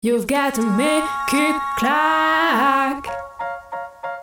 You've 0.00 0.28
got 0.28 0.54
to 0.54 0.62
make 0.62 1.02
it 1.32 1.56
clack. 1.76 3.04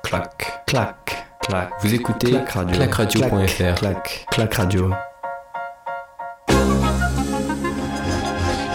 Clac, 0.06 0.66
clac, 0.66 1.28
clac. 1.42 1.70
Vous 1.82 1.94
écoutez 1.94 2.32
Clac 2.32 2.50
Radio. 2.52 2.76
clacradio.fr. 2.78 3.76
Clac, 3.76 4.26
clac 4.32 4.54
radio. 4.54 4.92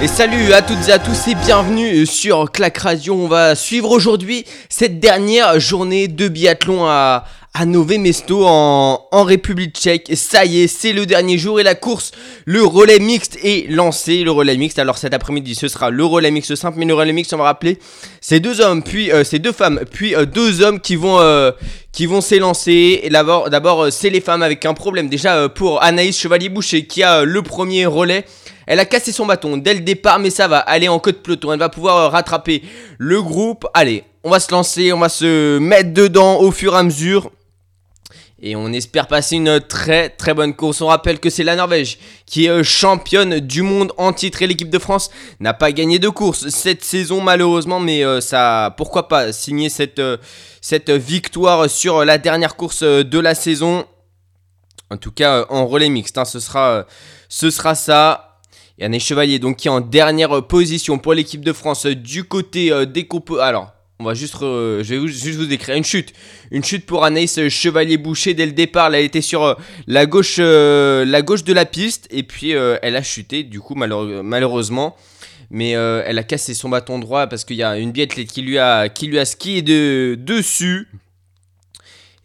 Et 0.02 0.08
salut 0.08 0.52
à 0.52 0.60
toutes 0.60 0.88
et 0.88 0.92
à 0.92 0.98
tous 0.98 1.28
et 1.28 1.34
bienvenue 1.36 2.04
sur 2.04 2.52
Clac 2.52 2.76
Radio. 2.76 3.14
On 3.14 3.28
va 3.28 3.54
suivre 3.54 3.90
aujourd'hui 3.90 4.44
cette 4.68 5.00
dernière 5.00 5.58
journée 5.58 6.06
de 6.06 6.28
biathlon 6.28 6.84
à, 6.84 7.24
à 7.52 7.66
Nové 7.66 7.98
Mesto 7.98 8.44
en, 8.46 9.24
République 9.24 9.74
tchèque. 9.76 10.10
Ça 10.14 10.44
y 10.44 10.62
est, 10.62 10.66
c'est 10.66 10.92
le 10.92 11.04
dernier 11.06 11.36
jour 11.38 11.60
et 11.60 11.62
la 11.62 11.74
course, 11.74 12.12
le 12.44 12.64
relais 12.64 12.98
mixte 12.98 13.38
est 13.42 13.70
lancé. 13.70 14.22
Le 14.22 14.30
relais 14.30 14.56
mixte, 14.56 14.78
alors 14.78 14.98
cet 14.98 15.14
après-midi 15.14 15.54
ce 15.54 15.68
sera 15.68 15.90
le 15.90 16.04
relais 16.04 16.30
mixte 16.30 16.54
simple, 16.54 16.78
mais 16.78 16.86
le 16.86 16.94
relais 16.94 17.12
mixte, 17.12 17.32
on 17.34 17.38
va 17.38 17.44
rappeler, 17.44 17.78
c'est 18.20 18.40
deux 18.40 18.60
hommes, 18.60 18.82
puis 18.82 19.10
euh, 19.12 19.24
c'est 19.24 19.38
deux 19.38 19.52
femmes, 19.52 19.80
puis 19.90 20.14
euh, 20.14 20.26
deux 20.26 20.62
hommes 20.62 20.80
qui 20.80 20.96
vont... 20.96 21.20
euh, 21.20 21.52
qui 21.92 22.06
vont 22.06 22.20
s'élancer. 22.20 23.08
D'abord, 23.10 23.50
d'abord 23.50 23.84
euh, 23.84 23.90
c'est 23.90 24.10
les 24.10 24.20
femmes 24.20 24.42
avec 24.42 24.64
un 24.64 24.74
problème. 24.74 25.08
Déjà 25.08 25.36
euh, 25.36 25.48
pour 25.48 25.82
Anaïs 25.82 26.16
Chevalier-Boucher 26.18 26.86
qui 26.86 27.02
a 27.02 27.24
le 27.24 27.42
premier 27.42 27.86
relais. 27.86 28.24
Elle 28.66 28.78
a 28.78 28.84
cassé 28.84 29.10
son 29.10 29.26
bâton 29.26 29.56
dès 29.56 29.74
le 29.74 29.80
départ, 29.80 30.20
mais 30.20 30.30
ça 30.30 30.46
va 30.46 30.58
aller 30.58 30.88
en 30.88 31.00
queue 31.00 31.12
de 31.12 31.16
peloton. 31.16 31.52
Elle 31.52 31.58
va 31.58 31.68
pouvoir 31.68 32.12
rattraper 32.12 32.62
le 32.98 33.20
groupe. 33.20 33.66
Allez, 33.74 34.04
on 34.22 34.30
va 34.30 34.38
se 34.38 34.52
lancer, 34.52 34.92
on 34.92 35.00
va 35.00 35.08
se 35.08 35.58
mettre 35.58 35.92
dedans 35.92 36.38
au 36.38 36.52
fur 36.52 36.74
et 36.74 36.78
à 36.78 36.82
mesure. 36.84 37.30
Et 38.42 38.56
on 38.56 38.72
espère 38.72 39.06
passer 39.06 39.36
une 39.36 39.60
très 39.60 40.08
très 40.08 40.32
bonne 40.32 40.54
course. 40.54 40.80
On 40.80 40.86
rappelle 40.86 41.20
que 41.20 41.28
c'est 41.28 41.44
la 41.44 41.56
Norvège 41.56 41.98
qui 42.24 42.46
est 42.46 42.48
euh, 42.48 42.62
championne 42.62 43.38
du 43.38 43.60
monde 43.60 43.92
en 43.98 44.14
titre 44.14 44.40
et 44.40 44.46
l'équipe 44.46 44.70
de 44.70 44.78
France 44.78 45.10
n'a 45.40 45.52
pas 45.52 45.72
gagné 45.72 45.98
de 45.98 46.08
course 46.08 46.48
cette 46.48 46.82
saison 46.82 47.20
malheureusement, 47.20 47.80
mais 47.80 48.02
euh, 48.02 48.22
ça, 48.22 48.74
pourquoi 48.78 49.08
pas 49.08 49.32
signer 49.32 49.68
cette, 49.68 49.98
euh, 49.98 50.16
cette 50.62 50.90
victoire 50.90 51.68
sur 51.68 52.04
la 52.04 52.16
dernière 52.16 52.56
course 52.56 52.82
de 52.82 53.18
la 53.18 53.34
saison. 53.34 53.84
En 54.90 54.96
tout 54.96 55.12
cas 55.12 55.44
en 55.50 55.66
relais 55.66 55.90
mixte, 55.90 56.16
hein, 56.16 56.24
ce, 56.24 56.40
sera, 56.40 56.86
ça. 57.74 58.38
Anne 58.80 58.98
Chevalier 58.98 59.38
donc 59.38 59.58
qui 59.58 59.68
est 59.68 59.70
en 59.70 59.82
dernière 59.82 60.46
position 60.46 60.98
pour 60.98 61.12
l'équipe 61.12 61.44
de 61.44 61.52
France 61.52 61.84
du 61.84 62.24
côté 62.24 62.86
des 62.86 63.06
compos. 63.06 63.38
Alors, 63.38 63.70
on 64.00 64.04
va 64.04 64.14
juste, 64.14 64.34
re- 64.34 64.82
je 64.82 64.94
vais 64.94 65.06
juste 65.08 65.36
vous 65.38 65.44
décrire 65.46 65.76
une 65.76 65.84
chute. 65.84 66.14
Une 66.50 66.64
chute 66.64 66.86
pour 66.86 67.04
Anaïs 67.04 67.48
Chevalier-Boucher 67.48 68.32
dès 68.34 68.46
le 68.46 68.52
départ. 68.52 68.92
Elle 68.94 69.04
été 69.04 69.20
sur 69.20 69.44
euh, 69.44 69.54
la 69.86 70.06
gauche, 70.06 70.36
euh, 70.38 71.04
la 71.04 71.20
gauche 71.22 71.44
de 71.44 71.52
la 71.52 71.66
piste 71.66 72.08
et 72.10 72.22
puis 72.22 72.54
euh, 72.54 72.78
elle 72.82 72.96
a 72.96 73.02
chuté 73.02 73.42
du 73.42 73.60
coup 73.60 73.74
malheure- 73.74 74.24
malheureusement. 74.24 74.96
Mais 75.50 75.74
euh, 75.76 76.02
elle 76.06 76.16
a 76.18 76.22
cassé 76.22 76.54
son 76.54 76.68
bâton 76.68 76.98
droit 76.98 77.26
parce 77.26 77.44
qu'il 77.44 77.56
y 77.56 77.62
a 77.62 77.76
une 77.76 77.92
biathlète 77.92 78.28
qui 78.28 78.40
lui 78.40 78.58
a, 78.58 78.88
qui 78.88 79.06
lui 79.06 79.18
a 79.18 79.24
skié 79.24 79.62
de, 79.62 80.16
dessus. 80.18 80.88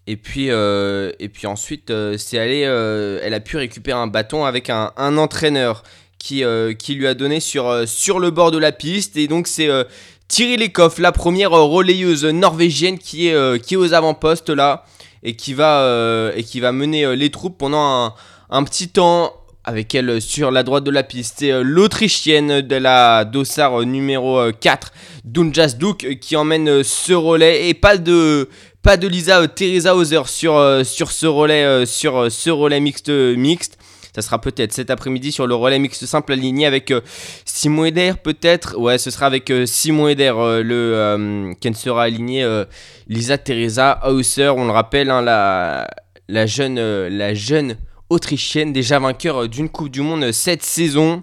Et 0.07 0.15
puis, 0.17 0.51
euh, 0.51 1.11
et 1.19 1.27
puis 1.29 1.47
ensuite, 1.47 1.89
euh, 1.89 2.15
c'est 2.17 2.37
allé, 2.37 2.63
euh, 2.65 3.19
elle 3.23 3.33
a 3.33 3.39
pu 3.39 3.57
récupérer 3.57 3.97
un 3.97 4.05
bâton 4.07 4.45
avec 4.45 4.69
un, 4.69 4.91
entraîneur 5.17 5.81
qui, 6.19 6.43
euh, 6.43 6.73
qui 6.73 6.93
lui 6.93 7.07
a 7.07 7.15
donné 7.15 7.39
sur, 7.39 7.67
euh, 7.67 7.87
sur 7.87 8.19
le 8.19 8.29
bord 8.29 8.51
de 8.51 8.59
la 8.59 8.71
piste. 8.71 9.17
Et 9.17 9.27
donc, 9.27 9.47
c'est 9.47 9.67
euh, 9.67 9.83
Thierry 10.27 10.57
Lekoff, 10.57 10.97
la 10.97 11.11
première 11.11 11.53
euh, 11.53 11.63
relayeuse 11.65 12.25
norvégienne 12.25 12.97
qui 12.97 13.27
est, 13.27 13.33
euh, 13.33 13.57
qui 13.57 13.75
est 13.75 13.77
aux 13.77 13.93
avant-postes 13.93 14.49
là 14.49 14.83
et 15.23 15.35
qui 15.35 15.53
va, 15.53 15.81
euh, 15.81 16.31
et 16.35 16.43
qui 16.43 16.59
va 16.59 16.71
mener 16.71 17.15
les 17.15 17.29
troupes 17.29 17.57
pendant 17.57 17.83
un, 17.83 18.13
un 18.49 18.63
petit 18.63 18.89
temps 18.89 19.33
avec 19.63 19.93
elle 19.95 20.21
sur 20.21 20.51
la 20.51 20.63
droite 20.63 20.83
de 20.83 20.91
la 20.91 21.03
piste. 21.03 21.43
L'Autrichienne 21.43 22.61
de 22.61 22.75
la 22.75 23.25
dossard 23.25 23.81
numéro 23.81 24.39
euh, 24.39 24.51
4, 24.51 24.93
Dunjas 25.23 25.75
Duk, 25.77 26.19
qui 26.19 26.35
emmène 26.35 26.83
ce 26.83 27.13
relais. 27.13 27.67
Et 27.69 27.73
pas 27.73 27.97
de, 27.97 28.49
pas 28.81 28.97
de 28.97 29.07
Lisa 29.07 29.47
Teresa 29.47 29.95
Hauser 29.95 30.21
sur, 30.27 30.81
sur 30.83 31.11
ce 31.11 31.25
relais, 31.25 31.85
sur 31.85 32.31
ce 32.31 32.49
relais 32.49 32.79
mixte, 32.79 33.09
mixte. 33.09 33.77
Ça 34.15 34.21
sera 34.21 34.39
peut-être 34.39 34.71
cet 34.71 34.89
après-midi 34.91 35.33
sur 35.33 35.45
le 35.45 35.55
relais 35.55 35.77
mixte 35.77 36.05
simple 36.05 36.31
aligné 36.31 36.65
avec 36.65 36.89
euh, 36.89 37.01
Simon 37.43 37.83
Eder 37.83 38.13
peut-être. 38.23 38.77
Ouais, 38.79 38.97
ce 38.97 39.11
sera 39.11 39.25
avec 39.25 39.51
euh, 39.51 39.65
Simon 39.65 40.07
Eder, 40.07 40.31
euh, 40.37 40.63
le 40.63 41.53
qui 41.59 41.73
sera 41.73 42.03
aligné 42.03 42.41
euh, 42.41 42.63
Lisa 43.09 43.37
Teresa 43.37 43.99
Hauser. 44.07 44.47
On 44.55 44.63
le 44.63 44.71
rappelle, 44.71 45.09
hein, 45.09 45.21
la, 45.21 45.85
la 46.29 46.45
jeune, 46.45 46.79
la 46.79 47.33
jeune 47.33 47.75
autrichienne 48.09 48.71
déjà 48.71 48.99
vainqueur 48.99 49.49
d'une 49.49 49.67
Coupe 49.67 49.89
du 49.89 49.99
Monde 49.99 50.31
cette 50.31 50.63
saison 50.63 51.21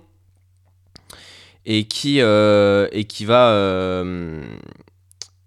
et 1.64 1.84
qui 1.84 2.18
et 2.18 3.04
qui 3.08 3.24
va 3.24 4.04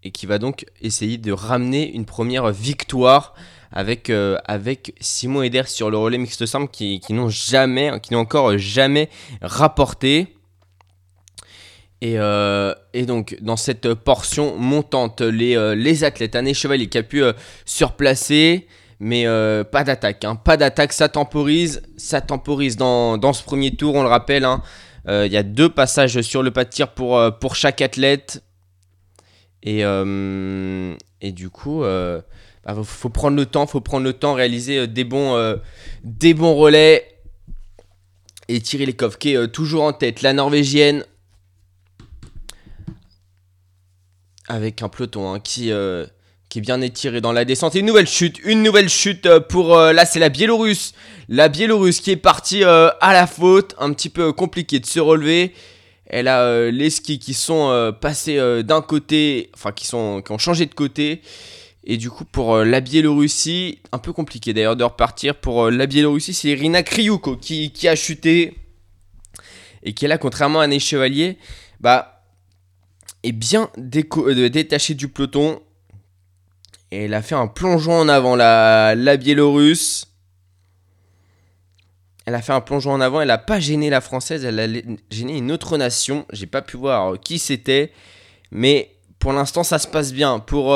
et 0.01 0.11
qui 0.11 0.25
va 0.25 0.39
donc 0.39 0.65
essayer 0.81 1.19
de 1.19 1.31
ramener 1.31 1.93
une 1.93 2.05
première 2.05 2.49
victoire 2.51 3.35
avec, 3.75 4.09
euh, 4.09 4.37
avec 4.45 4.95
Simon 5.01 5.43
Eder 5.43 5.63
sur 5.67 5.91
le 5.91 5.97
relais 5.97 6.17
mixte 6.17 6.45
simple 6.45 6.71
qui, 6.71 7.01
qui 7.01 7.13
n'ont 7.13 7.29
jamais, 7.29 7.91
qui 8.01 8.13
n'ont 8.13 8.21
encore 8.21 8.57
jamais 8.57 9.09
rapporté. 9.41 10.37
Et, 12.01 12.15
euh, 12.17 12.73
et 12.93 13.05
donc, 13.05 13.37
dans 13.41 13.57
cette 13.57 13.93
portion 13.93 14.57
montante, 14.57 15.21
les, 15.21 15.57
euh, 15.57 15.75
les 15.75 16.03
athlètes, 16.03 16.35
Anne 16.35 16.53
Chevalier 16.53 16.87
qui 16.87 16.97
a 16.97 17.03
pu 17.03 17.21
surplacer, 17.65 18.67
mais 18.99 19.25
pas 19.71 19.83
d'attaque. 19.83 20.23
hein. 20.23 20.35
Pas 20.37 20.55
d'attaque, 20.55 20.93
ça 20.93 21.09
temporise. 21.09 21.81
Ça 21.97 22.21
temporise 22.21 22.77
dans, 22.77 23.17
dans 23.17 23.33
ce 23.33 23.43
premier 23.43 23.75
tour, 23.75 23.95
on 23.95 24.03
le 24.03 24.09
rappelle. 24.09 24.45
hein. 24.45 24.61
Il 25.07 25.31
y 25.31 25.37
a 25.37 25.43
deux 25.43 25.69
passages 25.69 26.21
sur 26.21 26.41
le 26.43 26.51
pas 26.51 26.63
de 26.63 26.69
tir 26.69 26.93
pour, 26.93 27.21
pour 27.39 27.55
chaque 27.55 27.81
athlète. 27.81 28.41
Et, 29.63 29.81
et 29.81 31.31
du 31.31 31.49
coup, 31.49 31.83
bah, 32.65 32.75
faut, 32.83 33.09
prendre 33.09 33.37
le 33.37 33.45
temps, 33.45 33.67
faut 33.67 33.81
prendre 33.81 34.03
le 34.03 34.13
temps, 34.13 34.33
réaliser 34.33 34.79
euh, 34.79 34.87
des 34.87 35.03
bons, 35.03 35.35
euh, 35.35 35.57
des 36.03 36.33
bons 36.33 36.55
relais. 36.55 37.07
Et 38.47 38.59
Thierry 38.59 38.87
Lekov 38.87 39.17
qui 39.17 39.33
est 39.33 39.37
euh, 39.37 39.47
toujours 39.47 39.83
en 39.83 39.93
tête, 39.93 40.23
la 40.23 40.33
Norvégienne. 40.33 41.05
Avec 44.47 44.81
un 44.81 44.89
peloton 44.89 45.31
hein, 45.33 45.39
qui, 45.39 45.71
qui 46.49 46.59
est 46.59 46.61
bien 46.61 46.79
étiré 46.81 47.19
dans 47.19 47.31
la 47.31 47.45
descente. 47.45 47.75
Et 47.75 47.79
une 47.79 47.87
nouvelle 47.87 48.07
chute, 48.07 48.39
une 48.43 48.61
nouvelle 48.61 48.89
chute 48.89 49.27
pour... 49.49 49.75
là, 49.75 50.05
c'est 50.05 50.19
la 50.19 50.29
Biélorusse. 50.29 50.93
La 51.29 51.49
Biélorusse 51.49 51.99
qui 51.99 52.11
est 52.11 52.15
partie 52.15 52.63
à 52.63 52.93
la 53.01 53.25
faute. 53.25 53.73
Un 53.79 53.91
petit 53.91 54.09
peu 54.09 54.33
compliqué 54.33 54.79
de 54.79 54.85
se 54.85 54.99
relever. 54.99 55.51
Elle 56.05 56.27
a 56.27 56.69
les 56.69 56.91
skis 56.91 57.17
qui 57.17 57.33
sont 57.33 57.91
passés 57.99 58.37
d'un 58.63 58.83
côté, 58.83 59.49
enfin 59.55 59.71
qui, 59.71 59.87
sont, 59.87 60.21
qui 60.23 60.31
ont 60.31 60.37
changé 60.37 60.67
de 60.67 60.75
côté. 60.75 61.23
Et 61.85 61.97
du 61.97 62.09
coup, 62.09 62.25
pour 62.25 62.55
euh, 62.55 62.65
la 62.65 62.81
Biélorussie, 62.81 63.79
un 63.91 63.99
peu 63.99 64.11
compliqué 64.11 64.53
d'ailleurs 64.53 64.75
de 64.75 64.83
repartir. 64.83 65.35
Pour 65.35 65.65
euh, 65.65 65.71
la 65.71 65.85
Biélorussie, 65.85 66.33
c'est 66.33 66.49
Irina 66.49 66.81
Kriouko 66.81 67.37
qui, 67.37 67.71
qui 67.71 67.87
a 67.87 67.95
chuté. 67.95 68.57
Et 69.83 69.93
qui 69.93 70.05
est 70.05 70.07
là, 70.07 70.17
contrairement 70.17 70.61
à 70.61 70.63
Anne 70.63 70.79
Chevalier, 70.79 71.37
bah, 71.79 72.23
est 73.21 73.31
bien 73.31 73.69
euh, 73.77 74.49
détachée 74.49 74.95
du 74.95 75.09
peloton. 75.09 75.61
Et 76.89 77.03
elle 77.03 77.13
a 77.13 77.21
fait 77.21 77.35
un 77.35 77.47
plongeon 77.47 77.93
en 77.93 78.09
avant, 78.09 78.35
la, 78.35 78.95
la 78.95 79.17
Biélorusse. 79.17 80.07
Elle 82.25 82.33
a 82.33 82.41
fait 82.41 82.53
un 82.53 82.61
plongeon 82.61 82.93
en 82.93 83.01
avant, 83.01 83.21
elle 83.21 83.27
n'a 83.27 83.37
pas 83.37 83.59
gêné 83.59 83.91
la 83.91 84.01
française, 84.01 84.43
elle 84.43 84.59
a 84.59 84.67
gêné 85.11 85.37
une 85.37 85.51
autre 85.51 85.77
nation. 85.77 86.25
J'ai 86.33 86.47
pas 86.47 86.63
pu 86.63 86.75
voir 86.75 87.19
qui 87.19 87.37
c'était, 87.37 87.91
mais 88.49 88.95
pour 89.19 89.31
l'instant 89.31 89.63
ça 89.63 89.77
se 89.77 89.87
passe 89.87 90.11
bien 90.11 90.39
pour 90.39 90.75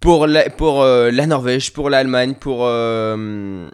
pour 0.00 0.26
la, 0.26 0.48
pour 0.50 0.82
euh, 0.82 1.10
la 1.10 1.26
Norvège, 1.26 1.72
pour 1.72 1.90
l'Allemagne, 1.90 2.34
pour 2.34 2.60
euh, 2.62 3.68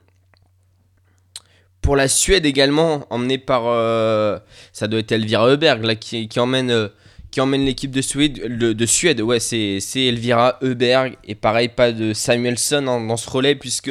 pour 1.81 1.97
la 1.97 2.09
Suède 2.09 2.47
également, 2.47 3.07
emmenée 3.11 3.39
par 3.39 3.65
euh, 3.67 4.39
ça 4.73 4.89
doit 4.89 5.01
être 5.01 5.13
Elvira 5.13 5.49
Heuberg 5.49 5.85
là 5.85 5.95
qui, 5.97 6.29
qui 6.29 6.41
emmène 6.41 6.91
qui 7.31 7.41
emmène 7.41 7.65
l'équipe 7.65 7.91
de 7.91 8.01
Suède, 8.01 8.59
de, 8.59 8.73
de 8.73 8.87
Suède. 8.87 9.21
Ouais, 9.21 9.41
c'est 9.41 9.81
Elvira 9.97 10.59
Heuberg 10.63 11.17
et 11.25 11.35
pareil 11.35 11.69
pas 11.69 11.93
de 11.93 12.13
Samuelson 12.13 12.83
dans 12.83 13.17
ce 13.17 13.29
relais 13.29 13.57
puisque 13.57 13.91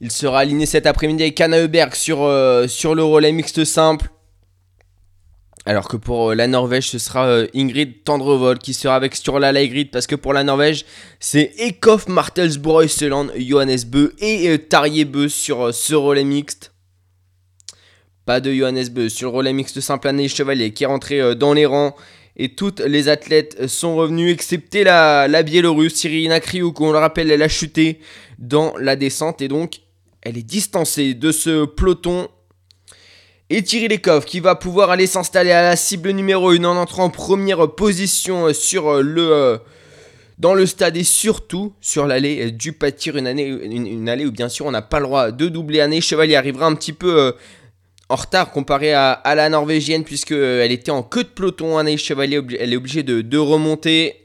il 0.00 0.10
sera 0.10 0.40
aligné 0.40 0.66
cet 0.66 0.86
après-midi 0.86 1.22
avec 1.22 1.40
Anna 1.40 1.58
Heuberg 1.58 1.94
sur, 1.94 2.28
sur 2.68 2.94
le 2.94 3.04
relais 3.04 3.30
mixte 3.30 3.64
simple. 3.64 4.10
Alors 5.64 5.88
que 5.88 5.96
pour 5.96 6.30
euh, 6.30 6.34
la 6.34 6.48
Norvège, 6.48 6.88
ce 6.88 6.98
sera 6.98 7.26
euh, 7.26 7.46
Ingrid 7.54 8.02
Tendrevold 8.02 8.58
qui 8.58 8.74
sera 8.74 8.96
avec 8.96 9.14
sur 9.14 9.38
la 9.38 9.52
Grid 9.52 9.90
parce 9.90 10.08
que 10.08 10.16
pour 10.16 10.32
la 10.32 10.42
Norvège, 10.42 10.84
c'est 11.20 11.52
Ekoff, 11.58 12.08
Martelsborough, 12.08 12.88
Seland, 12.88 13.28
Johannes 13.38 13.84
Bö 13.86 14.12
et 14.18 14.48
euh, 14.48 14.58
Tarjei 14.58 15.04
Bö 15.04 15.28
sur 15.28 15.72
ce 15.72 15.94
relais 15.94 16.24
mixte. 16.24 16.72
Pas 18.24 18.40
de 18.40 18.52
Johannes 18.52 18.88
Bö 18.88 19.08
sur 19.08 19.30
le 19.30 19.36
relais 19.36 19.52
mixte 19.52 19.80
simple 19.80 20.08
année 20.08 20.28
Chevalier 20.28 20.72
qui 20.72 20.82
est 20.82 20.88
rentré 20.88 21.34
dans 21.36 21.52
les 21.52 21.66
rangs. 21.66 21.94
Et 22.34 22.54
toutes 22.54 22.80
les 22.80 23.08
athlètes 23.08 23.66
sont 23.66 23.94
revenus, 23.94 24.32
excepté 24.32 24.84
la, 24.84 25.28
la 25.28 25.42
Biélorusse, 25.42 26.04
Irina 26.04 26.40
Kriuk, 26.40 26.80
on 26.80 26.90
le 26.90 26.96
rappelle, 26.96 27.30
elle 27.30 27.42
a 27.42 27.48
chuté 27.48 28.00
dans 28.38 28.72
la 28.78 28.96
descente 28.96 29.42
et 29.42 29.48
donc 29.48 29.80
elle 30.22 30.38
est 30.38 30.42
distancée 30.42 31.12
de 31.12 31.30
ce 31.30 31.66
peloton 31.66 32.28
Et 33.54 33.62
Thierry 33.62 33.88
Lekov 33.88 34.24
qui 34.24 34.40
va 34.40 34.54
pouvoir 34.54 34.88
aller 34.88 35.06
s'installer 35.06 35.50
à 35.50 35.60
la 35.60 35.76
cible 35.76 36.08
numéro 36.12 36.52
1 36.52 36.64
en 36.64 36.74
entrant 36.74 37.04
en 37.04 37.10
première 37.10 37.70
position 37.74 38.46
euh, 38.46 38.54
sur 38.54 38.88
euh, 38.88 39.02
le, 39.02 39.30
euh, 39.30 39.58
dans 40.38 40.54
le 40.54 40.64
stade 40.64 40.96
et 40.96 41.04
surtout 41.04 41.74
sur 41.82 42.06
l'allée 42.06 42.50
du 42.50 42.72
pâtir 42.72 43.14
une, 43.18 43.26
année, 43.26 43.46
une, 43.46 44.08
allée 44.08 44.24
où 44.24 44.32
bien 44.32 44.48
sûr 44.48 44.64
on 44.64 44.70
n'a 44.70 44.80
pas 44.80 45.00
le 45.00 45.04
droit 45.04 45.32
de 45.32 45.50
doubler 45.50 45.82
année. 45.82 46.00
Chevalier 46.00 46.34
arrivera 46.34 46.64
un 46.64 46.74
petit 46.74 46.94
peu 46.94 47.34
en 48.08 48.16
retard 48.16 48.52
comparé 48.52 48.94
à, 48.94 49.20
la 49.22 49.50
norvégienne 49.50 50.04
puisqu'elle 50.04 50.72
était 50.72 50.90
en 50.90 51.02
queue 51.02 51.24
de 51.24 51.28
peloton. 51.28 51.76
Année 51.76 51.98
Chevalier 51.98 52.40
elle 52.58 52.72
est 52.72 52.76
obligée 52.76 53.02
de, 53.02 53.20
de 53.20 53.36
remonter 53.36 54.21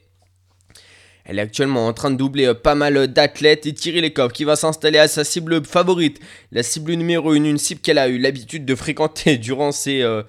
elle 1.27 1.39
est 1.39 1.41
actuellement 1.41 1.87
en 1.87 1.93
train 1.93 2.09
de 2.09 2.15
doubler 2.15 2.45
euh, 2.45 2.53
pas 2.53 2.73
mal 2.73 3.07
d'athlètes 3.07 3.65
et 3.65 4.01
les 4.01 4.13
coffres 4.13 4.33
qui 4.33 4.45
va 4.45 4.55
s'installer 4.55 4.97
à 4.97 5.09
sa 5.09 5.25
cible 5.25 5.63
favorite, 5.65 6.19
la 6.53 6.63
cible 6.63 6.93
numéro 6.93 7.31
1, 7.31 7.35
une 7.43 7.57
cible 7.57 7.81
qu'elle 7.81 7.97
a 7.97 8.07
eu 8.07 8.17
l'habitude 8.17 8.63
de 8.63 8.75
fréquenter 8.75 9.37
durant 9.37 9.73
ces, 9.73 10.01
euh, 10.01 10.23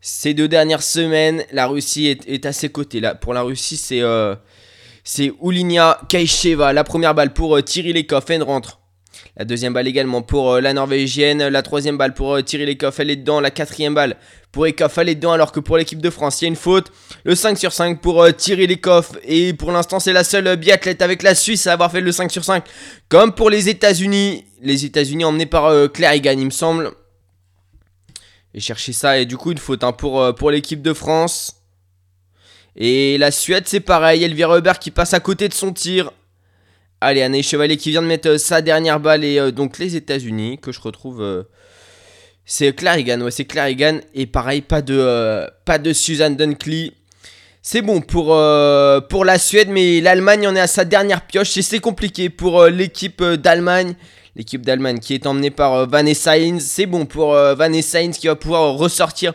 ces 0.00 0.32
deux 0.32 0.46
dernières 0.46 0.84
semaines. 0.84 1.44
La 1.50 1.66
Russie 1.66 2.06
est, 2.06 2.46
à 2.46 2.52
ses 2.52 2.68
côtés. 2.68 3.00
Là, 3.00 3.16
pour 3.16 3.34
la 3.34 3.42
Russie, 3.42 3.76
c'est 3.76 4.02
euh, 4.02 4.36
c'est 5.02 5.32
Ulinia 5.42 6.00
Kaisheva. 6.08 6.72
La 6.72 6.84
première 6.84 7.14
balle 7.14 7.32
pour 7.32 7.60
tirer 7.64 7.92
les 7.92 8.06
coffres, 8.06 8.30
elle 8.30 8.44
rentre. 8.44 8.79
La 9.40 9.46
deuxième 9.46 9.72
balle 9.72 9.88
également 9.88 10.20
pour 10.20 10.60
la 10.60 10.74
Norvégienne. 10.74 11.48
La 11.48 11.62
troisième 11.62 11.96
balle 11.96 12.12
pour 12.12 12.44
tirer 12.44 12.66
les 12.66 12.76
coffres, 12.76 13.00
elle 13.00 13.08
est 13.08 13.16
dedans. 13.16 13.40
La 13.40 13.50
quatrième 13.50 13.94
balle 13.94 14.18
pour 14.52 14.66
Ekoff, 14.66 14.98
elle 14.98 15.08
est 15.08 15.14
dedans 15.14 15.32
alors 15.32 15.50
que 15.50 15.60
pour 15.60 15.78
l'équipe 15.78 16.02
de 16.02 16.10
France, 16.10 16.42
il 16.42 16.44
y 16.44 16.46
a 16.46 16.48
une 16.48 16.56
faute. 16.56 16.92
Le 17.24 17.34
5 17.34 17.56
sur 17.56 17.72
5 17.72 18.02
pour 18.02 18.22
euh, 18.22 18.32
Thierry 18.32 18.66
Lekoff. 18.66 19.12
Et 19.24 19.54
pour 19.54 19.72
l'instant, 19.72 19.98
c'est 19.98 20.12
la 20.12 20.24
seule 20.24 20.56
biathlète 20.56 21.00
avec 21.00 21.22
la 21.22 21.34
Suisse 21.34 21.66
à 21.66 21.72
avoir 21.72 21.90
fait 21.90 22.02
le 22.02 22.12
5 22.12 22.30
sur 22.30 22.44
5. 22.44 22.62
Comme 23.08 23.34
pour 23.34 23.48
les 23.48 23.70
États-Unis. 23.70 24.44
Les 24.60 24.84
États-Unis 24.84 25.24
emmenés 25.24 25.46
par 25.46 25.64
euh, 25.68 25.88
Claire 25.88 26.12
Egan, 26.12 26.36
il 26.36 26.44
me 26.44 26.50
semble. 26.50 26.90
Et 28.52 28.60
chercher 28.60 28.92
ça. 28.92 29.18
Et 29.18 29.24
du 29.24 29.38
coup, 29.38 29.52
une 29.52 29.58
faute 29.58 29.84
hein, 29.84 29.92
pour, 29.92 30.20
euh, 30.20 30.34
pour 30.34 30.50
l'équipe 30.50 30.82
de 30.82 30.92
France. 30.92 31.62
Et 32.76 33.16
la 33.16 33.30
Suède, 33.30 33.64
c'est 33.64 33.80
pareil. 33.80 34.22
Elvira 34.22 34.58
Huber 34.58 34.74
qui 34.78 34.90
passe 34.90 35.14
à 35.14 35.20
côté 35.20 35.48
de 35.48 35.54
son 35.54 35.72
tir. 35.72 36.12
Allez, 37.00 37.22
Anne 37.22 37.42
Chevalier 37.42 37.76
qui 37.76 37.90
vient 37.90 38.02
de 38.02 38.06
mettre 38.06 38.36
sa 38.36 38.62
dernière 38.62 39.00
balle. 39.00 39.24
Et 39.24 39.52
donc 39.52 39.78
les 39.78 39.96
États-Unis 39.96 40.58
que 40.58 40.72
je 40.72 40.80
retrouve 40.80 41.44
c'est 42.52 42.74
Clarigan, 42.74 43.20
ouais, 43.20 43.30
c'est 43.30 43.44
Clarigan. 43.44 44.00
Et 44.12 44.26
pareil, 44.26 44.60
pas 44.60 44.82
de, 44.82 44.96
euh, 44.98 45.46
pas 45.64 45.78
de 45.78 45.92
Suzanne 45.92 46.34
Dunkley. 46.34 46.90
C'est 47.62 47.80
bon 47.80 48.00
pour, 48.00 48.34
euh, 48.34 49.00
la 49.24 49.38
Suède, 49.38 49.68
mais 49.70 50.00
l'Allemagne 50.00 50.48
en 50.48 50.56
est 50.56 50.60
à 50.60 50.66
sa 50.66 50.84
dernière 50.84 51.24
pioche. 51.28 51.56
Et 51.56 51.62
c'est 51.62 51.78
compliqué 51.78 52.28
pour 52.28 52.62
euh, 52.62 52.68
l'équipe 52.68 53.22
d'Allemagne. 53.22 53.94
L'équipe 54.34 54.66
d'Allemagne 54.66 54.98
qui 54.98 55.14
est 55.14 55.26
emmenée 55.26 55.52
par 55.52 55.86
Vanessa 55.88 56.38
Hines. 56.38 56.58
C'est 56.58 56.86
bon 56.86 57.06
pour 57.06 57.34
Vanessa 57.34 58.02
Hines 58.02 58.14
qui 58.14 58.26
va 58.26 58.34
pouvoir 58.34 58.74
ressortir 58.74 59.32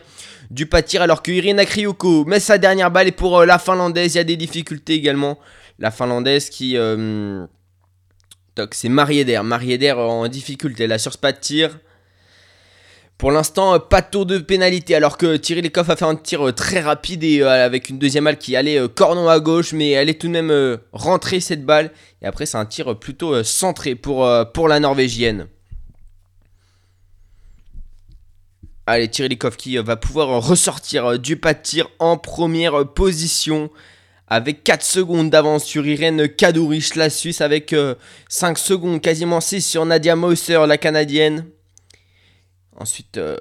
du 0.50 0.66
pâtir 0.66 1.00
alors 1.00 1.22
que 1.22 1.30
Irina 1.30 1.64
Krioko 1.64 2.26
met 2.26 2.38
sa 2.38 2.58
dernière 2.58 2.90
balle. 2.90 3.08
Et 3.08 3.12
pour 3.12 3.46
la 3.46 3.58
Finlandaise, 3.58 4.14
il 4.14 4.18
y 4.18 4.20
a 4.20 4.24
des 4.24 4.36
difficultés 4.36 4.92
également. 4.92 5.38
La 5.78 5.90
Finlandaise 5.90 6.50
qui... 6.50 6.76
c'est 8.72 8.88
Marieder. 8.88 9.40
Marieder 9.42 9.92
en 9.92 10.28
difficulté 10.28 10.86
là 10.86 10.98
sur 10.98 11.12
ce 11.12 11.18
pas 11.18 11.32
de 11.32 11.38
tir. 11.38 11.78
Pour 13.18 13.30
l'instant, 13.30 13.74
euh, 13.74 13.78
pas 13.78 14.02
de 14.02 14.10
tour 14.10 14.26
de 14.26 14.36
pénalité, 14.38 14.94
alors 14.94 15.16
que 15.16 15.36
Thierry 15.36 15.62
Lecoff 15.62 15.88
a 15.88 15.96
fait 15.96 16.04
un 16.04 16.16
tir 16.16 16.48
euh, 16.48 16.52
très 16.52 16.80
rapide 16.80 17.24
et 17.24 17.40
euh, 17.40 17.64
avec 17.64 17.88
une 17.88 17.98
deuxième 17.98 18.24
balle 18.24 18.36
qui 18.36 18.56
allait 18.56 18.86
cornon 18.94 19.28
à 19.28 19.40
gauche, 19.40 19.72
mais 19.72 19.90
elle 19.92 20.10
est 20.10 20.20
tout 20.20 20.26
de 20.26 20.32
même 20.32 20.78
rentrée 20.92 21.40
cette 21.40 21.64
balle. 21.64 21.92
Et 22.20 22.26
après, 22.26 22.44
c'est 22.44 22.58
un 22.58 22.66
tir 22.66 22.98
plutôt 22.98 23.42
centré 23.42 23.94
pour, 23.94 24.28
pour 24.52 24.68
la 24.68 24.80
Norvégienne. 24.80 25.46
Allez, 28.86 29.08
Thierry 29.08 29.30
Lecoff 29.30 29.56
qui 29.56 29.78
va 29.78 29.96
pouvoir 29.96 30.28
ressortir 30.42 31.18
du 31.18 31.38
pas 31.38 31.54
de 31.54 31.62
tir 31.62 31.88
en 31.98 32.18
première 32.18 32.86
position. 32.92 33.70
Avec 34.28 34.64
4 34.64 34.84
secondes 34.84 35.30
d'avance 35.30 35.64
sur 35.64 35.86
Irène 35.86 36.28
Kadourich, 36.28 36.96
la 36.96 37.10
Suisse, 37.10 37.40
avec 37.40 37.74
5 38.28 38.58
secondes, 38.58 39.00
quasiment 39.00 39.40
6 39.40 39.62
sur 39.62 39.86
Nadia 39.86 40.16
Moser, 40.16 40.66
la 40.66 40.78
Canadienne. 40.78 41.46
Ensuite, 42.78 43.16
euh, 43.16 43.36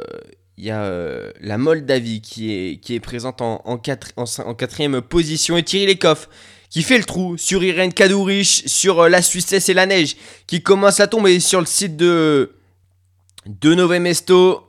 il 0.57 0.65
y 0.65 0.71
a 0.71 0.83
euh, 0.83 1.31
la 1.41 1.57
Moldavie 1.57 2.21
qui 2.21 2.51
est, 2.51 2.99
présente 3.01 3.41
en, 3.41 3.77
quatrième 3.77 5.01
position. 5.01 5.57
Et 5.57 5.63
Thierry 5.63 5.87
Lekoff 5.87 6.29
qui 6.69 6.83
fait 6.83 6.97
le 6.97 7.03
trou 7.03 7.38
sur 7.38 7.63
Irène 7.63 7.93
Kadourich, 7.93 8.63
sur 8.65 9.01
euh, 9.01 9.09
la 9.09 9.21
Suissesse 9.21 9.69
et 9.69 9.73
la 9.73 9.85
neige, 9.85 10.15
qui 10.47 10.61
commence 10.61 10.99
à 10.99 11.07
tomber 11.07 11.39
sur 11.39 11.59
le 11.59 11.65
site 11.65 11.95
de, 11.95 12.53
de 13.45 13.75
Nové 13.75 13.99
Mesto. 13.99 14.67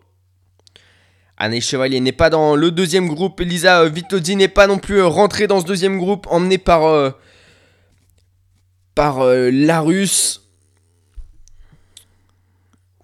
Anne 1.38 1.60
Chevalier 1.60 2.00
n'est 2.00 2.12
pas 2.12 2.30
dans 2.30 2.56
le 2.56 2.70
deuxième 2.70 3.08
groupe. 3.08 3.40
Elisa 3.40 3.86
Vitozzi 3.88 4.36
n'est 4.36 4.48
pas 4.48 4.66
non 4.66 4.78
plus 4.78 5.02
rentrée 5.02 5.46
dans 5.46 5.60
ce 5.60 5.66
deuxième 5.66 5.98
groupe, 5.98 6.26
emmenée 6.30 6.58
par, 6.58 7.14
par 8.94 9.24
la 9.24 9.80
Russe. 9.80 10.42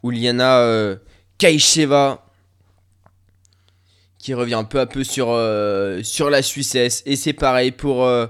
Uliana 0.02 0.96
Kaisheva 1.38 2.22
qui 4.22 4.34
revient 4.34 4.64
peu 4.68 4.78
à 4.78 4.86
peu 4.86 5.02
sur, 5.02 5.30
euh, 5.30 6.00
la 6.30 6.42
Suissesse. 6.42 7.02
Et 7.04 7.16
c'est 7.16 7.32
pareil 7.32 7.72
pour, 7.72 8.04
euh, 8.04 8.26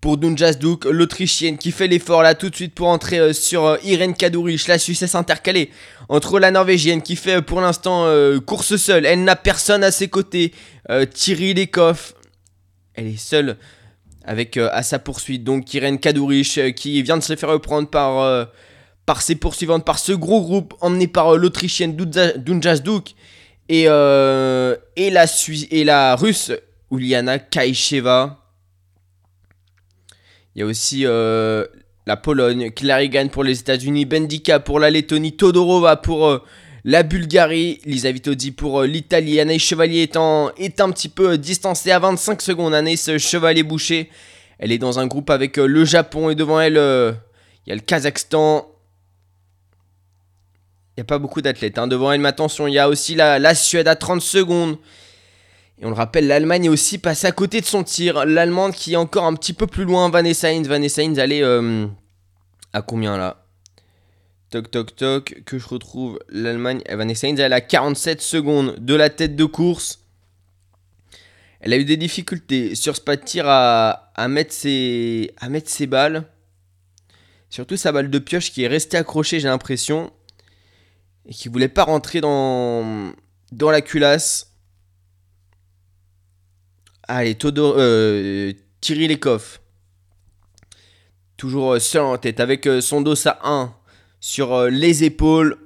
pour 0.00 0.16
Dunjasduk, 0.16 0.86
l'Autrichienne, 0.86 1.58
qui 1.58 1.70
fait 1.70 1.86
l'effort 1.86 2.22
là 2.22 2.34
tout 2.34 2.48
de 2.48 2.56
suite 2.56 2.74
pour 2.74 2.88
entrer 2.88 3.18
euh, 3.18 3.34
sur 3.34 3.76
Irene 3.84 4.14
Kadourich, 4.14 4.66
la 4.68 4.78
Suissesse 4.78 5.14
intercalée. 5.14 5.70
Entre 6.12 6.38
la 6.38 6.50
Norvégienne 6.50 7.00
qui 7.00 7.16
fait 7.16 7.40
pour 7.40 7.62
l'instant 7.62 8.06
course 8.44 8.76
seule, 8.76 9.06
elle 9.06 9.24
n'a 9.24 9.34
personne 9.34 9.82
à 9.82 9.90
ses 9.90 10.08
côtés. 10.08 10.52
Thierry 11.14 11.54
Lekoff, 11.54 12.14
elle 12.92 13.06
est 13.06 13.16
seule 13.16 13.56
avec 14.22 14.58
à 14.58 14.82
sa 14.82 14.98
poursuite. 14.98 15.42
Donc 15.42 15.72
Irene 15.72 15.98
Kadourich 15.98 16.74
qui 16.74 17.02
vient 17.02 17.16
de 17.16 17.22
se 17.22 17.34
faire 17.34 17.48
reprendre 17.48 17.88
par 17.88 18.46
par 19.06 19.22
ses 19.22 19.34
poursuivantes, 19.34 19.84
par 19.84 19.98
ce 19.98 20.12
gros 20.12 20.42
groupe 20.42 20.74
emmené 20.80 21.08
par 21.08 21.34
euh, 21.34 21.36
l'Autrichienne 21.36 21.96
Dunjazduk 21.96 23.14
et, 23.68 23.84
euh, 23.88 24.76
et, 24.96 25.10
la 25.10 25.26
et 25.70 25.84
la 25.84 26.16
Russe 26.16 26.52
Uliana 26.90 27.38
Kaisheva. 27.38 28.38
Il 30.54 30.60
y 30.60 30.62
a 30.62 30.66
aussi 30.66 31.06
euh, 31.06 31.66
la 32.06 32.16
Pologne, 32.16 32.70
Klarigan 32.70 33.28
pour 33.28 33.44
les 33.44 33.60
États-Unis, 33.60 34.04
Bendika 34.04 34.60
pour 34.60 34.80
la 34.80 34.90
Lettonie, 34.90 35.36
Todorova 35.36 35.96
pour 35.96 36.44
la 36.84 37.02
Bulgarie, 37.02 37.80
Lisa 37.84 38.10
Vitozzi 38.10 38.50
pour 38.50 38.82
l'Italie. 38.82 39.38
Anaïs 39.38 39.62
Chevalier 39.62 40.02
est, 40.02 40.16
un 40.16 40.90
petit 40.90 41.08
peu 41.08 41.38
distancée 41.38 41.92
à 41.92 41.98
25 41.98 42.42
secondes. 42.42 42.74
Anaïs 42.74 43.18
Chevalier 43.18 43.62
Boucher, 43.62 44.10
elle 44.58 44.72
est 44.72 44.78
dans 44.78 44.98
un 44.98 45.06
groupe 45.06 45.30
avec 45.30 45.58
le 45.58 45.84
Japon 45.84 46.30
et 46.30 46.34
devant 46.34 46.60
elle, 46.60 46.74
il 46.74 47.70
y 47.70 47.72
a 47.72 47.76
le 47.76 47.80
Kazakhstan, 47.80 48.66
il 50.92 51.00
n'y 51.00 51.02
a 51.02 51.04
pas 51.04 51.18
beaucoup 51.18 51.40
d'athlètes. 51.40 51.78
Hein. 51.78 51.86
Devant 51.86 52.12
elle, 52.12 52.20
mais 52.20 52.28
attention, 52.28 52.66
il 52.66 52.74
y 52.74 52.78
a 52.78 52.86
aussi 52.86 53.14
la, 53.14 53.54
Suède 53.54 53.88
à 53.88 53.96
30 53.96 54.20
secondes. 54.20 54.76
Et 55.82 55.84
on 55.84 55.88
le 55.88 55.96
rappelle, 55.96 56.28
l'Allemagne 56.28 56.66
est 56.66 56.68
aussi 56.68 56.98
passée 56.98 57.26
à 57.26 57.32
côté 57.32 57.60
de 57.60 57.66
son 57.66 57.82
tir. 57.82 58.24
L'Allemande 58.24 58.72
qui 58.72 58.92
est 58.92 58.96
encore 58.96 59.24
un 59.24 59.34
petit 59.34 59.52
peu 59.52 59.66
plus 59.66 59.84
loin. 59.84 60.08
Vanessa 60.10 60.52
Hines. 60.52 60.68
Vanessa 60.68 61.02
elle 61.02 61.32
est 61.32 61.42
euh, 61.42 61.88
à 62.72 62.82
combien 62.82 63.18
là? 63.18 63.44
Toc, 64.50 64.70
toc, 64.70 64.94
toc. 64.94 65.42
Que 65.44 65.58
je 65.58 65.66
retrouve 65.66 66.20
l'Allemagne. 66.28 66.82
Vanessa 66.88 67.26
Hines, 67.26 67.40
elle 67.40 67.52
a 67.52 67.60
47 67.60 68.22
secondes 68.22 68.76
de 68.78 68.94
la 68.94 69.10
tête 69.10 69.34
de 69.34 69.44
course. 69.44 69.98
Elle 71.60 71.72
a 71.72 71.76
eu 71.76 71.84
des 71.84 71.96
difficultés 71.96 72.76
sur 72.76 72.94
ce 72.94 73.00
pas 73.00 73.16
de 73.16 73.24
tir 73.24 73.46
à, 73.48 74.12
mettre, 74.28 74.52
ses, 74.52 75.34
balles. 75.88 76.28
Surtout 77.50 77.76
sa 77.76 77.90
balle 77.90 78.08
de 78.08 78.18
pioche 78.20 78.52
qui 78.52 78.62
est 78.62 78.68
restée 78.68 78.98
accrochée, 78.98 79.40
j'ai 79.40 79.48
l'impression 79.48 80.12
et 81.26 81.32
qui 81.32 81.48
voulait 81.48 81.68
pas 81.68 81.84
rentrer 81.84 82.20
dans 82.20 83.14
la 83.52 83.80
culasse. 83.80 84.51
Allez, 87.08 87.34
Todor, 87.34 87.74
euh, 87.76 88.52
Thierry 88.80 89.08
Lekoff. 89.08 89.60
Toujours 91.36 91.74
euh, 91.74 91.78
seul 91.78 92.02
en 92.02 92.16
tête 92.18 92.40
avec 92.40 92.66
euh, 92.66 92.80
son 92.80 93.00
dos 93.00 93.26
à 93.26 93.38
1 93.42 93.74
sur 94.20 94.66
les 94.66 95.04
épaules. 95.04 95.58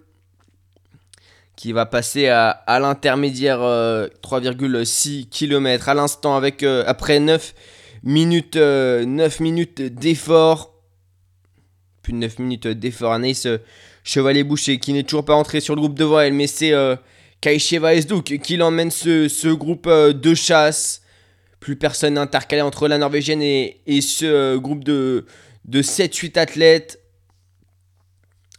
Qui 1.57 1.73
va 1.73 1.87
passer 1.87 2.29
à, 2.29 2.51
à 2.51 2.79
l'intermédiaire 2.79 3.61
3,6 3.61 5.29
km 5.31 5.89
à 5.89 5.95
l'instant 5.95 6.37
avec 6.37 6.63
après 6.63 7.19
9 7.19 7.55
minutes, 8.03 8.57
9 8.57 9.41
minutes 9.41 9.81
d'effort. 9.81 10.75
Plus 12.03 12.13
de 12.13 12.19
9 12.19 12.39
minutes 12.41 12.67
d'effort. 12.69 13.15
Anaïs 13.15 13.49
Chevalier 14.07 14.45
Boucher 14.45 14.79
qui 14.79 14.93
n'est 14.93 15.03
toujours 15.03 15.25
pas 15.25 15.35
entré 15.35 15.61
sur 15.61 15.75
le 15.75 15.81
groupe 15.81 15.99
devant 15.99 16.21
elle, 16.21 16.33
mais 16.33 16.47
c'est 16.47 16.73
euh, 16.73 16.95
Kaisheva 17.41 17.95
Esduk 17.95 18.39
qui 18.39 18.57
l'emmène 18.57 18.93
ce, 18.93 19.53
groupe 19.53 19.89
euh, 19.89 20.13
de 20.13 20.33
chasse. 20.33 21.03
Plus 21.67 21.75
personne 21.75 22.15
n'intercalé 22.15 22.63
entre 22.63 22.87
la 22.87 22.97
Norvégienne 22.97 23.43
et, 23.43 24.01
ce 24.01 24.25
euh, 24.25 24.57
groupe 24.57 24.85
de, 24.85 25.27
de 25.65 25.83
7-8 25.83 26.39
athlètes. 26.39 27.03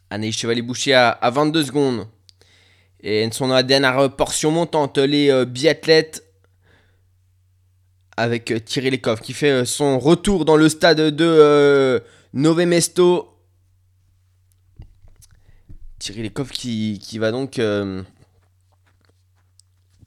Anaïs 0.09 0.37
Chevalier 0.37 0.61
Boucher 0.61 0.93
à, 0.93 1.29
22 1.29 1.63
secondes. 1.63 2.09
Et 2.99 3.21
elles 3.21 3.33
sont 3.33 3.47
dans 3.47 3.53
la 3.53 3.63
dernière 3.63 4.13
portion 4.13 4.51
montante, 4.51 4.97
les 4.97 5.29
euh, 5.29 5.45
biathlètes. 5.45 6.25
Avec 8.17 8.51
euh, 8.51 8.59
Thierry 8.59 8.89
Lekov 8.89 9.21
qui 9.21 9.31
fait 9.31 9.51
euh, 9.51 9.63
son 9.63 9.99
retour 9.99 10.43
dans 10.43 10.57
le 10.57 10.67
stade 10.67 10.99
de 10.99 11.25
euh, 11.25 12.01
Nové 12.33 12.65
Mesto. 12.65 13.37
Thierry 15.97 16.23
Lekov 16.23 16.49
qui, 16.49 17.17
va 17.19 17.31
donc 17.31 17.57
euh, 17.57 18.03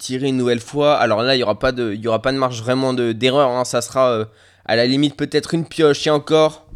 tirer 0.01 0.29
une 0.29 0.37
nouvelle 0.37 0.61
fois. 0.61 0.97
Alors 0.97 1.23
là, 1.23 1.35
il 1.37 1.39
n'y 1.39 1.45
aura, 1.45 1.59
pas 1.59 1.71
de- 1.73 1.95
de 1.95 2.31
marge 2.39 2.61
vraiment 2.63 2.93
de- 2.93 3.13
d'erreur. 3.13 3.51
hein. 3.51 3.65
Ça 3.65 3.83
sera 3.83 4.11
euh, 4.11 4.25
à 4.65 4.75
la 4.75 4.87
limite 4.87 5.17
peut-être 5.17 5.55
une 5.55 5.65
pioche 5.67 6.07
et 6.07 6.11
encore. 6.11 6.67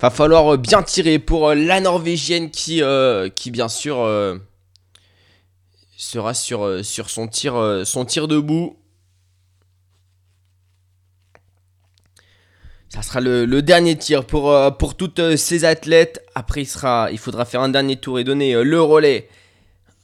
Va 0.00 0.10
falloir 0.10 0.54
euh, 0.54 0.56
bien 0.58 0.82
tirer 0.82 1.18
pour 1.18 1.48
euh, 1.48 1.54
la 1.54 1.80
Norvégienne 1.80 2.50
qui, 2.50 2.82
bien 3.50 3.68
sûr 3.68 3.96
sera 5.96 6.34
sur, 6.34 6.84
son, 7.08 7.26
tir, 7.28 7.54
debout. 8.28 8.76
Ça 12.90 13.02
sera 13.02 13.20
le, 13.20 13.46
dernier 13.62 13.96
tir 13.96 14.24
pour, 14.26 14.54
pour 14.78 14.96
toutes 14.96 15.36
ces 15.36 15.64
athlètes. 15.64 16.22
Après, 16.34 16.62
il, 16.62 16.66
sera, 16.66 17.08
il 17.10 17.18
faudra 17.18 17.44
faire 17.46 17.62
un 17.62 17.70
dernier 17.70 17.96
tour 17.96 18.18
et 18.18 18.24
donner 18.24 18.62
le 18.62 18.82
relais 18.82 19.28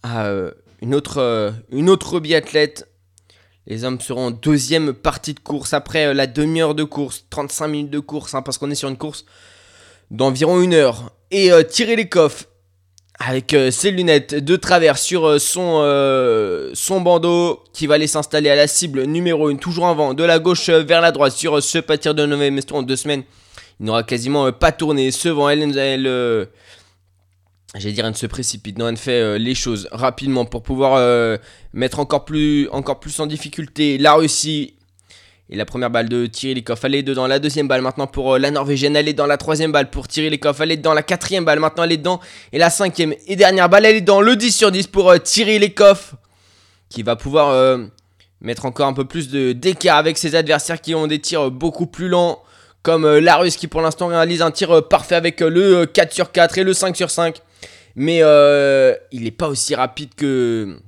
à 0.02 0.30
une, 0.80 0.94
autre, 0.94 1.18
euh, 1.18 1.50
une 1.70 1.88
autre 1.90 2.20
biathlète. 2.20 2.88
Les 3.66 3.84
hommes 3.84 4.00
seront 4.00 4.26
en 4.26 4.30
deuxième 4.30 4.92
partie 4.92 5.34
de 5.34 5.40
course 5.40 5.74
après 5.74 6.06
euh, 6.06 6.14
la 6.14 6.26
demi-heure 6.26 6.74
de 6.74 6.84
course, 6.84 7.26
35 7.30 7.68
minutes 7.68 7.90
de 7.90 7.98
course, 7.98 8.34
hein, 8.34 8.42
parce 8.42 8.58
qu'on 8.58 8.70
est 8.70 8.74
sur 8.74 8.88
une 8.88 8.96
course 8.96 9.24
d'environ 10.10 10.60
une 10.60 10.74
heure. 10.74 11.12
Et 11.30 11.52
euh, 11.52 11.62
tirer 11.62 11.96
les 11.96 12.08
coffres 12.08 12.44
avec 13.22 13.54
ses 13.70 13.90
lunettes 13.90 14.34
de 14.34 14.56
travers 14.56 14.96
sur 14.96 15.38
son, 15.38 17.00
bandeau 17.02 17.62
qui 17.74 17.86
va 17.86 17.96
aller 17.96 18.06
s'installer 18.06 18.48
à 18.48 18.56
la 18.56 18.66
cible 18.66 19.02
numéro 19.04 19.48
1, 19.48 19.56
toujours 19.56 19.84
en 19.84 19.94
vent, 19.94 20.14
de 20.14 20.24
la 20.24 20.38
gauche 20.38 20.70
vers 20.70 21.02
la 21.02 21.12
droite 21.12 21.34
sur 21.34 21.62
ce 21.62 21.76
pâtir 21.76 22.14
de 22.14 22.24
Nové 22.24 22.50
Mesto 22.50 22.76
en 22.76 22.82
deux 22.82 22.96
semaines. 22.96 23.24
Il 23.78 23.84
n'aura 23.84 24.04
quasiment 24.04 24.50
pas 24.52 24.72
tourné. 24.72 25.10
Ce 25.10 25.28
vent, 25.28 25.50
elle, 25.50 25.76
elle, 25.76 26.48
j'allais 27.74 27.92
dire, 27.92 28.04
elle 28.04 28.12
ne 28.12 28.16
se 28.16 28.26
précipite. 28.26 28.78
Non, 28.78 28.88
elle 28.88 28.96
fait 28.96 29.20
euh, 29.20 29.38
les 29.38 29.54
choses 29.54 29.88
rapidement 29.92 30.44
pour 30.44 30.62
pouvoir 30.62 30.94
euh, 30.94 31.36
mettre 31.72 32.00
encore 32.00 32.24
plus, 32.24 32.68
encore 32.70 33.00
plus 33.00 33.18
en 33.20 33.26
difficulté 33.26 33.98
la 33.98 34.14
Russie. 34.14 34.74
Et 35.52 35.56
la 35.56 35.64
première 35.64 35.90
balle 35.90 36.08
de 36.08 36.26
Thierry 36.26 36.54
Lekov, 36.54 36.78
elle 36.84 36.94
est 36.94 37.02
dedans. 37.02 37.26
La 37.26 37.40
deuxième 37.40 37.66
balle 37.66 37.82
maintenant 37.82 38.06
pour 38.06 38.34
euh, 38.34 38.38
la 38.38 38.50
Norvégienne, 38.50 38.94
elle 38.96 39.08
est 39.08 39.14
dans 39.14 39.26
la 39.26 39.36
troisième 39.36 39.72
balle 39.72 39.90
pour 39.90 40.08
Thierry 40.08 40.38
elle 40.60 40.72
est 40.72 40.76
dans 40.76 40.94
la 40.94 41.02
quatrième 41.02 41.44
balle, 41.44 41.58
maintenant 41.58 41.84
elle 41.84 41.92
est 41.92 41.96
dedans. 41.96 42.20
Et 42.52 42.58
la 42.58 42.70
cinquième 42.70 43.14
et 43.26 43.36
dernière 43.36 43.68
balle, 43.68 43.84
elle 43.84 43.96
est 43.96 44.00
dans 44.00 44.20
le 44.20 44.36
10 44.36 44.52
sur 44.52 44.70
10 44.70 44.86
pour 44.88 45.12
Thierry 45.20 45.58
Lekov, 45.58 46.14
qui 46.88 47.02
va 47.02 47.16
pouvoir 47.16 47.78
mettre 48.40 48.64
encore 48.64 48.86
un 48.86 48.92
peu 48.92 49.04
plus 49.04 49.28
d'écart 49.28 49.96
avec 49.96 50.18
ses 50.18 50.36
adversaires 50.36 50.80
qui 50.80 50.94
ont 50.94 51.08
des 51.08 51.20
tirs 51.20 51.50
beaucoup 51.50 51.86
plus 51.86 52.08
lents. 52.08 52.42
Comme 52.82 53.06
la 53.18 53.36
Russe 53.36 53.56
qui 53.56 53.66
pour 53.66 53.82
l'instant 53.82 54.06
réalise 54.06 54.40
un 54.40 54.50
tir 54.50 54.88
parfait 54.88 55.14
avec 55.14 55.40
le 55.40 55.80
euh, 55.80 55.86
4 55.86 56.14
sur 56.14 56.32
4 56.32 56.58
et 56.58 56.64
le 56.64 56.72
5 56.72 56.96
sur 56.96 57.10
5. 57.10 57.42
Mais 57.96 58.20
euh, 58.22 58.94
il 59.12 59.24
n'est 59.24 59.30
pas 59.30 59.48
aussi 59.48 59.74
rapide 59.74 60.10
que, 60.16 60.78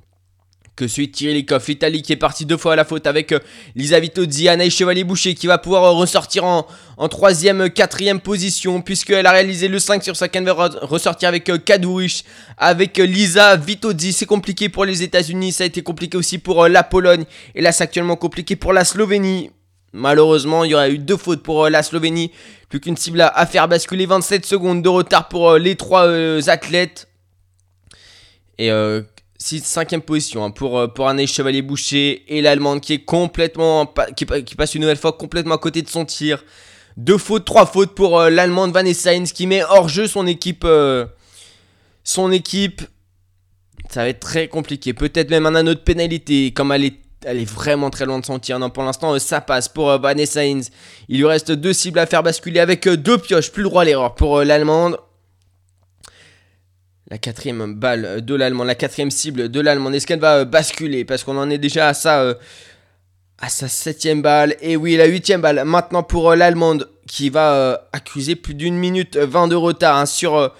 que 0.76 0.86
celui 0.88 1.08
de 1.08 1.12
Thierry. 1.12 1.46
L'Italie 1.68 2.02
qui 2.02 2.12
est 2.12 2.16
parti 2.16 2.46
deux 2.46 2.56
fois 2.56 2.72
à 2.74 2.76
la 2.76 2.84
faute 2.84 3.06
avec 3.06 3.32
euh, 3.32 3.38
Lisa 3.74 3.98
Vitozzi, 4.00 4.48
Anaïs 4.48 4.74
Chevalier-Boucher 4.76 5.34
qui 5.34 5.46
va 5.46 5.58
pouvoir 5.58 5.84
euh, 5.84 5.90
ressortir 5.90 6.44
en, 6.44 6.66
en 6.96 7.08
troisième, 7.08 7.62
euh, 7.62 7.68
quatrième 7.68 8.20
position 8.20 8.80
puisqu'elle 8.80 9.26
a 9.26 9.32
réalisé 9.32 9.68
le 9.68 9.78
5 9.78 10.02
sur 10.02 10.16
5. 10.16 10.34
Elle 10.36 10.44
va 10.44 10.52
re- 10.52 10.78
ressortir 10.84 11.28
avec 11.28 11.50
Kadouich, 11.64 12.24
avec 12.56 12.96
Lisa 12.98 13.56
Vitozzi. 13.56 14.12
C'est 14.12 14.26
compliqué 14.26 14.68
pour 14.68 14.84
les 14.84 15.02
États-Unis, 15.02 15.52
ça 15.52 15.64
a 15.64 15.66
été 15.66 15.82
compliqué 15.82 16.16
aussi 16.16 16.38
pour 16.38 16.68
la 16.68 16.82
Pologne. 16.82 17.24
Et 17.54 17.60
là, 17.62 17.72
c'est 17.72 17.84
actuellement 17.84 18.16
compliqué 18.16 18.56
pour 18.56 18.72
la 18.72 18.84
Slovénie. 18.84 19.50
Malheureusement, 19.92 20.64
il 20.64 20.70
y 20.70 20.74
aurait 20.74 20.92
eu 20.92 20.98
deux 20.98 21.16
fautes 21.16 21.42
pour 21.42 21.64
euh, 21.64 21.70
la 21.70 21.82
Slovénie. 21.82 22.32
Plus 22.72 22.80
qu'une 22.80 22.96
cible 22.96 23.20
à, 23.20 23.44
faire 23.44 23.68
basculer. 23.68 24.06
27 24.06 24.46
secondes 24.46 24.80
de 24.80 24.88
retard 24.88 25.28
pour 25.28 25.50
euh, 25.50 25.58
les 25.58 25.76
trois 25.76 26.06
euh, 26.06 26.40
athlètes. 26.46 27.06
Et 28.56 28.70
euh, 28.70 29.02
5ème 29.38 30.00
position 30.00 30.42
hein, 30.42 30.50
pour, 30.50 30.90
pour 30.94 31.06
Anaïs 31.06 31.30
Chevalier-Boucher. 31.30 32.24
Et 32.34 32.40
l'Allemande 32.40 32.80
qui 32.80 32.96
passe 34.56 34.74
une 34.74 34.80
nouvelle 34.80 34.96
fois 34.96 35.12
complètement 35.12 35.56
à 35.56 35.58
côté 35.58 35.82
de 35.82 35.88
son 35.90 36.06
tir. 36.06 36.42
Deux 36.96 37.18
fautes, 37.18 37.44
trois 37.44 37.66
fautes 37.66 37.94
pour 37.94 38.18
l'Allemande 38.22 38.72
Vanessa 38.72 39.14
qui 39.20 39.46
met 39.46 39.62
hors 39.64 39.90
jeu 39.90 40.06
son 40.06 40.26
équipe. 40.26 40.66
son 42.04 42.32
équipe. 42.32 42.80
Ça 43.90 44.00
va 44.00 44.08
être 44.08 44.20
très 44.20 44.48
compliqué. 44.48 44.94
Peut-être 44.94 45.28
même 45.28 45.44
un 45.44 45.54
anneau 45.56 45.74
de 45.74 45.80
pénalité. 45.80 46.52
Comme 46.52 46.72
elle 46.72 46.84
est, 46.84 47.01
elle 47.24 47.38
est 47.38 47.50
vraiment 47.50 47.90
très 47.90 48.06
loin 48.06 48.18
de 48.18 48.24
son 48.24 48.38
tir. 48.38 48.58
Non, 48.58 48.70
pour 48.70 48.82
l'instant, 48.82 49.18
ça 49.18 49.40
passe 49.40 49.68
pour 49.68 49.90
euh, 49.90 49.98
Vanessa 49.98 50.40
Heinz. 50.40 50.70
Il 51.08 51.18
lui 51.18 51.26
reste 51.26 51.52
deux 51.52 51.72
cibles 51.72 51.98
à 51.98 52.06
faire 52.06 52.22
basculer 52.22 52.60
avec 52.60 52.86
euh, 52.86 52.96
deux 52.96 53.18
pioches. 53.18 53.50
Plus 53.50 53.62
droit 53.62 53.82
à 53.82 53.84
l'erreur 53.84 54.14
pour 54.14 54.38
euh, 54.38 54.44
l'Allemande. 54.44 54.98
La 57.10 57.18
quatrième 57.18 57.74
balle 57.74 58.24
de 58.24 58.34
l'Allemand, 58.34 58.64
la 58.64 58.74
quatrième 58.74 59.10
cible 59.10 59.50
de 59.50 59.60
l'Allemand. 59.60 59.92
Est-ce 59.92 60.06
qu'elle 60.06 60.20
va 60.20 60.44
basculer? 60.44 61.04
Parce 61.04 61.24
qu'on 61.24 61.36
en 61.36 61.50
est 61.50 61.58
déjà 61.58 61.88
à 61.88 61.94
sa, 61.94 62.34
à 63.38 63.48
sa 63.50 63.68
septième 63.68 64.22
balle. 64.22 64.56
Et 64.62 64.76
oui, 64.76 64.96
la 64.96 65.04
huitième 65.04 65.42
balle 65.42 65.62
maintenant 65.66 66.02
pour 66.02 66.34
l'Allemande 66.34 66.88
qui 67.06 67.28
va 67.28 67.86
accuser 67.92 68.34
plus 68.34 68.54
d'une 68.54 68.76
minute 68.76 69.18
20 69.18 69.48
de 69.48 69.56
retard 69.56 69.98
hein, 69.98 70.06
sur, 70.06 70.52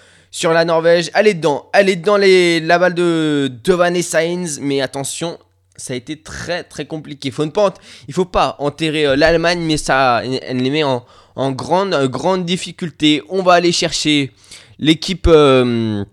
la 0.43 0.65
Norvège. 0.65 1.09
Elle 1.15 1.25
est 1.25 1.33
dedans, 1.33 1.71
elle 1.73 1.89
est 1.89 1.95
dans 1.95 2.17
les, 2.17 2.59
la 2.59 2.77
balle 2.77 2.93
de, 2.93 3.51
de 3.63 3.73
Vanessa 3.73 4.19
Heinz. 4.19 4.59
Mais 4.61 4.79
attention, 4.79 5.39
ça 5.75 5.93
a 5.93 5.95
été 5.95 6.21
très 6.21 6.63
très 6.63 6.85
compliqué. 6.85 7.31
Faut 7.31 7.45
ne 7.45 7.51
pas, 7.51 7.73
il 8.07 8.13
faut 8.13 8.25
pas 8.25 8.55
enterrer 8.59 9.05
euh, 9.05 9.15
l'Allemagne, 9.15 9.59
mais 9.59 9.77
ça, 9.77 10.23
elle 10.23 10.57
les 10.57 10.69
met 10.69 10.83
en, 10.83 11.05
grande, 11.51 11.93
euh, 11.93 12.07
grande 12.07 12.45
difficulté. 12.45 13.23
On 13.29 13.41
va 13.43 13.53
aller 13.53 13.71
chercher 13.71 14.31
l'équipe. 14.77 15.27
euh, 15.27 16.03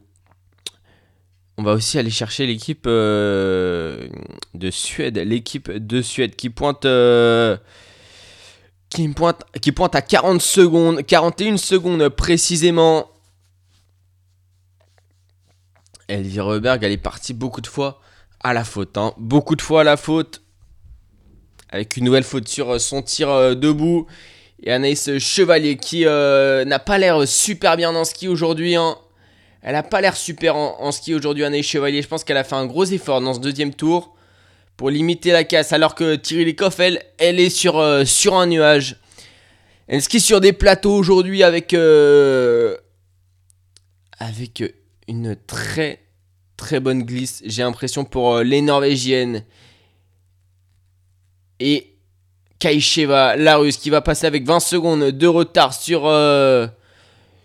on 1.59 1.63
va 1.63 1.73
aussi 1.73 1.99
aller 1.99 2.11
chercher 2.11 2.47
l'équipe 2.47 2.87
de 2.87 4.09
Suède, 4.71 5.19
l'équipe 5.19 5.71
de 5.71 6.01
Suède 6.01 6.35
qui 6.35 6.49
pointe, 6.49 6.87
qui 8.89 9.09
pointe, 9.09 9.43
qui 9.61 9.73
pointe 9.73 9.95
à 9.95 10.01
40 10.01 10.41
secondes, 10.41 11.05
41 11.05 11.59
secondes 11.59 12.09
précisément. 12.09 13.11
Elvire 16.09 16.47
Reberg, 16.47 16.83
elle 16.83 16.93
est 16.93 16.97
partie 16.97 17.35
beaucoup 17.35 17.61
de 17.61 17.67
fois 17.67 18.01
à 18.43 18.53
la 18.53 18.65
faute, 18.65 18.97
hein. 18.97 19.13
beaucoup 19.19 19.57
de 19.57 19.63
fois 19.63 19.83
à 19.83 19.85
la 19.85 19.97
faute, 19.97 20.43
avec 21.69 21.97
une 21.97 22.05
nouvelle 22.05 22.25
faute 22.25 22.49
sur 22.49 22.71
euh, 22.71 22.79
son 22.79 23.03
tir 23.03 23.29
euh, 23.31 23.55
debout. 23.55 24.07
Et 24.63 24.73
Anaïs 24.73 25.19
Chevalier 25.19 25.77
qui 25.77 26.05
euh, 26.05 26.65
n'a 26.67 26.79
pas 26.79 26.99
l'air 26.99 27.27
super 27.27 27.77
bien 27.77 27.95
en 27.95 28.05
ski 28.05 28.29
aujourd'hui. 28.29 28.77
hein. 28.77 28.99
Elle 29.63 29.75
a 29.75 29.83
pas 29.83 30.01
l'air 30.01 30.17
super 30.17 30.57
en, 30.57 30.91
ski 30.93 31.15
aujourd'hui, 31.15 31.45
Anaïs 31.45 31.67
Chevalier. 31.67 32.03
Je 32.03 32.09
pense 32.09 32.25
qu'elle 32.25 32.37
a 32.39 32.45
fait 32.45 32.55
un 32.55 32.67
gros 32.67 32.85
effort 32.85 33.21
dans 33.21 33.35
ce 33.35 33.41
deuxième 33.41 33.75
tour 33.75 34.15
pour 34.77 34.89
limiter 34.91 35.33
la 35.33 35.45
casse. 35.45 35.73
Alors 35.73 35.95
que 35.95 36.17
Thierry 36.17 36.47
Lecoff, 36.47 36.81
elle, 36.81 37.03
elle 37.19 37.39
est 37.39 37.51
sur, 37.51 37.79
euh, 37.79 38.05
un 38.33 38.47
nuage. 38.47 38.97
Elle 39.87 40.01
skie 40.01 40.21
sur 40.21 40.41
des 40.41 40.53
plateaux 40.53 40.95
aujourd'hui 40.95 41.43
avec, 41.43 41.75
euh, 41.75 42.77
avec 44.19 44.63
une 45.09 45.37
très 45.47 46.01
très 46.61 46.79
bonne 46.79 47.03
glisse. 47.03 47.43
J'ai 47.45 47.63
l'impression 47.63 48.05
pour 48.05 48.35
euh, 48.35 48.43
les 48.45 48.61
Norvégiennes. 48.61 49.45
Et 51.59 51.95
Kaisheva, 52.59 53.35
la 53.37 53.57
russe, 53.57 53.79
qui 53.79 53.91
va 53.91 54.03
passer 54.03 54.27
avec 54.27 54.45
20 54.47 54.61
secondes 54.61 55.05
de 55.05 55.27
retard 55.27 55.73
sur, 55.73 56.03
euh, 56.05 56.67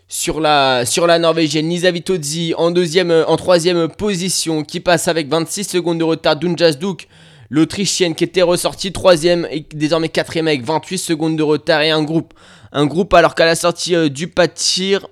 sur, 0.10 0.42
la, 0.42 0.86
sur 0.86 1.08
la 1.08 1.18
norvégienne. 1.18 1.70
Lisa 1.70 1.92
Vitozzi 1.92 2.54
en, 2.58 2.72
deuxième, 2.72 3.10
euh, 3.10 3.26
en 3.26 3.38
troisième 3.38 3.88
position, 3.88 4.64
qui 4.64 4.82
passe 4.82 5.08
avec 5.08 5.30
26 5.30 5.64
secondes 5.64 6.00
de 6.00 6.04
retard. 6.04 6.36
Dunjas 6.36 6.74
Duk, 6.74 7.08
l'autrichienne, 7.50 8.16
qui 8.16 8.26
était 8.26 8.42
ressortie 8.42 8.92
troisième 8.92 9.48
et 9.50 9.66
désormais 9.74 10.10
quatrième 10.10 10.50
avec 10.50 10.64
28 10.64 10.98
secondes 10.98 11.38
de 11.38 11.44
retard. 11.44 11.82
Et 11.82 11.90
un 11.90 12.04
groupe, 12.04 12.34
un 12.74 12.86
groupe 12.86 13.14
alors 13.14 13.34
qu'à 13.34 13.46
la 13.46 13.56
sortie 13.56 14.10
du 14.10 14.28
pas 14.28 14.48
de 14.48 14.54
tir. 14.54 15.08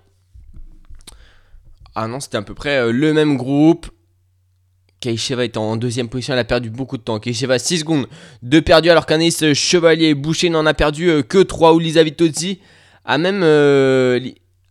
Ah 1.95 2.07
non, 2.07 2.19
c'était 2.19 2.37
à 2.37 2.41
peu 2.41 2.53
près 2.53 2.91
le 2.91 3.13
même 3.13 3.37
groupe. 3.37 3.92
Kaisheva 5.03 5.43
est 5.43 5.57
en 5.57 5.75
deuxième 5.75 6.07
position, 6.07 6.31
elle 6.31 6.39
a 6.39 6.45
perdu 6.45 6.69
beaucoup 6.69 6.95
de 6.95 7.01
temps. 7.01 7.19
Kaisheva 7.19 7.59
6 7.59 7.79
secondes 7.79 8.07
de 8.41 8.61
perdu 8.61 8.89
alors 8.89 9.05
qu'Anaïs 9.05 9.53
Chevalier 9.53 10.13
Boucher 10.13 10.49
n'en 10.49 10.65
a 10.65 10.73
perdu 10.73 11.09
euh, 11.09 11.21
que 11.21 11.39
3 11.39 11.73
ou 11.73 11.79
Lisa 11.79 12.01
Vitozzi 12.03 12.59
a 13.03 13.17
même, 13.17 13.41
euh, 13.43 14.17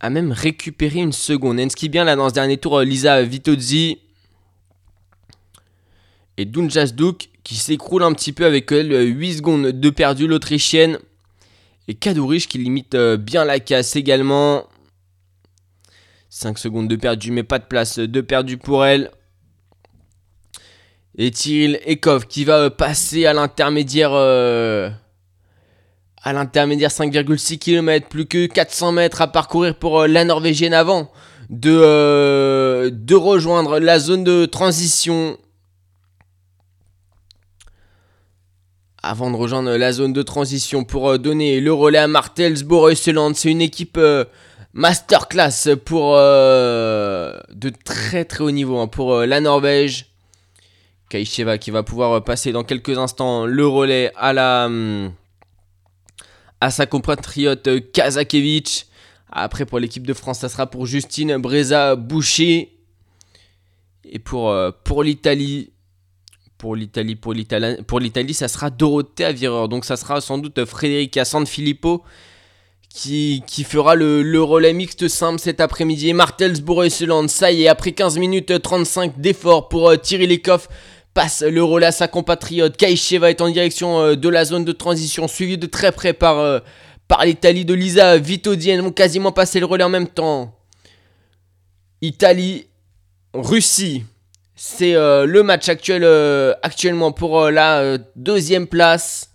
a 0.00 0.08
même 0.08 0.32
récupéré 0.32 1.00
une 1.00 1.12
seconde. 1.12 1.60
Enski 1.60 1.90
bien 1.90 2.04
là 2.04 2.16
dans 2.16 2.30
ce 2.30 2.34
dernier 2.34 2.56
tour, 2.56 2.78
euh, 2.78 2.84
Lisa 2.84 3.22
Vitozzi 3.22 3.98
et 6.38 6.46
Dunjas 6.46 6.92
Duk 6.96 7.28
qui 7.44 7.56
s'écroule 7.56 8.02
un 8.02 8.14
petit 8.14 8.32
peu 8.32 8.46
avec 8.46 8.72
elle, 8.72 8.90
euh, 8.90 9.02
8 9.02 9.34
secondes 9.34 9.66
de 9.66 9.90
perdu 9.90 10.26
l'Autrichienne 10.26 10.98
et 11.88 11.94
Kadourich 11.94 12.48
qui 12.48 12.56
limite 12.56 12.96
bien 12.96 13.44
la 13.44 13.60
casse 13.60 13.96
également. 13.96 14.64
5 16.30 16.56
secondes 16.58 16.88
de 16.88 16.96
perdu 16.96 17.32
mais 17.32 17.42
pas 17.42 17.58
de 17.58 17.66
place 17.66 17.98
de 17.98 18.20
perdu 18.22 18.56
pour 18.56 18.86
elle. 18.86 19.10
Et 21.18 21.30
Tyril 21.30 21.78
Ekov 21.84 22.26
qui 22.26 22.44
va 22.44 22.58
euh, 22.58 22.70
passer 22.70 23.26
à 23.26 23.32
l'intermédiaire. 23.32 24.12
euh, 24.14 24.88
à 26.24 26.32
l'intermédiaire 26.32 26.90
5,6 26.90 27.58
km, 27.58 28.06
plus 28.08 28.26
que 28.26 28.46
400 28.46 28.92
mètres 28.92 29.20
à 29.20 29.26
parcourir 29.26 29.74
pour 29.74 30.02
euh, 30.02 30.06
la 30.06 30.24
Norvégienne 30.24 30.72
avant 30.72 31.10
de, 31.50 33.14
rejoindre 33.14 33.80
la 33.80 33.98
zone 33.98 34.24
de 34.24 34.46
transition? 34.46 35.36
Avant 39.02 39.32
de 39.32 39.36
rejoindre 39.36 39.76
la 39.76 39.92
zone 39.92 40.12
de 40.12 40.22
transition 40.22 40.84
pour 40.84 41.18
donner 41.18 41.60
le 41.60 41.72
relais 41.72 41.98
à 41.98 42.06
Martels 42.06 42.64
Borusseland, 42.64 43.34
c'est 43.34 43.50
une 43.50 43.60
équipe 43.60 43.98
masterclass 44.72 45.74
pour 45.84 46.14
de 46.14 47.72
très 47.84 48.24
très 48.24 48.44
haut 48.44 48.52
niveau 48.52 48.78
hein, 48.78 48.86
pour 48.86 49.22
la 49.22 49.40
Norvège. 49.40 50.11
Kaisheva 51.12 51.58
qui 51.58 51.70
va 51.70 51.82
pouvoir 51.82 52.12
euh, 52.12 52.20
passer 52.20 52.52
dans 52.52 52.64
quelques 52.64 52.96
instants 52.96 53.44
le 53.44 53.66
relais 53.66 54.10
à 54.16 54.32
la 54.32 54.66
hum, 54.66 55.12
à 56.60 56.70
sa 56.70 56.86
compatriote 56.86 57.66
euh, 57.68 57.80
Kazakevich. 57.80 58.86
Après 59.30 59.66
pour 59.66 59.78
l'équipe 59.78 60.06
de 60.06 60.14
France, 60.14 60.38
ça 60.38 60.48
sera 60.48 60.66
pour 60.66 60.86
Justine 60.86 61.36
Breza 61.36 61.96
Boucher. 61.96 62.78
Et 64.04 64.18
pour, 64.18 64.50
euh, 64.50 64.70
pour 64.84 65.02
l'Italie, 65.02 65.72
pour 66.58 66.76
l'Italie, 66.76 67.16
pour 67.16 68.00
l'Italie, 68.00 68.34
ça 68.34 68.48
sera 68.48 68.70
Dorothea 68.70 69.32
Vireur. 69.32 69.68
Donc 69.68 69.84
ça 69.84 69.96
sera 69.96 70.20
sans 70.20 70.38
doute 70.38 70.64
Frédérica 70.64 71.24
Sanfilippo 71.24 72.02
qui, 72.94 73.42
qui 73.46 73.64
fera 73.64 73.94
le, 73.94 74.42
relais 74.42 74.72
mixte 74.72 75.08
simple 75.08 75.38
cet 75.38 75.60
après-midi. 75.60 76.12
Martels 76.12 76.62
Borusseland, 76.62 77.28
ça 77.28 77.50
y 77.50 77.64
est, 77.64 77.68
après 77.68 77.92
15 77.92 78.18
minutes 78.18 78.60
35 78.60 79.18
d'effort 79.20 79.68
pour 79.68 79.88
euh, 79.88 79.96
Thierry 79.96 80.26
Lekoff, 80.26 80.68
passe 81.14 81.42
le 81.42 81.62
relais 81.62 81.86
à 81.86 81.92
sa 81.92 82.08
compatriote. 82.08 82.76
Kaisheva 82.76 83.30
est 83.30 83.40
en 83.40 83.50
direction 83.50 84.00
euh, 84.00 84.16
de 84.16 84.28
la 84.28 84.44
zone 84.44 84.64
de 84.64 84.72
transition, 84.72 85.28
suivi 85.28 85.58
de 85.58 85.66
très 85.66 85.92
près 85.92 86.12
par, 86.12 86.38
euh, 86.38 86.60
par 87.08 87.24
l'Italie 87.24 87.64
de 87.64 87.74
Lisa 87.74 88.18
Vitodi. 88.18 88.70
Elles 88.70 88.80
vont 88.80 88.92
quasiment 88.92 89.32
passer 89.32 89.60
le 89.60 89.66
relais 89.66 89.84
en 89.84 89.90
même 89.90 90.08
temps. 90.08 90.58
Italie, 92.00 92.66
Russie. 93.34 94.04
C'est 94.54 94.94
euh, 94.94 95.26
le 95.26 95.42
match 95.42 95.68
actuel 95.68 96.04
actuellement 96.62 97.12
pour 97.12 97.50
la 97.50 97.98
deuxième 98.16 98.66
place. 98.66 99.30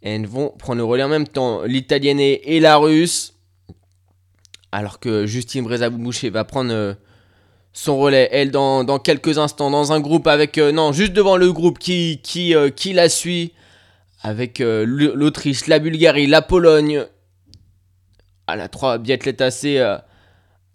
Elles 0.00 0.26
vont 0.26 0.50
prendre 0.50 0.78
le 0.78 0.84
relais 0.84 1.02
en 1.02 1.08
même 1.08 1.28
temps, 1.28 1.62
l'italienne 1.62 2.20
et, 2.20 2.56
et 2.56 2.60
la 2.60 2.76
russe. 2.76 3.34
Alors 4.70 5.00
que 5.00 5.26
Justine 5.26 5.64
Breza-Boucher 5.64 6.30
va 6.30 6.44
prendre 6.44 6.96
son 7.72 7.98
relais, 7.98 8.28
elle, 8.32 8.50
dans, 8.50 8.98
quelques 8.98 9.38
instants, 9.38 9.70
dans 9.70 9.92
un 9.92 10.00
groupe 10.00 10.26
avec. 10.26 10.58
euh, 10.58 10.72
non, 10.72 10.92
juste 10.92 11.12
devant 11.12 11.36
le 11.36 11.52
groupe 11.52 11.78
qui, 11.78 12.20
qui, 12.22 12.54
euh, 12.54 12.70
qui 12.70 12.92
la 12.92 13.08
suit. 13.08 13.52
Avec 14.24 14.60
euh, 14.60 14.84
l'Autriche, 14.86 15.66
la 15.66 15.78
Bulgarie, 15.78 16.26
la 16.28 16.42
Pologne. 16.42 17.06
Elle 18.46 18.60
a 18.60 18.68
trois 18.68 18.98
biathlètes 18.98 19.40
assez. 19.40 19.84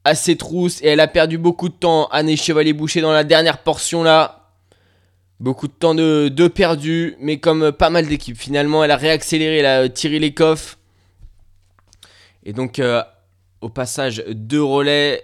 assez 0.04 0.36
trousse 0.36 0.82
et 0.82 0.88
elle 0.88 1.00
a 1.00 1.08
perdu 1.08 1.38
beaucoup 1.38 1.70
de 1.70 1.74
temps. 1.76 2.08
Anne 2.08 2.36
Chevalier-Boucher 2.36 3.02
dans 3.02 3.14
la 3.14 3.24
dernière 3.24 3.60
portion 3.60 4.04
là. 4.04 4.34
Beaucoup 5.40 5.68
de 5.68 5.74
temps 5.74 5.94
de, 5.94 6.30
de 6.30 6.48
perdu, 6.48 7.16
mais 7.20 7.40
comme 7.40 7.72
pas 7.72 7.92
mal 7.92 8.08
d'équipes. 8.08 8.38
Finalement, 8.38 8.84
elle 8.84 8.90
a 8.90 8.98
réaccéléré, 8.98 9.58
elle 9.60 9.66
a 9.68 9.88
tiré 9.88 10.18
les 10.18 10.34
coffres. 10.34 10.80
Et 12.44 12.54
donc, 12.54 12.82
au 13.62 13.70
passage, 13.70 14.24
deux 14.28 14.64
relais. 14.64 15.24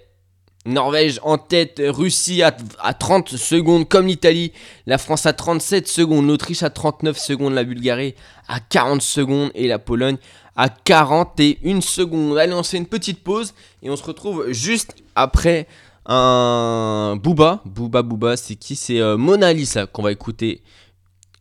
Norvège 0.66 1.20
en 1.24 1.38
tête, 1.38 1.82
Russie 1.86 2.42
à, 2.42 2.56
à 2.80 2.94
30 2.94 3.30
secondes 3.30 3.88
comme 3.88 4.08
l'Italie, 4.08 4.54
la 4.86 4.98
France 4.98 5.26
à 5.26 5.34
37 5.34 5.88
secondes, 5.88 6.28
l'Autriche 6.28 6.64
à 6.64 6.70
39 6.70 7.18
secondes, 7.18 7.54
la 7.54 7.64
Bulgarie 7.64 8.16
à 8.48 8.60
40 8.60 9.02
secondes 9.02 9.52
et 9.56 9.68
la 9.68 9.80
Pologne 9.80 10.18
à 10.56 10.70
41 10.70 11.82
secondes. 11.82 12.38
Allez, 12.38 12.54
on 12.54 12.64
fait 12.64 12.78
une 12.78 12.86
petite 12.86 13.24
pause 13.24 13.54
et 13.82 13.90
on 13.90 13.96
se 13.96 14.04
retrouve 14.04 14.52
juste 14.52 14.96
après 15.16 15.68
un 16.06 17.18
Booba. 17.22 17.62
Booba 17.66 18.02
Booba, 18.02 18.38
c'est 18.38 18.56
qui? 18.56 18.76
C'est 18.76 19.00
euh, 19.00 19.18
Mona 19.18 19.54
Lisa 19.54 19.86
qu'on 19.86 20.04
va 20.04 20.12
écouter. 20.12 20.62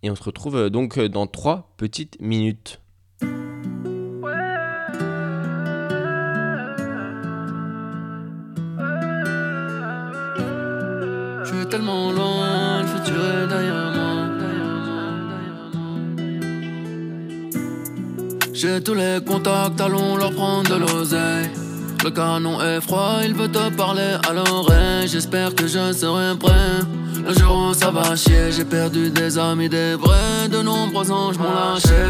Et 0.02 0.10
on 0.10 0.16
se 0.16 0.22
retrouve 0.22 0.56
euh, 0.56 0.70
donc 0.70 0.98
euh, 0.98 1.08
dans 1.08 1.26
3 1.26 1.72
petites 1.76 2.20
minutes. 2.20 2.80
J'ai 18.62 18.80
tous 18.80 18.94
les 18.94 19.18
contacts, 19.26 19.80
allons 19.80 20.14
leur 20.16 20.30
prendre 20.30 20.70
de 20.70 20.76
l'oseille. 20.76 21.50
Le 22.04 22.10
canon 22.10 22.62
est 22.62 22.80
froid, 22.80 23.16
il 23.24 23.34
veut 23.34 23.50
te 23.50 23.70
parler 23.70 24.14
à 24.28 24.32
l'oreille. 24.32 25.08
J'espère 25.08 25.52
que 25.52 25.66
je 25.66 25.92
serai 25.92 26.38
prêt. 26.38 26.78
Le 27.26 27.34
jour 27.34 27.70
où 27.70 27.74
ça 27.74 27.90
va 27.90 28.14
chier, 28.14 28.52
j'ai 28.52 28.64
perdu 28.64 29.10
des 29.10 29.36
amis, 29.36 29.68
des 29.68 29.96
vrais. 29.96 30.48
De 30.48 30.62
nombreux 30.62 31.10
anges 31.10 31.38
m'ont 31.38 31.52
lâché. 31.52 32.04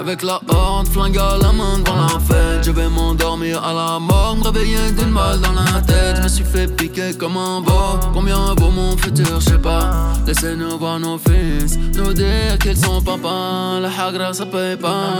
Avec 0.00 0.22
la 0.22 0.40
horde, 0.48 0.88
flingue 0.88 1.18
à 1.18 1.36
la 1.36 1.52
main 1.52 1.78
devant 1.78 2.00
la 2.00 2.18
fête. 2.18 2.64
Je 2.64 2.70
vais 2.70 2.88
m'endormir 2.88 3.62
à 3.62 3.74
la 3.74 3.98
mort, 3.98 4.34
me 4.34 4.44
réveiller 4.44 4.92
d'une 4.92 5.12
balle 5.12 5.40
dans 5.40 5.52
la 5.52 5.82
tête. 5.82 6.16
Je 6.16 6.22
me 6.22 6.28
suis 6.28 6.44
fait 6.44 6.74
piquer 6.74 7.12
comme 7.18 7.36
un 7.36 7.60
veau 7.60 8.00
Combien 8.14 8.54
vaut 8.56 8.70
mon 8.70 8.96
futur, 8.96 9.40
je 9.40 9.50
sais 9.50 9.58
pas. 9.58 9.90
Laissez-nous 10.26 10.78
voir 10.78 10.98
nos 11.00 11.18
fils 11.18 11.78
Nous 11.96 12.14
dire 12.14 12.56
qu'ils 12.58 12.78
sont 12.78 13.02
papa. 13.02 13.78
La 13.82 13.90
hagra 13.90 14.32
ça 14.32 14.46
paye 14.46 14.76
pas. 14.76 15.10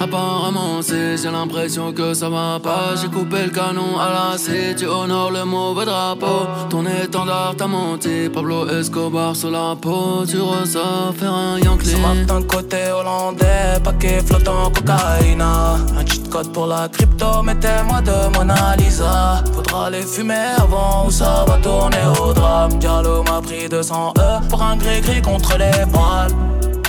Apparemment 0.00 0.80
si 0.80 1.18
j'ai 1.22 1.30
l'impression 1.30 1.92
que 1.92 2.14
ça 2.14 2.30
va 2.30 2.58
pas 2.62 2.94
J'ai 3.00 3.08
coupé 3.08 3.44
le 3.44 3.50
canon 3.50 3.98
à 3.98 4.32
la 4.32 4.38
scie 4.38 4.74
Tu 4.74 4.86
honores 4.86 5.32
le 5.32 5.44
mauvais 5.44 5.84
drapeau. 5.84 6.46
Ton 6.70 6.86
étendard 6.86 7.56
t'a 7.58 7.66
menti. 7.66 8.30
Pablo 8.32 8.68
Escobar 8.70 9.36
sur 9.36 9.50
la 9.50 9.76
peau. 9.78 10.24
Tu 10.26 10.38
ressors 10.40 11.12
faire 11.14 11.34
un 11.34 11.58
Yankee. 11.58 11.88
Ce 11.88 11.96
matin 11.96 12.40
côté 12.42 12.90
hollandais, 12.90 13.80
paquet 13.82 14.13
flottant 14.20 14.70
cocaïne 14.70 15.42
Un 15.42 16.06
cheat 16.06 16.28
code 16.30 16.52
pour 16.52 16.66
la 16.66 16.88
crypto, 16.88 17.42
mettez-moi 17.42 18.00
de 18.00 18.36
Mona 18.36 18.76
Lisa 18.76 19.42
Faudra 19.54 19.90
les 19.90 20.02
fumer 20.02 20.54
avant 20.58 21.06
ou 21.06 21.10
ça 21.10 21.44
va 21.46 21.56
tourner 21.58 22.04
au 22.20 22.32
drame 22.32 22.78
Diallo 22.78 23.22
m'a 23.22 23.40
pris 23.40 23.68
200 23.68 24.14
E 24.18 24.48
pour 24.48 24.62
un 24.62 24.76
gris-gris 24.76 25.22
contre 25.22 25.56
les 25.58 25.84
balles 25.86 26.32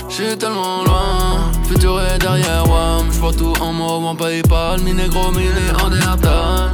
J'suis 0.08 0.38
tellement 0.38 0.84
loin, 0.84 1.52
futur 1.68 2.00
est 2.00 2.18
derrière 2.18 2.64
moi. 2.66 3.04
J'vois 3.10 3.32
tout 3.32 3.52
en 3.60 3.72
mauve 3.72 4.04
en 4.04 4.14
Paypal, 4.14 4.80
mi 4.80 4.94
négro, 4.94 5.30
mi 5.32 5.44
néandertal. 5.44 6.70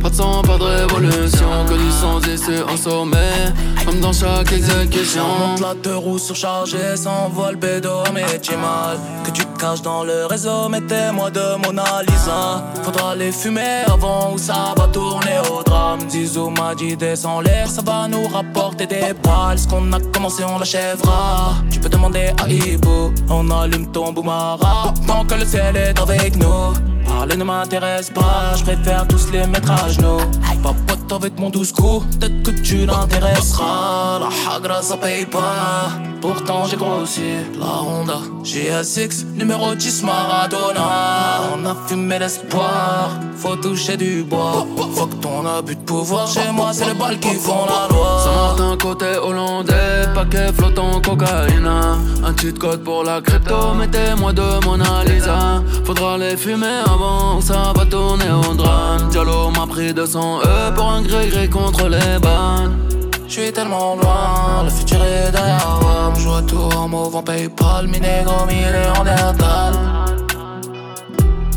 Pas 0.00 0.08
de 0.08 0.14
sang, 0.14 0.42
pas 0.42 0.56
de 0.56 0.64
révolution, 0.64 1.48
que 1.68 1.74
du 1.74 1.90
sang 1.90 2.20
ici 2.20 2.62
en 2.66 2.76
sommet. 2.76 3.52
Comme 3.88 4.00
dans 4.00 4.12
chaque 4.12 4.52
exécution. 4.52 5.24
La 5.62 5.72
deux 5.72 5.96
roues 5.96 6.18
surchargées, 6.18 6.94
s'envole 6.94 7.56
bédo, 7.56 8.02
mais 8.12 8.26
j'ai 8.42 8.56
mal. 8.56 8.98
Que 9.24 9.30
tu 9.30 9.46
te 9.46 9.58
caches 9.58 9.80
dans 9.80 10.04
le 10.04 10.26
réseau, 10.26 10.68
mettez-moi 10.68 11.30
de 11.30 11.56
Mona 11.64 12.02
Lisa. 12.06 12.64
Faudra 12.82 13.14
les 13.14 13.32
fumer 13.32 13.84
avant 13.86 14.34
ou 14.34 14.38
ça 14.38 14.74
va 14.76 14.88
tourner 14.88 15.38
au 15.50 15.62
drame. 15.62 16.00
Zizou 16.10 16.50
m'a 16.50 16.74
dit 16.74 16.98
descends 16.98 17.40
l'air, 17.40 17.66
ça 17.70 17.80
va 17.80 18.06
nous 18.08 18.28
rapporter 18.28 18.86
des 18.86 19.14
balles. 19.24 19.58
Ce 19.58 19.66
qu'on 19.66 19.90
a 19.94 20.00
commencé 20.12 20.44
on 20.44 20.58
l'achèvera. 20.58 21.54
Tu 21.70 21.80
peux 21.80 21.88
demander 21.88 22.34
à 22.44 22.46
Ibo, 22.46 23.10
on 23.30 23.50
allume 23.50 23.90
ton 23.90 24.12
boumara. 24.12 24.92
Tant 25.06 25.24
que 25.24 25.34
le 25.34 25.46
ciel 25.46 25.76
est 25.78 25.98
avec 25.98 26.36
nous 26.36 26.74
Parler 27.06 27.36
ne 27.36 27.44
m'intéresse 27.44 28.10
pas, 28.10 28.54
je 28.54 28.64
préfère 28.64 29.08
tous 29.08 29.32
les 29.32 29.46
mettre 29.46 29.70
à 29.70 29.88
genoux. 29.88 30.20
Papote 30.62 31.12
avec 31.12 31.38
mon 31.38 31.50
douce 31.50 31.72
coup, 31.72 32.02
peut-être 32.18 32.42
que 32.42 32.50
tu 32.50 32.84
l'intéresseras 32.84 33.77
La 34.20 34.54
hagra 34.54 34.82
ça 34.82 34.96
paye 34.96 35.26
pas, 35.26 35.90
pourtant 36.20 36.64
j'ai 36.66 36.76
grossi 36.76 37.22
La 37.58 37.82
Honda 37.82 38.18
GSX, 38.42 39.24
numéro 39.34 39.74
10 39.74 40.02
Maradona 40.02 41.52
On 41.54 41.64
a 41.64 41.76
fumé 41.86 42.18
l'espoir, 42.18 43.10
faut 43.36 43.56
toucher 43.56 43.96
du 43.96 44.24
bois 44.24 44.66
Faut 44.94 45.06
que 45.06 45.14
ton 45.16 45.46
abus 45.46 45.76
de 45.76 45.80
pouvoir, 45.82 46.26
chez 46.26 46.50
moi 46.52 46.70
c'est 46.72 46.86
les 46.86 46.94
balles 46.94 47.18
qui 47.18 47.34
font 47.34 47.66
la 47.66 47.94
loi 47.94 48.18
Saint-Martin 48.24 48.76
côté 48.78 49.16
hollandais, 49.16 50.08
paquet 50.14 50.52
flottant 50.52 51.00
cocaïne. 51.00 51.66
Un 51.66 52.36
cheat 52.36 52.58
code 52.58 52.82
pour 52.82 53.04
la 53.04 53.20
crypto, 53.20 53.74
mettez-moi 53.74 54.32
de 54.32 54.64
Mona 54.64 55.04
Lisa. 55.04 55.62
Faudra 55.84 56.18
les 56.18 56.36
fumer 56.36 56.82
avant, 56.84 57.40
ça 57.40 57.72
va 57.74 57.84
tourner 57.86 58.30
au 58.30 58.54
drame. 58.54 59.08
Diallo 59.10 59.50
m'a 59.50 59.66
pris 59.66 59.92
200 59.92 60.40
E 60.42 60.74
pour 60.74 60.88
un 60.90 61.02
gré-gré 61.02 61.48
contre 61.48 61.88
les 61.88 62.18
balles. 62.20 62.97
Je 63.28 63.40
suis 63.42 63.52
tellement 63.52 63.94
loin, 63.94 64.64
le 64.64 64.70
futur 64.70 65.04
est 65.04 65.30
derrière 65.30 65.78
moi. 65.82 66.12
Je 66.16 66.40
tout 66.46 66.74
en 66.74 66.88
mauve 66.88 67.14
en 67.14 67.22
Paypal, 67.22 67.86
mi 67.86 68.00
négro, 68.00 68.46
mi 68.46 68.54
néandertal. 68.54 69.74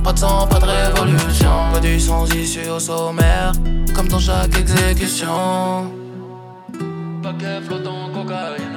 Pas 0.04 0.12
de 0.12 0.20
sang, 0.20 0.48
pas 0.48 0.60
de 0.60 0.66
révolution, 0.66 1.50
pas 1.72 1.80
du 1.80 1.98
sans 1.98 2.26
issue 2.36 2.70
au 2.70 2.80
sommaire, 2.80 3.54
comme 3.96 4.10
dans 4.10 4.20
chaque 4.20 4.54
exécution. 4.60 5.94
paquet 7.24 7.62
flottant 7.66 8.10
cocaïne. 8.14 8.71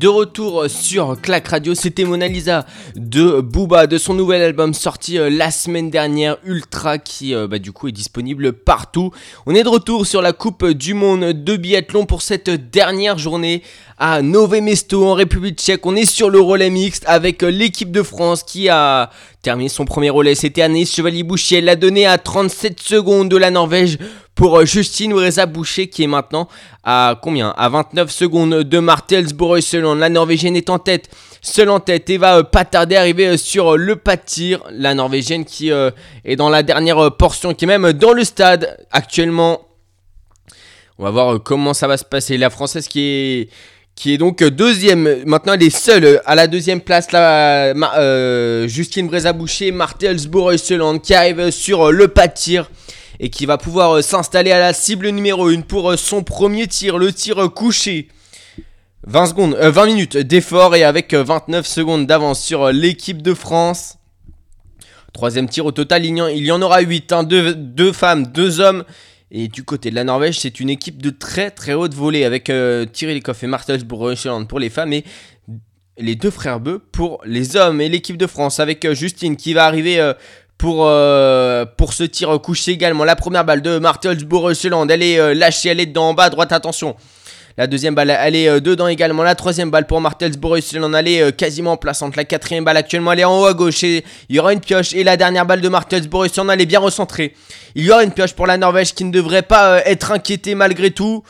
De 0.00 0.08
retour 0.08 0.64
sur 0.70 1.20
Clac 1.20 1.48
Radio, 1.48 1.74
c'était 1.74 2.04
Mona 2.04 2.26
Lisa 2.26 2.64
de 2.96 3.42
Booba, 3.42 3.86
de 3.86 3.98
son 3.98 4.14
nouvel 4.14 4.40
album 4.40 4.72
sorti 4.72 5.18
euh, 5.18 5.28
la 5.28 5.50
semaine 5.50 5.90
dernière, 5.90 6.38
Ultra, 6.42 6.96
qui 6.96 7.34
euh, 7.34 7.46
bah, 7.46 7.58
du 7.58 7.70
coup 7.70 7.86
est 7.86 7.92
disponible 7.92 8.54
partout. 8.54 9.10
On 9.44 9.54
est 9.54 9.62
de 9.62 9.68
retour 9.68 10.06
sur 10.06 10.22
la 10.22 10.32
Coupe 10.32 10.66
du 10.68 10.94
Monde 10.94 11.44
de 11.44 11.54
biathlon 11.54 12.06
pour 12.06 12.22
cette 12.22 12.48
dernière 12.48 13.18
journée 13.18 13.62
à 13.98 14.22
Nové 14.22 14.62
Mesto 14.62 15.06
en 15.06 15.12
République 15.12 15.58
Tchèque. 15.58 15.84
On 15.84 15.94
est 15.94 16.06
sur 16.06 16.30
le 16.30 16.40
relais 16.40 16.70
mixte 16.70 17.04
avec 17.06 17.42
euh, 17.42 17.50
l'équipe 17.50 17.92
de 17.92 18.02
France 18.02 18.42
qui 18.42 18.70
a 18.70 19.10
terminé 19.42 19.68
son 19.68 19.84
premier 19.84 20.08
relais. 20.08 20.34
C'était 20.34 20.62
Anaïs 20.62 20.94
Chevalier-Boucher. 20.94 21.58
Elle 21.58 21.66
l'a 21.66 21.76
donné 21.76 22.06
à 22.06 22.16
37 22.16 22.80
secondes 22.80 23.28
de 23.28 23.36
la 23.36 23.50
Norvège 23.50 23.98
pour 24.40 24.58
euh, 24.58 24.64
Justine 24.64 25.12
Reza 25.12 25.44
Boucher 25.44 25.88
qui 25.88 26.02
est 26.02 26.06
maintenant 26.06 26.48
à 26.82 27.14
combien? 27.20 27.50
À 27.58 27.68
29 27.68 28.10
secondes 28.10 28.62
de 28.62 28.78
Martels 28.78 29.34
Borusseland. 29.34 29.96
La 29.96 30.08
Norvégienne 30.08 30.56
est 30.56 30.70
en 30.70 30.78
tête, 30.78 31.10
seule 31.42 31.68
en 31.68 31.78
tête 31.78 32.08
et 32.08 32.16
va 32.16 32.38
euh, 32.38 32.42
pas 32.42 32.64
tarder 32.64 32.96
à 32.96 33.00
arriver 33.00 33.36
sur 33.36 33.76
le 33.76 33.96
pas 33.96 34.16
de 34.16 34.22
tir. 34.24 34.64
La 34.70 34.94
Norvégienne 34.94 35.44
qui 35.44 35.68
est 35.68 36.36
dans 36.36 36.48
la 36.48 36.62
dernière 36.62 37.14
portion, 37.18 37.52
qui 37.52 37.66
est 37.66 37.68
même 37.68 37.92
dans 37.92 38.14
le 38.14 38.24
stade 38.24 38.78
actuellement. 38.90 39.60
On 40.98 41.04
va 41.04 41.10
voir 41.10 41.42
comment 41.42 41.74
ça 41.74 41.86
va 41.86 41.98
se 41.98 42.04
passer. 42.06 42.38
La 42.38 42.48
Française 42.48 42.88
qui 42.88 43.00
est 43.02 43.48
qui 43.94 44.14
est 44.14 44.18
donc 44.18 44.42
deuxième. 44.42 45.22
Maintenant, 45.26 45.52
elle 45.52 45.62
est 45.62 45.68
seule 45.68 46.22
à 46.24 46.34
la 46.34 46.46
deuxième 46.46 46.80
place. 46.80 47.08
Euh, 47.12 48.66
Justine 48.66 49.06
Brézaboucher, 49.06 49.72
Martelsbourg 49.72 50.52
Seland 50.58 50.98
qui 50.98 51.12
arrive 51.12 51.50
sur 51.50 51.92
le 51.92 52.08
pas 52.08 52.26
de 52.26 52.32
tir 52.32 52.70
et 53.20 53.28
qui 53.28 53.46
va 53.46 53.58
pouvoir 53.58 54.02
s'installer 54.02 54.50
à 54.50 54.58
la 54.58 54.72
cible 54.72 55.10
numéro 55.10 55.48
1 55.48 55.60
pour 55.60 55.96
son 55.98 56.24
premier 56.24 56.66
tir, 56.66 56.96
le 56.96 57.12
tir 57.12 57.52
couché. 57.54 58.08
20 59.06 59.26
secondes, 59.26 59.54
20 59.54 59.82
euh, 59.82 59.86
minutes 59.86 60.16
d'effort 60.16 60.74
et 60.74 60.84
avec 60.84 61.14
29 61.14 61.66
secondes 61.66 62.06
d'avance 62.06 62.42
sur 62.42 62.72
l'équipe 62.72 63.20
de 63.20 63.34
France. 63.34 63.98
Troisième 65.12 65.48
tir 65.48 65.66
au 65.66 65.72
total, 65.72 66.04
il 66.06 66.44
y 66.44 66.52
en, 66.52 66.62
aura 66.62 66.80
8. 66.80 67.12
Hein. 67.12 67.24
deux, 67.24 67.92
femmes, 67.92 68.26
deux 68.26 68.60
hommes. 68.60 68.84
Et 69.30 69.48
du 69.48 69.64
côté 69.64 69.90
de 69.90 69.94
la 69.94 70.04
Norvège, 70.04 70.40
c'est 70.40 70.58
une 70.58 70.70
équipe 70.70 71.00
de 71.00 71.10
très 71.10 71.50
très 71.50 71.74
haute 71.74 71.94
volée 71.94 72.24
avec 72.24 72.50
euh, 72.50 72.84
Thierry 72.86 73.22
et 73.42 73.46
Martels 73.46 73.86
pour 73.86 74.08
les 74.58 74.70
femmes 74.70 74.92
et 74.92 75.04
les 75.98 76.14
deux 76.14 76.30
frères 76.30 76.58
Beu 76.58 76.78
pour 76.78 77.20
les 77.24 77.56
hommes. 77.56 77.80
Et 77.80 77.88
l'équipe 77.88 78.16
de 78.16 78.26
France 78.26 78.60
avec 78.60 78.84
euh, 78.84 78.94
Justine 78.94 79.36
qui 79.36 79.52
va 79.52 79.66
arriver 79.66 80.00
euh, 80.00 80.14
pour, 80.60 80.90
pour 81.76 81.92
ce 81.94 82.04
tir 82.04 82.38
couché 82.42 82.72
également. 82.72 83.04
La 83.04 83.16
première 83.16 83.46
balle 83.46 83.62
de 83.62 83.78
Martels 83.78 84.24
Borusseland, 84.24 84.86
elle 84.88 85.02
est 85.02 85.34
lâchée, 85.34 85.70
elle 85.70 85.80
est 85.80 85.86
dedans 85.86 86.10
en 86.10 86.14
bas 86.14 86.24
à 86.24 86.30
droite, 86.30 86.52
attention. 86.52 86.96
La 87.60 87.66
deuxième 87.66 87.94
balle, 87.94 88.16
elle 88.18 88.36
est 88.36 88.48
euh, 88.48 88.60
dedans 88.60 88.88
également. 88.88 89.22
La 89.22 89.34
troisième 89.34 89.70
balle 89.70 89.86
pour 89.86 90.00
Martels 90.00 90.38
Boris, 90.38 90.72
elle 90.72 90.82
euh, 90.82 91.30
quasiment 91.30 91.72
en 91.72 91.76
place 91.76 92.00
entre 92.00 92.16
La 92.16 92.24
quatrième 92.24 92.64
balle 92.64 92.76
actuellement, 92.76 93.12
elle 93.12 93.20
est 93.20 93.24
en 93.24 93.40
haut 93.40 93.44
à 93.44 93.54
gauche 93.54 93.82
et 93.84 94.04
il 94.28 94.36
y 94.36 94.38
aura 94.38 94.52
une 94.52 94.60
pioche. 94.60 94.94
Et 94.94 95.04
la 95.04 95.16
dernière 95.16 95.44
balle 95.44 95.60
de 95.60 95.68
Martels 95.68 96.08
Boris, 96.08 96.38
en 96.38 96.48
allait 96.48 96.66
bien 96.66 96.80
recentrée. 96.80 97.34
Il 97.74 97.84
y 97.84 97.90
aura 97.90 98.04
une 98.04 98.12
pioche 98.12 98.32
pour 98.32 98.46
la 98.46 98.56
Norvège 98.56 98.94
qui 98.94 99.04
ne 99.04 99.10
devrait 99.10 99.42
pas 99.42 99.74
euh, 99.74 99.80
être 99.84 100.12
inquiétée 100.12 100.54
malgré 100.54 100.90
tout. 100.90 101.22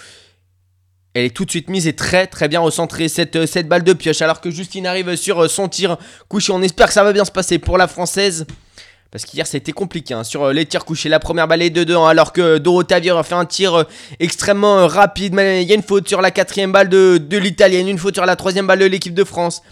Elle 1.14 1.24
est 1.24 1.34
tout 1.34 1.44
de 1.44 1.50
suite 1.50 1.68
mise 1.68 1.88
et 1.88 1.94
très 1.94 2.28
très 2.28 2.46
bien 2.46 2.60
recentrée 2.60 3.08
cette, 3.08 3.46
cette 3.46 3.66
balle 3.66 3.82
de 3.82 3.92
pioche 3.92 4.22
alors 4.22 4.40
que 4.40 4.50
Justine 4.50 4.86
arrive 4.86 5.16
sur 5.16 5.50
son 5.50 5.68
tir 5.68 5.96
couché. 6.28 6.52
On 6.52 6.62
espère 6.62 6.86
que 6.86 6.92
ça 6.92 7.02
va 7.02 7.12
bien 7.12 7.24
se 7.24 7.32
passer 7.32 7.58
pour 7.58 7.76
la 7.76 7.88
française. 7.88 8.46
Parce 9.10 9.24
qu'hier 9.24 9.46
c'était 9.46 9.72
compliqué 9.72 10.14
hein. 10.14 10.22
sur 10.22 10.44
euh, 10.44 10.52
les 10.52 10.66
tirs 10.66 10.84
couchés. 10.84 11.08
La 11.08 11.18
première 11.18 11.48
balle 11.48 11.62
est 11.62 11.70
dedans 11.70 12.06
alors 12.06 12.32
que 12.32 12.58
Dorothée 12.58 13.10
a 13.10 13.22
fait 13.24 13.34
un 13.34 13.44
tir 13.44 13.74
euh, 13.74 13.84
extrêmement 14.20 14.78
euh, 14.78 14.86
rapide. 14.86 15.34
Il 15.36 15.68
y 15.68 15.72
a 15.72 15.74
une 15.74 15.82
faute 15.82 16.08
sur 16.08 16.20
la 16.20 16.30
quatrième 16.30 16.70
balle 16.70 16.88
de, 16.88 17.36
l'italienne, 17.36 17.88
une 17.88 17.98
faute 17.98 18.14
sur 18.14 18.24
la 18.24 18.36
troisième 18.36 18.68
balle 18.68 18.78
de 18.78 18.86
l'équipe 18.86 19.14
de 19.14 19.24
France. 19.24 19.62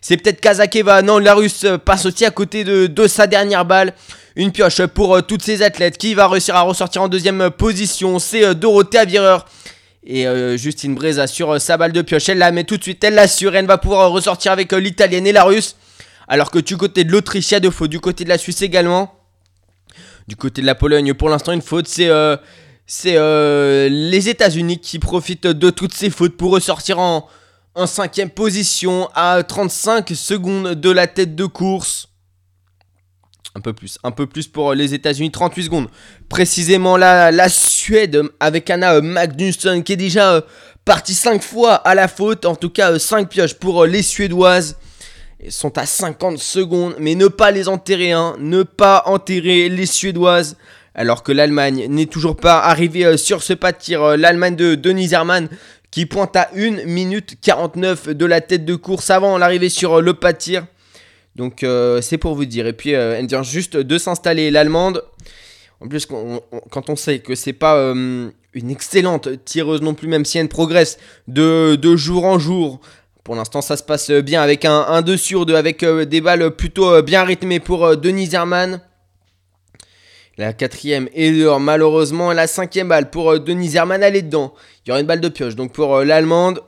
C'est 0.00 0.16
peut-être 0.16 0.40
Kazakeva. 0.40 1.02
Non, 1.02 1.18
la 1.18 1.34
russe 1.34 1.66
passe 1.84 2.06
aussi 2.06 2.24
à 2.24 2.30
côté 2.30 2.64
de, 2.64 2.86
de 2.86 3.06
sa 3.06 3.26
dernière 3.26 3.66
balle. 3.66 3.92
Une 4.34 4.50
pioche 4.50 4.84
pour 4.86 5.22
toutes 5.26 5.42
ces 5.42 5.62
athlètes 5.62 5.98
qui 5.98 6.14
va 6.14 6.28
réussir 6.28 6.56
à 6.56 6.62
ressortir 6.62 7.02
en 7.02 7.08
deuxième 7.08 7.50
position. 7.50 8.18
C'est 8.18 8.54
Dorothée 8.54 8.98
Avireur. 8.98 9.46
Et 10.06 10.26
Justine 10.56 10.94
Breza 10.94 11.26
sur 11.26 11.60
sa 11.60 11.76
balle 11.76 11.92
de 11.92 12.02
pioche. 12.02 12.28
Elle 12.28 12.38
la 12.38 12.52
met 12.52 12.64
tout 12.64 12.76
de 12.76 12.82
suite. 12.82 13.02
Elle 13.02 13.14
l'assure. 13.14 13.56
Elle 13.56 13.66
va 13.66 13.78
pouvoir 13.78 14.10
ressortir 14.10 14.52
avec 14.52 14.72
l'italienne 14.72 15.26
et 15.26 15.32
la 15.32 15.44
russe. 15.44 15.76
Alors 16.28 16.50
que 16.50 16.58
du 16.58 16.76
côté 16.76 17.04
de 17.04 17.12
l'Autriche, 17.12 17.50
il 17.50 17.54
y 17.54 17.56
a 17.56 17.60
deux 17.60 17.70
fautes. 17.70 17.90
Du 17.90 18.00
côté 18.00 18.24
de 18.24 18.28
la 18.28 18.38
Suisse 18.38 18.62
également. 18.62 19.14
Du 20.28 20.36
côté 20.36 20.60
de 20.60 20.66
la 20.66 20.74
Pologne, 20.74 21.14
pour 21.14 21.28
l'instant, 21.28 21.52
une 21.52 21.62
faute. 21.62 21.86
C'est 21.86 22.08
euh, 22.08 22.36
euh, 23.06 23.88
les 23.88 24.28
États-Unis 24.28 24.80
qui 24.80 24.98
profitent 24.98 25.46
de 25.46 25.70
toutes 25.70 25.94
ces 25.94 26.10
fautes 26.10 26.36
pour 26.36 26.52
ressortir 26.52 26.98
en, 26.98 27.28
en 27.76 27.86
cinquième 27.86 28.30
position 28.30 29.08
à 29.14 29.42
35 29.42 30.08
secondes 30.10 30.74
de 30.74 30.90
la 30.90 31.06
tête 31.06 31.36
de 31.36 31.44
course. 31.44 32.08
Un 33.54 33.60
peu 33.60 33.72
plus, 33.72 33.98
un 34.02 34.10
peu 34.10 34.26
plus 34.26 34.48
pour 34.48 34.74
les 34.74 34.94
États-Unis, 34.94 35.30
38 35.30 35.64
secondes. 35.64 35.88
Précisément 36.28 36.96
la, 36.96 37.48
Suède 37.48 38.22
avec 38.40 38.68
Anna 38.68 39.00
Magnusson 39.00 39.82
qui 39.82 39.92
est 39.92 39.96
déjà 39.96 40.34
euh, 40.34 40.40
partie 40.84 41.14
5 41.14 41.42
fois 41.42 41.74
à 41.74 41.94
la 41.94 42.08
faute. 42.08 42.44
En 42.44 42.56
tout 42.56 42.70
cas, 42.70 42.98
5 42.98 43.28
pioches 43.28 43.54
pour 43.54 43.86
les 43.86 44.02
Suédoises 44.02 44.76
sont 45.50 45.76
à 45.78 45.86
50 45.86 46.38
secondes, 46.38 46.94
mais 46.98 47.14
ne 47.14 47.28
pas 47.28 47.50
les 47.50 47.68
enterrer, 47.68 48.12
hein, 48.12 48.36
ne 48.38 48.62
pas 48.62 49.02
enterrer 49.06 49.68
les 49.68 49.86
Suédoises, 49.86 50.56
alors 50.94 51.22
que 51.22 51.30
l'Allemagne 51.30 51.86
n'est 51.88 52.06
toujours 52.06 52.36
pas 52.36 52.58
arrivée 52.58 53.04
euh, 53.04 53.16
sur 53.16 53.42
ce 53.42 53.52
pas 53.52 53.72
de 53.72 53.78
tir. 53.78 54.02
Euh, 54.02 54.16
L'Allemagne 54.16 54.56
de 54.56 54.74
Denis 54.74 55.12
Hermann 55.12 55.48
qui 55.90 56.06
pointe 56.06 56.34
à 56.36 56.48
1 56.56 56.86
minute 56.86 57.36
49 57.40 58.08
de 58.08 58.26
la 58.26 58.40
tête 58.40 58.64
de 58.64 58.74
course 58.74 59.10
avant 59.10 59.38
l'arrivée 59.38 59.68
sur 59.68 59.98
euh, 59.98 60.00
le 60.00 60.14
pas 60.14 60.32
de 60.32 60.38
tir. 60.38 60.66
Donc 61.36 61.66
c'est 62.00 62.16
pour 62.16 62.34
vous 62.34 62.46
dire. 62.46 62.66
Et 62.66 62.72
puis 62.72 62.92
elle 62.92 63.26
vient 63.26 63.42
juste 63.42 63.76
de 63.76 63.98
s'installer 63.98 64.50
l'Allemande. 64.50 65.04
En 65.82 65.86
plus, 65.86 66.06
quand 66.06 66.88
on 66.88 66.96
sait 66.96 67.18
que 67.18 67.34
c'est 67.34 67.52
pas 67.52 67.76
une 68.54 68.70
excellente 68.70 69.28
tireuse 69.44 69.82
non 69.82 69.92
plus, 69.92 70.08
même 70.08 70.24
si 70.24 70.38
elle 70.38 70.48
progresse 70.48 70.96
de, 71.28 71.74
de 71.74 71.94
jour 71.94 72.24
en 72.24 72.38
jour, 72.38 72.80
pour 73.26 73.34
l'instant, 73.34 73.60
ça 73.60 73.76
se 73.76 73.82
passe 73.82 74.12
bien 74.12 74.40
avec 74.40 74.64
un 74.64 75.02
2 75.02 75.16
sur 75.16 75.46
2, 75.46 75.56
avec 75.56 75.82
euh, 75.82 76.04
des 76.04 76.20
balles 76.20 76.52
plutôt 76.52 76.92
euh, 76.92 77.02
bien 77.02 77.24
rythmées 77.24 77.58
pour 77.58 77.84
euh, 77.84 77.96
Denis 77.96 78.32
Herman. 78.32 78.80
La 80.38 80.52
quatrième 80.52 81.08
est 81.12 81.32
dehors, 81.32 81.58
malheureusement. 81.58 82.32
La 82.32 82.46
cinquième 82.46 82.86
balle 82.86 83.10
pour 83.10 83.40
Denis 83.40 83.74
Herman, 83.74 84.00
elle 84.00 84.14
est 84.14 84.22
dedans. 84.22 84.54
Il 84.84 84.90
y 84.90 84.92
aura 84.92 85.00
une 85.00 85.08
balle 85.08 85.20
de 85.20 85.28
pioche, 85.28 85.56
donc 85.56 85.72
pour 85.72 86.04
l'Allemande. 86.04 86.60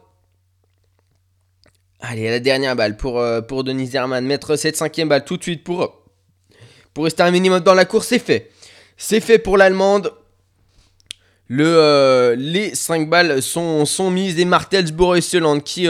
Allez, 2.00 2.28
la 2.28 2.40
dernière 2.40 2.74
balle 2.74 2.96
pour, 2.96 3.24
pour 3.46 3.62
Denis 3.62 3.90
Herman. 3.94 4.26
Mettre 4.26 4.56
cette 4.56 4.76
cinquième 4.76 5.08
balle 5.08 5.24
tout 5.24 5.36
de 5.36 5.42
suite 5.44 5.62
pour, 5.62 6.02
pour 6.92 7.04
rester 7.04 7.22
un 7.22 7.30
minimum 7.30 7.60
dans 7.60 7.74
la 7.74 7.84
course, 7.84 8.08
c'est 8.08 8.18
fait. 8.18 8.50
C'est 8.96 9.20
fait 9.20 9.38
pour 9.38 9.58
l'Allemande. 9.58 10.12
Le, 11.46 12.34
les 12.36 12.74
5 12.74 13.08
balles 13.08 13.42
sont, 13.42 13.86
sont 13.86 14.10
mises 14.10 14.40
et 14.40 14.44
Martels 14.44 14.92
Borusseland 14.92 15.60
qui, 15.60 15.86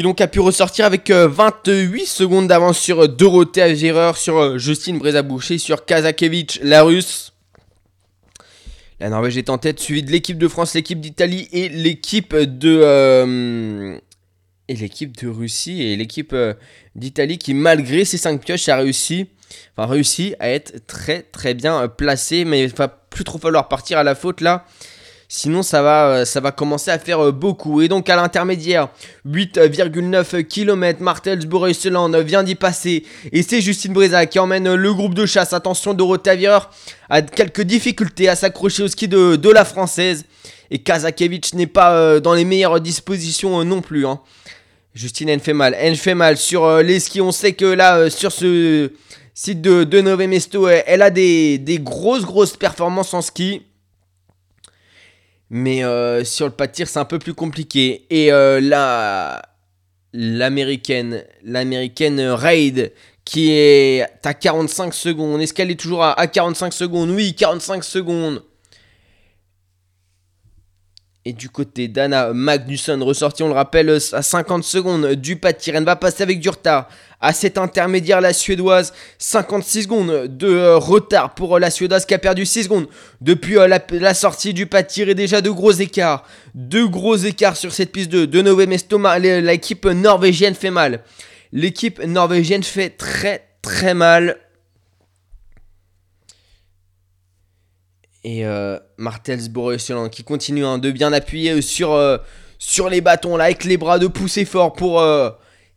qui 0.00 0.04
donc 0.04 0.22
a 0.22 0.28
pu 0.28 0.40
ressortir 0.40 0.86
avec 0.86 1.10
28 1.10 1.68
euh, 1.70 2.06
secondes 2.06 2.48
d'avance 2.48 2.78
sur 2.78 3.04
euh, 3.04 3.06
Dorothée 3.06 3.60
Agireur, 3.60 4.16
sur 4.16 4.38
euh, 4.38 4.56
Justine 4.56 4.98
Brezaboucher, 4.98 5.58
sur 5.58 5.84
Kazakevich, 5.84 6.58
la 6.62 6.84
russe. 6.84 7.34
La 8.98 9.10
Norvège 9.10 9.36
est 9.36 9.50
en 9.50 9.58
tête, 9.58 9.78
suivie 9.78 10.02
de 10.02 10.10
l'équipe 10.10 10.38
de 10.38 10.48
France, 10.48 10.72
l'équipe 10.72 11.02
d'Italie 11.02 11.50
et 11.52 11.68
l'équipe 11.68 12.34
de. 12.34 14.00
et 14.68 14.74
l'équipe 14.74 15.14
de 15.18 15.28
Russie 15.28 15.82
et 15.82 15.96
l'équipe 15.96 16.34
d'Italie 16.96 17.36
qui, 17.36 17.52
malgré 17.52 18.06
ces 18.06 18.16
5 18.16 18.42
pioches, 18.42 18.70
a 18.70 18.76
réussi, 18.76 19.26
enfin, 19.76 19.86
réussi 19.86 20.34
à 20.40 20.48
être 20.48 20.86
très 20.86 21.20
très 21.20 21.52
bien 21.52 21.88
placé. 21.88 22.46
Mais 22.46 22.64
il 22.64 22.74
va 22.74 22.88
plus 22.88 23.24
trop 23.24 23.38
falloir 23.38 23.68
partir 23.68 23.98
à 23.98 24.02
la 24.02 24.14
faute 24.14 24.40
là. 24.40 24.64
Sinon, 25.32 25.62
ça 25.62 25.80
va, 25.80 26.08
euh, 26.08 26.24
ça 26.24 26.40
va 26.40 26.50
commencer 26.50 26.90
à 26.90 26.98
faire 26.98 27.20
euh, 27.20 27.30
beaucoup. 27.30 27.82
Et 27.82 27.86
donc, 27.86 28.08
à 28.08 28.16
l'intermédiaire, 28.16 28.88
8,9 29.28 30.42
km, 30.42 31.00
Martelsburg-Seland 31.00 32.20
vient 32.22 32.42
d'y 32.42 32.56
passer. 32.56 33.04
Et 33.30 33.44
c'est 33.44 33.60
Justine 33.60 33.92
Breza 33.92 34.26
qui 34.26 34.40
emmène 34.40 34.74
le 34.74 34.92
groupe 34.92 35.14
de 35.14 35.26
chasse. 35.26 35.52
Attention, 35.52 35.94
Dorothée 35.94 36.30
Avireur 36.30 36.72
a 37.08 37.22
quelques 37.22 37.60
difficultés 37.60 38.28
à 38.28 38.34
s'accrocher 38.34 38.82
au 38.82 38.88
ski 38.88 39.06
de, 39.06 39.50
la 39.50 39.64
française. 39.64 40.24
Et 40.72 40.80
Kazakevich 40.80 41.54
n'est 41.54 41.68
pas 41.68 41.92
euh, 41.92 42.18
dans 42.18 42.34
les 42.34 42.44
meilleures 42.44 42.80
dispositions 42.80 43.64
non 43.64 43.82
plus. 43.82 44.08
Hein. 44.08 44.18
Justine, 44.94 45.28
elle 45.28 45.38
fait 45.38 45.54
mal. 45.54 45.76
Elle 45.78 45.96
fait 45.96 46.16
mal 46.16 46.38
sur 46.38 46.78
les 46.78 46.98
skis. 46.98 47.20
On 47.20 47.30
sait 47.30 47.52
que 47.52 47.66
là, 47.66 48.10
sur 48.10 48.32
ce 48.32 48.90
site 49.32 49.62
de, 49.62 49.84
de 49.84 50.00
Mesto, 50.26 50.66
elle 50.66 51.02
a 51.02 51.10
des, 51.10 51.58
des 51.58 51.78
grosses, 51.78 52.24
grosses 52.24 52.56
performances 52.56 53.14
en 53.14 53.22
ski. 53.22 53.62
Mais 55.50 55.84
euh, 55.84 56.24
sur 56.24 56.46
le 56.46 56.52
pas 56.52 56.66
c'est 56.72 56.96
un 56.96 57.04
peu 57.04 57.18
plus 57.18 57.34
compliqué. 57.34 58.06
Et 58.08 58.32
euh, 58.32 58.60
là, 58.60 59.42
l'américaine, 60.12 61.24
l'américaine 61.42 62.20
Raid, 62.20 62.92
qui 63.24 63.50
est 63.50 64.06
à 64.24 64.34
45 64.34 64.94
secondes. 64.94 65.40
Est-ce 65.40 65.52
qu'elle 65.52 65.70
est 65.70 65.80
toujours 65.80 66.04
à, 66.04 66.18
à 66.18 66.28
45 66.28 66.72
secondes? 66.72 67.10
Oui, 67.10 67.34
45 67.34 67.82
secondes. 67.82 68.42
Et 71.24 71.32
du 71.32 71.50
côté 71.50 71.86
d'Anna 71.86 72.32
Magnusson, 72.32 72.98
ressorti, 73.04 73.42
on 73.42 73.48
le 73.48 73.54
rappelle, 73.54 73.90
à 73.90 74.22
50 74.22 74.64
secondes 74.64 75.14
du 75.14 75.36
pas 75.36 75.52
de 75.52 75.58
tir. 75.58 75.76
Elle 75.76 75.84
va 75.84 75.96
passer 75.96 76.22
avec 76.22 76.40
du 76.40 76.48
retard. 76.48 76.88
À 77.22 77.34
cet 77.34 77.58
intermédiaire, 77.58 78.22
la 78.22 78.32
Suédoise, 78.32 78.94
56 79.18 79.82
secondes 79.82 80.26
de 80.38 80.48
euh, 80.48 80.78
retard 80.78 81.34
pour 81.34 81.56
euh, 81.56 81.58
la 81.58 81.70
Suédoise 81.70 82.06
qui 82.06 82.14
a 82.14 82.18
perdu 82.18 82.46
6 82.46 82.64
secondes 82.64 82.88
depuis 83.20 83.58
euh, 83.58 83.68
la, 83.90 84.14
sortie 84.14 84.54
du 84.54 84.64
pas 84.64 84.82
de 84.82 84.88
tir 84.88 85.10
et 85.10 85.14
déjà 85.14 85.42
de 85.42 85.50
gros 85.50 85.72
écarts. 85.72 86.24
Deux 86.54 86.88
gros 86.88 87.16
écarts 87.16 87.58
sur 87.58 87.74
cette 87.74 87.92
piste 87.92 88.08
2 88.08 88.26
de 88.26 88.40
Nové 88.40 88.66
Mestoma. 88.66 89.18
L'équipe 89.18 89.84
norvégienne 89.84 90.54
fait 90.54 90.70
mal. 90.70 91.04
L'équipe 91.52 92.02
norvégienne 92.02 92.62
fait 92.62 92.88
très 92.88 93.44
très 93.60 93.92
mal. 93.92 94.38
Et 98.24 98.46
euh, 98.46 98.78
Martels 98.96 99.52
qui 100.10 100.24
continue 100.24 100.64
hein, 100.64 100.78
de 100.78 100.90
bien 100.90 101.12
appuyer 101.12 101.60
sur, 101.60 101.98
les 102.88 103.00
bâtons 103.02 103.36
là 103.36 103.44
avec 103.44 103.64
les 103.64 103.76
bras 103.76 103.98
de 103.98 104.06
pousser 104.06 104.46
fort 104.46 104.72
pour 104.72 105.02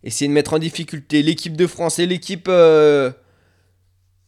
essayer 0.04 0.28
de 0.28 0.34
mettre 0.34 0.54
en 0.54 0.60
difficulté 0.60 1.22
l'équipe 1.24 1.56
de 1.56 1.68
France 1.68 2.00
et 2.00 2.06
l'équipe 2.06 2.48
euh, 2.50 3.12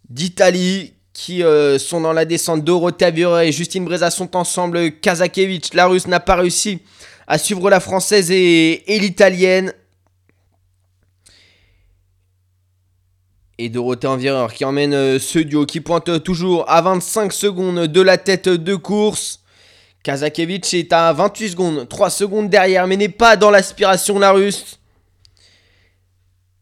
d'Italie 0.09 0.93
qui 1.13 1.43
euh, 1.43 1.77
sont 1.79 2.01
dans 2.01 2.13
la 2.13 2.25
descente. 2.25 2.63
Dorothea 2.63 3.09
Viera 3.09 3.45
et 3.45 3.51
Justine 3.51 3.85
Breza 3.85 4.09
sont 4.09 4.35
ensemble. 4.35 4.91
Kazakevich, 4.99 5.73
la 5.73 5.87
russe, 5.87 6.07
n'a 6.07 6.19
pas 6.19 6.35
réussi 6.35 6.79
à 7.27 7.37
suivre 7.37 7.69
la 7.69 7.79
française 7.79 8.31
et, 8.31 8.83
l'italienne. 8.87 9.73
Et 13.57 13.69
Dorothée 13.69 14.07
Envireur 14.07 14.53
qui 14.53 14.65
emmène 14.65 14.93
euh, 14.93 15.17
ce 15.17 15.39
duo 15.39 15.65
qui 15.65 15.79
pointe 15.79 16.23
toujours 16.23 16.69
à 16.69 16.81
25 16.81 17.31
secondes 17.31 17.87
de 17.87 18.01
la 18.01 18.17
tête 18.17 18.49
de 18.49 18.75
course. 18.75 19.39
Kazakevich 20.03 20.73
est 20.73 20.93
à 20.93 21.11
28 21.13 21.49
secondes, 21.49 21.89
3 21.89 22.09
secondes 22.09 22.49
derrière, 22.49 22.85
mais 22.85 22.97
n'est 22.97 23.09
pas 23.09 23.37
dans 23.37 23.49
l'aspiration 23.49 24.19
la 24.19 24.31
russe. 24.31 24.79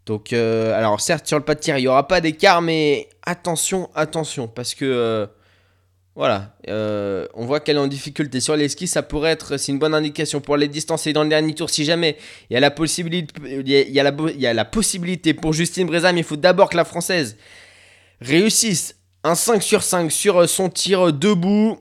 Donc, 0.06 0.34
euh, 0.34 0.78
alors 0.78 1.00
certes, 1.00 1.28
sur 1.28 1.38
le 1.38 1.46
pas 1.46 1.56
de 1.56 1.60
tir, 1.62 1.78
il 1.78 1.82
n'y 1.82 1.88
aura 1.88 2.08
pas 2.08 2.20
d'écart, 2.20 2.62
mais 2.62 3.10
attention, 3.22 3.89
attention, 3.96 4.48
parce 4.48 4.76
que 4.76 4.86
euh, 4.86 5.28
voilà, 6.16 6.56
euh, 6.68 7.26
on 7.34 7.46
voit 7.46 7.60
qu'elle 7.60 7.78
est 7.78 7.80
en 7.80 7.88
difficulté 7.88 8.39
sur 8.39 8.56
les 8.56 8.70
skis. 8.70 8.88
Ça 8.88 9.02
pourrait 9.02 9.32
être, 9.32 9.58
c'est 9.58 9.72
une 9.72 9.80
bonne 9.80 9.96
indication 9.96 10.42
pour 10.42 10.58
les 10.58 10.68
distancer 10.68 11.12
dans 11.13 11.24
le 11.24 11.30
dernier 11.30 11.56
tour 11.56 11.70
si 11.70 11.86
jamais 11.86 12.18
il 12.50 12.54
y 12.54 12.58
a 12.58 12.60
la 12.60 12.72
possibilité, 14.66 15.34
pour 15.34 15.54
Justine 15.54 15.88
Breza, 15.88 16.12
mais 16.12 16.20
il 16.20 16.26
faut 16.26 16.36
d'abord 16.36 16.70
que 16.70 16.78
la 16.78 16.86
française 16.86 17.38
réussisse 18.22 18.98
un 19.24 19.36
5 19.36 19.63
sur 19.63 19.82
5 19.84 20.12
sur 20.12 20.48
son 20.48 20.70
tir 20.70 21.13
debout. 21.13 21.80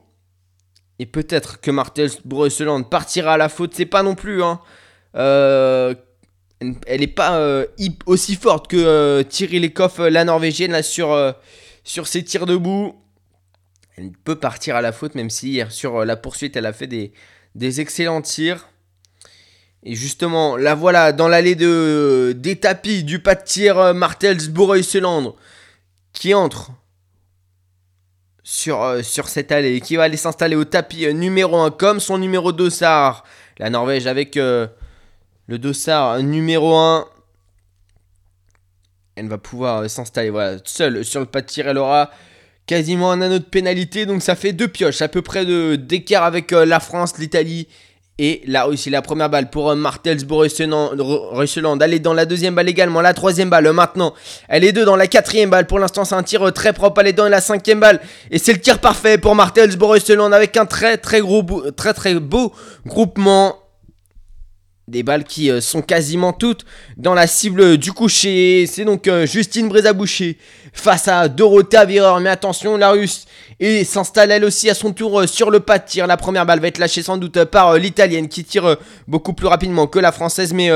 Et 0.99 1.07
peut-être 1.07 1.61
que 1.61 1.71
Martels 1.71 2.13
Brusseland 2.25 2.85
partira 2.85 3.35
à 3.35 3.37
la 3.37 3.49
faute, 3.49 3.75
c'est 3.75 3.87
pas 3.87 4.03
non 4.03 4.15
plus. 4.15 4.43
Hein. 4.43 4.61
Euh, 5.17 5.95
elle 6.87 7.01
n'est 7.01 7.07
pas 7.07 7.37
euh, 7.37 7.67
aussi 8.07 8.37
forte 8.37 8.69
que 8.69 8.77
euh, 8.77 9.23
Thierry 9.23 9.61
Lecoff, 9.61 10.01
euh, 10.01 10.11
la 10.11 10.25
norvégienne, 10.25 10.75
euh, 10.75 11.33
sur 11.85 12.07
ses 12.07 12.25
tirs 12.25 12.47
debout. 12.47 12.95
Elle 13.97 14.13
peut 14.13 14.37
partir 14.37 14.77
à 14.77 14.83
la 14.83 14.93
faute, 14.93 15.15
même 15.15 15.31
si 15.31 15.51
hier 15.51 15.71
sur 15.71 16.05
la 16.05 16.17
poursuite, 16.17 16.57
elle 16.57 16.67
a 16.67 16.73
fait 16.73 16.87
des, 16.87 17.81
excellents 17.81 18.23
tirs. 18.23 18.69
Et 19.85 19.95
justement, 19.95 20.57
la 20.57 20.75
voilà 20.75 21.13
dans 21.13 21.29
l'allée 21.29 21.57
de, 21.57 22.35
des 22.37 22.57
tapis 22.57 23.05
du 23.05 23.19
pas 23.19 23.35
de 23.35 23.43
tir 23.43 23.95
Martels 23.95 24.51
Boreuseland 24.51 25.35
qui 26.13 26.35
entre 26.35 26.71
sur, 28.45 29.03
cette 29.03 29.51
allée 29.51 29.77
et 29.77 29.81
qui 29.81 29.97
va 29.97 30.05
aller 30.05 30.17
s'installer 30.17 30.57
au 30.57 30.65
tapis 30.65 31.13
numéro 31.13 31.57
1 31.59 31.73
comme 31.73 32.01
son 32.01 32.19
numéro 32.19 32.53
2 32.53 32.71
Sar. 32.71 33.25
La 33.59 33.71
Norvège 33.71 34.07
avec 34.07 34.39
le 35.47 35.59
dossard 35.59 36.23
numéro 36.23 36.75
1. 36.75 37.07
Elle 39.17 39.29
va 39.29 39.39
pouvoir 39.39 39.83
euh, 39.83 39.89
s'installer 39.89 40.33
seule 40.65 41.05
sur 41.05 41.21
le 41.21 41.27
pas 41.27 41.43
de 41.43 41.47
tir. 41.47 41.69
Elle 41.69 41.79
aura 41.79 42.11
quasiment 42.67 43.13
un 43.13 43.21
anneau 43.21 43.39
de 43.39 43.45
pénalité. 43.45 44.07
Donc 44.07 44.23
ça 44.23 44.35
fait 44.35 44.53
deux 44.53 44.69
pioches 44.69 45.03
à 45.03 45.09
peu 45.09 45.23
près 45.23 45.45
d'écart 45.77 46.25
avec 46.25 46.53
euh, 46.53 46.65
la 46.65 46.81
France, 46.81 47.19
l'Italie 47.19 47.69
et 48.19 48.43
la 48.47 48.65
Russie. 48.65 48.91
La 48.91 49.03
première 49.03 49.31
balle 49.31 49.51
pour 49.51 49.71
euh, 49.71 49.75
Martels 49.75 50.25
Borusseland. 50.25 51.79
Elle 51.81 51.95
est 51.95 51.99
dans 51.99 52.15
la 52.15 52.25
deuxième 52.27 52.55
balle 52.55 52.69
également. 52.69 53.01
La 53.01 53.15
troisième 53.15 53.51
balle 53.51 53.67
euh, 53.67 53.73
maintenant. 53.73 54.15
Elle 54.49 54.65
est 54.65 54.73
deux 54.73 54.85
dans 54.85 54.97
la 54.97 55.07
quatrième 55.07 55.51
balle. 55.51 55.67
Pour 55.67 55.79
l'instant 55.79 56.05
c'est 56.05 56.15
un 56.15 56.23
tir 56.23 56.47
euh, 56.47 56.53
très 56.53 56.73
propre. 56.73 57.01
Elle 57.01 57.09
est 57.09 57.13
dans 57.13 57.29
la 57.29 57.41
cinquième 57.41 57.81
balle. 57.81 58.01
Et 58.31 58.39
c'est 58.39 58.53
le 58.53 58.61
tir 58.61 58.79
parfait 58.79 59.19
pour 59.19 59.35
Martels 59.35 59.77
Borusseland 59.77 60.33
avec 60.33 60.57
un 60.57 60.67
très 60.67 60.99
très 60.99 61.21
gros 61.21 61.43
très 61.77 61.95
très 61.95 62.15
beau 62.15 62.53
groupement. 62.87 63.62
Des 64.89 65.05
balles 65.05 65.23
qui 65.23 65.49
euh, 65.49 65.61
sont 65.61 65.81
quasiment 65.81 66.33
toutes 66.33 66.65
dans 66.97 67.15
la 67.15 67.29
cible 67.29 67.79
du 67.79 67.93
coucher. 67.93 68.67
C'est 68.67 68.85
donc 68.85 69.07
euh, 69.07 69.27
Justine 69.27 69.69
Brézaboucher 69.69 70.37
face 70.73 71.07
à 71.07 71.29
Dorothée 71.29 71.77
Avireur. 71.77 72.19
Mais 72.19 72.31
attention, 72.31 72.77
la 72.77 72.91
russe 72.91 73.27
et 73.61 73.85
s'installe 73.85 74.33
elle 74.33 74.45
aussi 74.45 74.69
à 74.69 74.75
son 74.75 74.93
tour 74.93 75.21
euh, 75.21 75.27
sur 75.29 75.53
le 75.53 75.61
pas 75.61 75.79
de 75.79 75.87
tir. 75.87 76.09
La 76.09 76.17
première 76.17 76.47
balle 76.47 76.59
va 76.59 76.67
être 76.67 76.79
lâchée 76.79 77.05
sans 77.05 77.17
doute 77.17 77.45
par 77.45 77.69
euh, 77.69 77.79
l'italienne 77.79 78.27
qui 78.29 78.43
tire 78.43 78.77
beaucoup 79.07 79.35
plus 79.35 79.47
rapidement 79.47 79.87
que 79.87 80.01
la 80.01 80.11
française. 80.11 80.53
Mais 80.53 80.69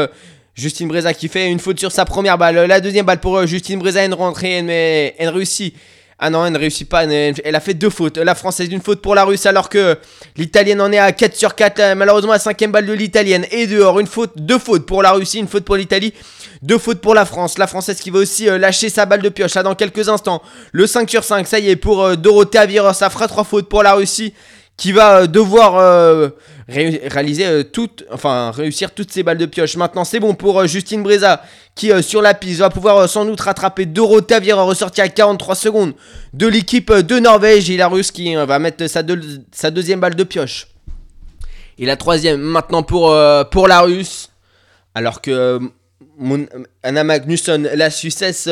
Justine 0.55 0.87
Breza 0.87 1.13
qui 1.13 1.27
fait 1.27 1.51
une 1.51 1.59
faute 1.59 1.81
sur 1.81 1.91
sa 1.91 2.05
première 2.05 2.39
balle. 2.39 2.55
La 2.69 2.81
deuxième 2.81 3.07
balle 3.07 3.19
pour 3.21 3.45
Justine 3.45 3.81
Breza, 3.81 4.05
une 4.05 4.15
rentrée, 4.15 4.63
mais 4.63 5.17
elle 5.19 5.31
réussit. 5.31 5.75
Ah 6.19 6.31
non, 6.31 6.47
elle 6.47 6.53
ne 6.55 6.59
réussit 6.59 6.89
pas. 6.89 7.05
Elle, 7.05 7.55
a 7.55 7.61
fait 7.61 7.75
deux 7.75 7.91
fautes. 7.91 8.17
La 8.17 8.35
française, 8.35 8.69
une 8.71 8.81
faute 8.81 9.03
pour 9.03 9.15
la 9.15 9.25
russe, 9.25 9.45
alors 9.45 9.69
que 9.69 9.99
l'italienne 10.39 10.81
en 10.81 10.91
est 10.91 10.99
à 10.99 11.13
4 11.13 11.35
sur 11.37 11.55
4. 11.55 11.81
Euh, 11.81 11.95
Malheureusement, 11.95 12.33
la 12.33 12.39
cinquième 12.39 12.73
balle 12.73 12.87
de 12.87 12.95
l'italienne 12.95 13.45
est 13.51 13.67
dehors. 13.67 14.01
Une 14.01 14.07
faute, 14.07 14.33
deux 14.37 14.59
fautes 14.59 14.87
pour 14.87 15.03
la 15.03 15.13
Russie, 15.13 15.39
une 15.39 15.49
faute 15.49 15.65
pour 15.65 15.77
l'Italie, 15.77 16.15
deux 16.63 16.79
fautes 16.79 17.03
pour 17.03 17.15
la 17.15 17.27
France. 17.27 17.59
La 17.59 17.67
française 17.67 18.01
qui 18.01 18.09
va 18.09 18.21
aussi 18.21 18.49
euh, 18.49 18.57
lâcher 18.57 18.89
sa 18.89 19.05
balle 19.05 19.21
de 19.21 19.29
pioche 19.29 19.55
là 19.55 19.63
dans 19.63 19.75
quelques 19.75 20.09
instants. 20.09 20.43
Le 20.73 20.87
5 20.87 21.11
sur 21.11 21.23
5, 21.23 21.47
ça 21.47 21.59
y 21.59 21.69
est, 21.69 21.77
pour 21.77 22.03
euh, 22.03 22.17
Dorothée 22.17 22.59
Avireur. 22.59 22.95
Ça 22.95 23.11
fera 23.11 23.29
trois 23.29 23.45
fautes 23.45 23.69
pour 23.69 23.83
la 23.83 23.93
Russie 23.93 24.33
qui 24.79 24.93
va 24.93 25.27
devoir 25.27 26.31
ré- 26.69 27.03
réaliser 27.07 27.47
euh, 27.47 27.63
toutes, 27.63 28.05
enfin 28.13 28.51
réussir 28.51 28.93
toutes 28.93 29.13
ses 29.13 29.23
balles 29.23 29.39
de 29.39 29.47
pioche. 29.47 29.77
Maintenant, 29.77 30.05
c'est 30.05 30.21
bon 30.21 30.35
pour 30.35 30.61
euh, 30.61 30.67
Justine 30.67 31.03
Breza 31.03 31.43
qui 31.75 31.93
euh, 31.93 32.03
sur 32.03 32.23
la 32.23 32.35
piste 32.35 32.61
va 32.61 32.71
pouvoir 32.71 33.09
sans 33.09 33.25
doute 33.25 33.41
rattraper 33.41 33.87
Dorothée 33.87 34.35
Avireur 34.35 34.67
ressorti 34.67 35.01
à 35.01 35.09
43 35.09 35.55
secondes 35.55 35.95
de 36.33 36.47
l'équipe 36.47 36.93
de 36.93 37.19
Norvège 37.19 37.71
et 37.71 37.77
la 37.77 37.89
Russe 37.89 38.11
qui 38.11 38.35
va 38.35 38.59
mettre 38.59 38.87
sa, 38.87 39.03
deux- 39.03 39.41
sa 39.53 39.71
deuxième 39.71 40.01
balle 40.01 40.15
de 40.15 40.25
pioche. 40.25 40.69
Et 41.79 41.85
la 41.87 41.97
troisième 41.97 42.41
maintenant 42.41 42.83
pour, 42.83 43.11
la 43.13 43.81
Russe. 43.83 44.31
Alors 44.95 45.21
que 45.21 45.61
Anna 46.83 47.05
Magnusson, 47.05 47.69
la 47.75 47.91
Suissesse, 47.91 48.49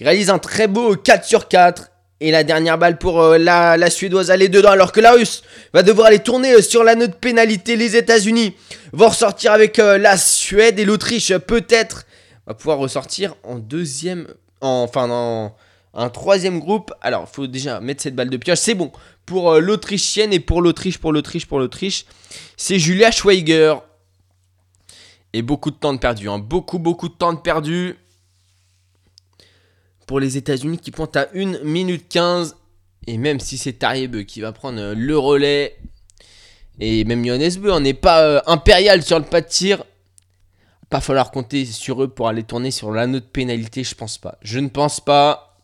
réalise 0.00 0.30
un 0.30 0.38
très 0.38 0.68
beau 0.68 0.96
4 0.96 1.24
sur 1.26 1.48
4. 1.48 1.90
Et 2.24 2.30
la 2.30 2.44
dernière 2.44 2.78
balle 2.78 2.98
pour 2.98 3.20
euh, 3.20 3.36
la, 3.36 3.90
Suédoise, 3.90 4.30
elle 4.30 4.48
dedans. 4.48 4.70
Alors 4.70 4.92
que 4.92 5.00
la 5.00 5.10
Russe 5.12 5.42
va 5.74 5.82
devoir 5.82 6.06
aller 6.06 6.20
tourner 6.20 6.52
euh, 6.54 6.62
sur 6.62 6.84
la 6.84 6.94
note 6.94 7.16
pénalité. 7.16 7.74
Les 7.74 7.96
États-Unis 7.96 8.54
vont 8.92 9.08
ressortir 9.08 9.50
avec 9.50 9.80
euh, 9.80 9.98
la 9.98 10.16
Suède 10.16 10.78
et 10.78 10.84
l'Autriche, 10.84 11.36
peut-être, 11.36 12.04
va 12.46 12.54
pouvoir 12.54 12.78
ressortir 12.78 13.34
en 13.42 13.56
deuxième. 13.58 14.28
en- 14.60 14.84
enfin, 14.88 15.08
en 15.10 15.56
un 15.94 16.08
troisième 16.10 16.60
groupe. 16.60 16.92
Alors, 17.00 17.28
faut 17.28 17.48
déjà 17.48 17.80
mettre 17.80 18.02
cette 18.04 18.14
balle 18.14 18.30
de 18.30 18.36
pioche. 18.36 18.58
C'est 18.60 18.74
bon. 18.74 18.92
Pour 19.26 19.54
l'Autrichienne 19.60 20.32
et 20.32 20.40
pour 20.40 20.62
l'Autriche, 20.62 20.98
pour 20.98 21.12
l'Autriche, 21.12 21.46
pour 21.46 21.58
l'Autriche, 21.58 22.06
c'est 22.56 22.78
Julia 22.78 23.10
Schweiger. 23.10 23.74
Et 25.32 25.42
beaucoup 25.42 25.70
de 25.72 25.76
temps 25.76 25.92
de 25.92 25.98
perdu. 25.98 26.28
hein. 26.28 26.38
Beaucoup, 26.38 26.78
beaucoup 26.78 27.08
de 27.08 27.14
temps 27.14 27.32
de 27.32 27.40
perdu. 27.40 27.96
Pour 30.12 30.20
les 30.20 30.36
États-Unis 30.36 30.76
qui 30.76 30.90
pointent 30.90 31.16
à 31.16 31.30
1 31.34 31.64
minute 31.64 32.06
15. 32.06 32.58
Et 33.06 33.16
même 33.16 33.40
si 33.40 33.56
c'est 33.56 33.72
Tariebe 33.72 34.24
qui 34.26 34.42
va 34.42 34.52
prendre 34.52 34.78
euh, 34.78 34.94
le 34.94 35.16
relais. 35.16 35.74
Et 36.78 37.04
même 37.04 37.24
Johannes 37.24 37.48
on 37.64 37.80
n'est 37.80 37.94
pas 37.94 38.22
euh, 38.22 38.40
impérial 38.46 39.02
sur 39.02 39.18
le 39.18 39.24
pas 39.24 39.40
de 39.40 39.48
tir. 39.48 39.82
Pas 40.90 41.00
falloir 41.00 41.30
compter 41.30 41.64
sur 41.64 42.02
eux 42.02 42.08
pour 42.08 42.28
aller 42.28 42.42
tourner 42.42 42.70
sur 42.70 42.92
l'anneau 42.92 43.20
de 43.20 43.24
pénalité, 43.24 43.84
je 43.84 43.94
pense 43.94 44.18
pas. 44.18 44.36
Je 44.42 44.58
ne 44.58 44.68
pense 44.68 45.00
pas. 45.00 45.56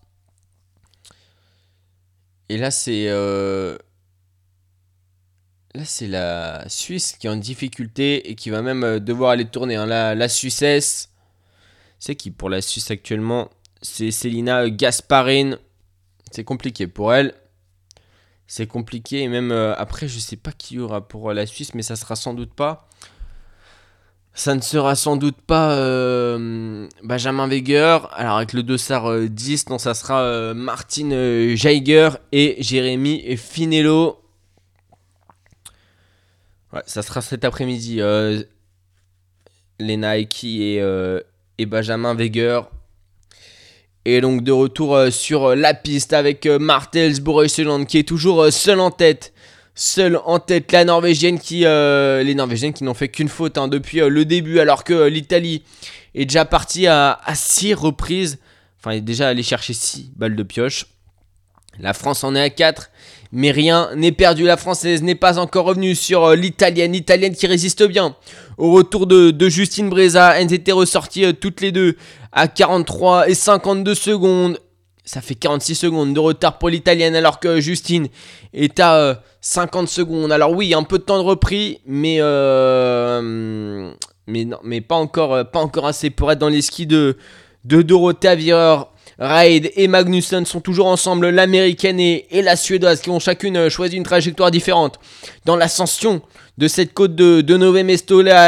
Et 2.49 2.57
là, 2.57 2.71
c'est. 2.71 3.05
euh, 3.09 3.77
Là, 5.75 5.85
c'est 5.85 6.09
la 6.09 6.65
Suisse 6.71 7.13
qui 7.21 7.27
est 7.27 7.31
en 7.31 7.37
difficulté 7.37 8.31
et 8.31 8.35
qui 8.35 8.49
va 8.49 8.63
même 8.63 8.99
devoir 8.99 9.33
aller 9.33 9.45
tourner. 9.45 9.77
hein. 9.77 9.85
La, 9.85 10.15
la 10.15 10.31
Suissesse, 10.31 11.11
c'est 11.99 12.17
qui 12.17 12.31
pour 12.31 12.49
la 12.49 12.63
Suisse 12.63 12.91
actuellement? 12.91 13.51
C'est 13.83 14.11
Célina 14.11 14.69
Gasparine. 14.71 15.59
C'est 16.31 16.45
compliqué 16.45 16.87
pour 16.87 17.15
elle. 17.15 17.35
c'est 18.47 18.67
compliqué. 18.67 19.23
Et 19.23 19.29
même 19.29 19.53
euh, 19.53 19.75
après, 19.77 20.09
je 20.09 20.19
sais 20.19 20.37
pas 20.37 20.53
qui 20.53 20.75
y 20.77 20.79
aura 20.79 21.07
pour 21.07 21.31
euh, 21.31 21.35
la 21.35 21.47
Suisse, 21.47 21.75
mais 21.75 21.83
ça 21.83 21.97
sera 21.97 22.17
sans 22.17 22.35
doute 22.35 22.53
pas. 22.55 22.89
Ça 24.35 24.55
ne 24.55 24.61
sera 24.61 24.95
sans 24.95 25.17
doute 25.17 25.41
pas 25.41 25.73
euh, 25.73 26.87
Benjamin 27.03 27.49
Weger. 27.49 28.09
Alors 28.13 28.37
avec 28.37 28.53
le 28.53 28.63
dossard 28.63 29.11
euh, 29.11 29.29
10, 29.29 29.69
non, 29.71 29.79
ça 29.79 29.95
sera 29.95 30.23
euh, 30.23 30.55
Martin 30.55 31.11
euh, 31.11 31.55
Geiger 31.57 32.11
et 32.33 32.57
Jérémy 32.63 33.37
Finello. 33.37 34.23
Ouais, 36.73 36.83
ça 36.87 37.03
sera 37.03 37.21
cet 37.21 37.45
après-midi. 37.45 38.01
euh, 38.01 38.43
Lena 39.81 40.19
Eki 40.19 40.63
et, 40.63 40.81
euh, 40.83 41.21
et 41.59 41.67
Benjamin 41.67 42.15
Weger. 42.15 42.61
Et 44.11 44.23
donc 44.23 44.43
de 44.43 44.53
retour 44.53 44.97
euh, 44.97 45.11
sur 45.11 45.51
euh, 45.51 45.55
la 45.55 45.75
piste 45.75 46.15
avec 46.15 46.47
euh, 46.47 46.59
Martels 46.59 47.21
Borusseland 47.21 47.85
qui 47.85 47.99
est 47.99 48.09
toujours 48.09 48.51
seul 48.51 48.81
en 48.81 48.91
tête. 48.91 49.35
Seul 49.75 50.19
en 50.25 50.39
tête 50.39 50.73
la 50.73 50.87
Norvégienne 50.87 51.39
qui... 51.39 51.59
les 51.61 52.35
Norvégiennes 52.35 52.73
qui 52.73 52.85
n'ont 52.85 52.95
fait 52.95 53.11
qu'une 53.11 53.29
faute 53.29 53.59
hein, 53.59 53.69
depuis 53.69 53.99
le 53.99 54.25
début 54.25 54.61
alors 54.61 54.83
que 54.83 55.07
l'Italie 55.09 55.63
est 56.15 56.25
déjà 56.25 56.47
partie 56.47 56.87
à 56.87 57.21
6 57.33 57.75
reprises. 57.75 58.39
Enfin, 58.81 58.93
est 58.93 59.03
déjà 59.03 59.29
allé 59.29 59.43
chercher 59.43 59.75
6 59.75 60.13
balles 60.17 60.35
de 60.35 60.43
pioche. 60.43 60.87
La 61.79 61.93
France 61.93 62.25
en 62.25 62.35
est 62.35 62.41
à 62.41 62.51
4. 62.51 62.91
Mais 63.31 63.53
rien 63.53 63.91
n'est 63.95 64.11
perdu. 64.11 64.45
La 64.45 64.57
française 64.57 65.03
n'est 65.03 65.15
pas 65.15 65.39
encore 65.39 65.67
revenue 65.67 65.95
sur 65.95 66.35
l'italienne. 66.35 66.93
L'italienne 66.93 67.37
qui 67.37 67.47
résiste 67.47 67.85
bien. 67.85 68.17
Au 68.59 68.73
retour 68.73 69.07
de, 69.07 69.49
Justine 69.49 69.89
Breza, 69.89 70.39
elles 70.41 70.53
étaient 70.53 70.73
ressorties 70.73 71.25
euh, 71.25 71.33
toutes 71.33 71.61
les 71.61 71.71
deux 71.71 71.97
à 72.33 72.49
43 72.49 73.29
et 73.29 73.35
52 73.35 73.95
secondes. 73.95 74.59
Ça 75.05 75.21
fait 75.23 75.37
46 75.37 75.77
secondes 75.77 76.13
de 76.13 76.21
retard 76.21 76.59
pour 76.59 76.69
l'italienne 76.69 77.15
alors 77.15 77.41
que 77.41 77.61
Justine 77.61 78.09
est 78.53 78.81
à 78.81 78.97
euh, 78.97 79.15
50 79.41 79.89
secondes. 79.89 80.33
Alors 80.33 80.51
oui, 80.53 80.75
un 80.75 80.83
peu 80.83 80.99
de 80.99 81.05
temps 81.05 81.19
de 81.19 81.23
repris, 81.27 81.81
mais 81.87 82.17
euh, 82.21 83.93
mais 84.27 84.81
pas 84.81 84.97
encore, 84.97 85.35
euh, 85.35 85.45
assez 85.85 86.11
pour 86.11 86.31
être 86.33 86.41
dans 86.41 86.49
les 86.49 86.63
skis 86.63 86.87
de 86.87 87.17
de 87.65 87.83
Dorothea 87.83 88.35
Virer. 88.35 88.83
Raid 89.19 89.73
et 89.75 89.89
Magnussen 89.89 90.47
sont 90.47 90.61
toujours 90.61 90.87
ensemble, 90.87 91.29
l'américaine 91.31 91.99
et, 91.99 92.27
la 92.31 92.55
suédoise 92.55 93.01
qui 93.01 93.11
ont 93.11 93.19
chacune 93.19 93.57
euh, 93.57 93.71
choisi 93.71 93.97
une 93.97 94.05
trajectoire 94.05 94.51
différente. 94.51 95.01
Dans 95.45 95.57
l'ascension 95.57 96.23
de 96.59 96.67
cette 96.67 96.93
côte 96.93 97.15
de, 97.15 97.41
de 97.41 97.57
Nové 97.57 97.85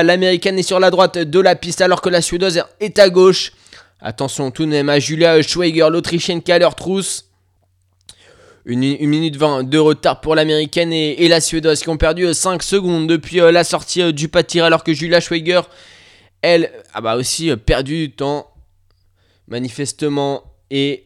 l'américaine 0.02 0.58
est 0.58 0.64
sur 0.64 0.80
la 0.80 0.90
droite 0.90 1.16
de 1.16 1.40
la 1.40 1.54
piste 1.54 1.80
alors 1.80 2.02
que 2.02 2.08
la 2.08 2.20
suédoise 2.20 2.60
est 2.80 2.98
à 2.98 3.08
gauche. 3.08 3.52
Attention 4.00 4.50
tout 4.50 4.64
de 4.64 4.70
même 4.70 4.88
à 4.88 4.98
Julia 4.98 5.40
Schweiger, 5.42 5.86
l'autrichienne 5.90 6.42
qui 6.42 6.50
a 6.50 6.58
leur 6.58 6.74
trousse. 6.74 7.26
Une, 8.64 8.80
minute 8.80 9.36
20 9.36 9.62
de 9.62 9.78
retard 9.78 10.20
pour 10.20 10.34
l'américaine 10.34 10.92
et, 10.92 11.28
la 11.28 11.40
suédoise 11.40 11.80
qui 11.80 11.88
ont 11.88 11.96
perdu 11.96 12.26
euh, 12.26 12.34
5 12.34 12.62
secondes 12.62 13.06
depuis 13.06 13.40
euh, 13.40 13.52
la 13.52 13.64
sortie 13.64 14.02
euh, 14.02 14.12
du 14.12 14.28
pas 14.28 14.42
alors 14.56 14.84
que 14.84 14.92
Julia 14.92 15.20
Schweiger, 15.20 15.62
elle, 16.42 16.70
a 16.92 17.00
bah 17.00 17.16
aussi 17.16 17.50
euh, 17.50 17.56
perdu 17.56 18.08
du 18.08 18.12
temps 18.12 18.50
manifestement 19.46 20.42
et 20.70 21.04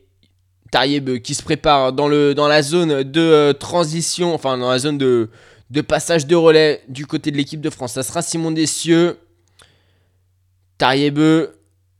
Tarieb 0.70 1.18
qui 1.20 1.34
se 1.34 1.42
prépare 1.42 1.92
dans, 1.92 2.08
la 2.08 2.62
zone 2.62 3.02
de 3.02 3.52
transition, 3.52 4.34
enfin 4.34 4.58
dans 4.58 4.70
la 4.70 4.78
zone 4.78 4.98
de, 4.98 5.30
de 5.74 5.80
passage 5.80 6.26
de 6.26 6.36
relais 6.36 6.82
du 6.88 7.04
côté 7.04 7.32
de 7.32 7.36
l'équipe 7.36 7.60
de 7.60 7.68
France. 7.68 7.94
Ça 7.94 8.04
sera 8.04 8.22
Simon 8.22 8.52
Dessieux. 8.52 9.18
Tarieb 10.78 11.18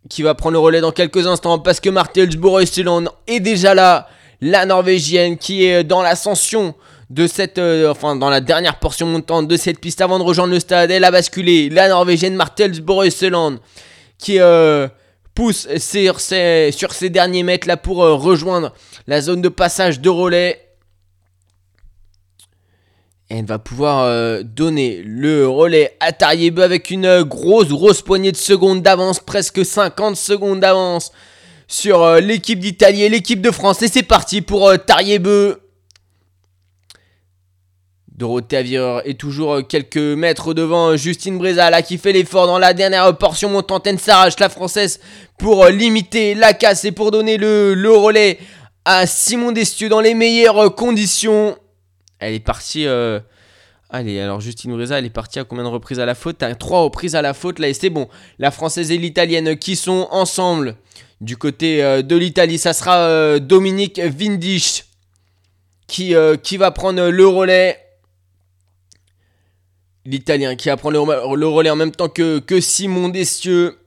qui 0.08 0.22
va 0.22 0.34
prendre 0.34 0.52
le 0.52 0.58
relais 0.60 0.80
dans 0.80 0.92
quelques 0.92 1.26
instants 1.26 1.58
parce 1.58 1.80
que 1.80 1.90
Martels 1.90 2.36
Borusseland 2.36 3.04
est 3.26 3.40
déjà 3.40 3.74
là. 3.74 4.08
La 4.40 4.64
Norvégienne 4.64 5.38
qui 5.38 5.64
est 5.64 5.82
dans 5.82 6.02
l'ascension 6.02 6.74
de 7.10 7.26
cette, 7.26 7.58
euh, 7.58 7.90
enfin 7.90 8.14
dans 8.14 8.30
la 8.30 8.40
dernière 8.40 8.78
portion 8.78 9.06
montante 9.06 9.48
de 9.48 9.56
cette 9.56 9.80
piste 9.80 10.00
avant 10.00 10.18
de 10.18 10.24
rejoindre 10.24 10.52
le 10.52 10.60
stade. 10.60 10.90
Elle 10.90 11.04
a 11.04 11.10
basculé. 11.10 11.68
La 11.68 11.88
Norvégienne 11.88 12.36
Martels 12.36 12.80
Borusseland 12.80 13.56
qui 14.18 14.38
euh, 14.38 14.86
pousse 15.34 15.66
sur 15.78 16.20
ses, 16.20 16.70
sur 16.70 16.90
derniers 17.10 17.42
mètres 17.42 17.66
là 17.66 17.76
pour 17.76 18.04
euh, 18.04 18.14
rejoindre 18.14 18.72
la 19.08 19.20
zone 19.20 19.42
de 19.42 19.48
passage 19.48 20.00
de 20.00 20.10
relais. 20.10 20.63
Elle 23.36 23.46
va 23.46 23.58
pouvoir 23.58 24.04
euh, 24.04 24.42
donner 24.44 25.02
le 25.04 25.48
relais 25.48 25.96
à 25.98 26.12
Tariebe 26.12 26.60
avec 26.60 26.90
une 26.90 27.04
euh, 27.04 27.24
grosse, 27.24 27.66
grosse 27.66 28.00
poignée 28.00 28.30
de 28.30 28.36
secondes 28.36 28.80
d'avance, 28.80 29.18
presque 29.18 29.64
50 29.64 30.14
secondes 30.14 30.60
d'avance 30.60 31.10
sur 31.66 32.04
euh, 32.04 32.20
l'équipe 32.20 32.60
d'Italie 32.60 33.02
et 33.02 33.08
l'équipe 33.08 33.40
de 33.40 33.50
France. 33.50 33.82
Et 33.82 33.88
c'est 33.88 34.04
parti 34.04 34.40
pour 34.40 34.72
Tariebe. 34.86 35.56
Dorothea 38.16 38.62
Virer 38.62 39.00
est 39.04 39.18
toujours 39.18 39.66
quelques 39.66 39.96
mètres 39.96 40.54
devant 40.54 40.96
Justine 40.96 41.36
Breza 41.36 41.70
là 41.70 41.82
qui 41.82 41.98
fait 41.98 42.12
l'effort 42.12 42.46
dans 42.46 42.60
la 42.60 42.72
dernière 42.72 43.18
portion 43.18 43.48
montante. 43.50 43.88
S'arrache 43.98 44.38
la 44.38 44.48
française 44.48 45.00
pour 45.38 45.66
limiter 45.66 46.36
la 46.36 46.52
casse 46.52 46.84
et 46.84 46.92
pour 46.92 47.10
donner 47.10 47.36
le, 47.36 47.74
le 47.74 47.90
relais 47.90 48.38
à 48.84 49.08
Simon 49.08 49.50
Destieux 49.50 49.88
dans 49.88 50.00
les 50.00 50.14
meilleures 50.14 50.72
conditions. 50.76 51.56
Elle 52.24 52.34
est 52.34 52.40
partie. 52.40 52.86
euh, 52.86 53.20
Allez, 53.90 54.18
alors 54.18 54.40
Justine 54.40 54.72
Breza, 54.72 54.98
elle 54.98 55.04
est 55.04 55.10
partie 55.10 55.38
à 55.38 55.44
combien 55.44 55.62
de 55.62 55.68
reprises 55.68 56.00
à 56.00 56.06
la 56.06 56.14
faute? 56.14 56.42
À 56.42 56.54
Trois 56.54 56.80
reprises 56.80 57.14
à 57.14 57.22
la 57.22 57.34
faute 57.34 57.58
là 57.58 57.68
et 57.68 57.74
c'est 57.74 57.90
bon. 57.90 58.08
La 58.38 58.50
française 58.50 58.90
et 58.90 58.98
l'italienne 58.98 59.56
qui 59.56 59.76
sont 59.76 60.08
ensemble 60.10 60.76
du 61.20 61.36
côté 61.36 61.84
euh, 61.84 62.02
de 62.02 62.16
l'Italie, 62.16 62.58
ça 62.58 62.72
sera 62.72 62.98
euh, 62.98 63.38
Dominique 63.38 64.00
Vindisch 64.00 64.84
qui, 65.86 66.14
va 66.14 66.70
prendre 66.70 67.08
le 67.08 67.26
relais. 67.28 67.78
L'Italien 70.06 70.56
qui 70.56 70.68
va 70.68 70.76
prendre 70.76 71.36
le, 71.36 71.46
relais 71.46 71.70
en 71.70 71.76
même 71.76 71.92
temps 71.92 72.08
que, 72.08 72.40
que 72.40 72.60
Simon 72.60 73.10
Dessieux. 73.10 73.78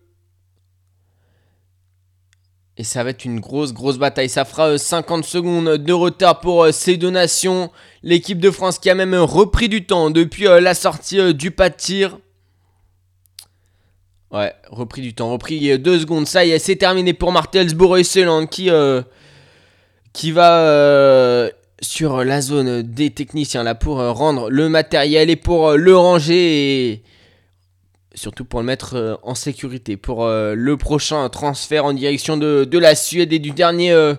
Et 2.79 2.83
ça 2.83 3.03
va 3.03 3.09
être 3.09 3.25
une 3.25 3.39
grosse, 3.39 3.73
grosse 3.73 3.97
bataille. 3.97 4.29
Ça 4.29 4.45
fera 4.45 4.69
euh, 4.69 4.77
50 4.77 5.25
secondes 5.25 5.77
de 5.77 5.93
retard 5.93 6.39
pour 6.39 6.63
euh, 6.63 6.71
ces 6.71 6.95
deux 6.95 7.09
nations. 7.09 7.71
L'équipe 8.03 8.39
de 8.39 8.51
France 8.51 8.77
qui 8.77 8.89
a 8.89 8.95
même 8.95 9.15
euh, 9.15 9.23
repris 9.23 9.67
du 9.67 9.85
temps 9.85 10.11
depuis 10.11 10.47
euh, 10.47 10.61
la 10.61 10.75
sortie 10.75 11.19
euh, 11.19 11.33
du 11.33 11.49
pas 11.49 11.69
de 11.69 11.75
tir. 11.75 12.19
Ouais, 14.31 14.53
repris 14.69 15.01
du 15.01 15.15
temps, 15.15 15.31
repris 15.31 15.71
euh, 15.71 15.77
deux 15.79 15.99
secondes. 15.99 16.27
Ça 16.27 16.45
y 16.45 16.51
est, 16.51 16.59
c'est 16.59 16.75
terminé 16.75 17.13
pour 17.13 17.31
Martels 17.31 17.73
Borusseland 17.73 18.45
qui, 18.45 18.69
euh, 18.69 19.01
qui 20.13 20.31
va 20.31 20.59
euh, 20.59 21.49
sur 21.81 22.23
la 22.23 22.41
zone 22.41 22.83
des 22.83 23.09
techniciens 23.09 23.63
là 23.63 23.73
pour 23.73 23.99
euh, 23.99 24.11
rendre 24.11 24.51
le 24.51 24.69
matériel 24.69 25.31
et 25.31 25.35
pour 25.35 25.69
euh, 25.69 25.77
le 25.77 25.97
ranger 25.97 26.91
et 26.91 27.03
surtout 28.17 28.45
pour 28.45 28.60
le 28.60 28.65
mettre 28.65 28.95
euh, 28.95 29.15
en 29.23 29.36
sécurité 29.36 29.95
pour 29.95 30.25
euh, 30.25 30.56
le 30.56 30.75
prochain 30.75 31.30
transfert 31.30 31.86
en 31.86 31.93
direction 31.93 32.36
de, 32.36 32.67
la 32.77 32.95
Suède 32.95 33.32
et 33.32 33.39
du 33.39 33.51
dernier 33.51 33.91
euh, 33.91 34.15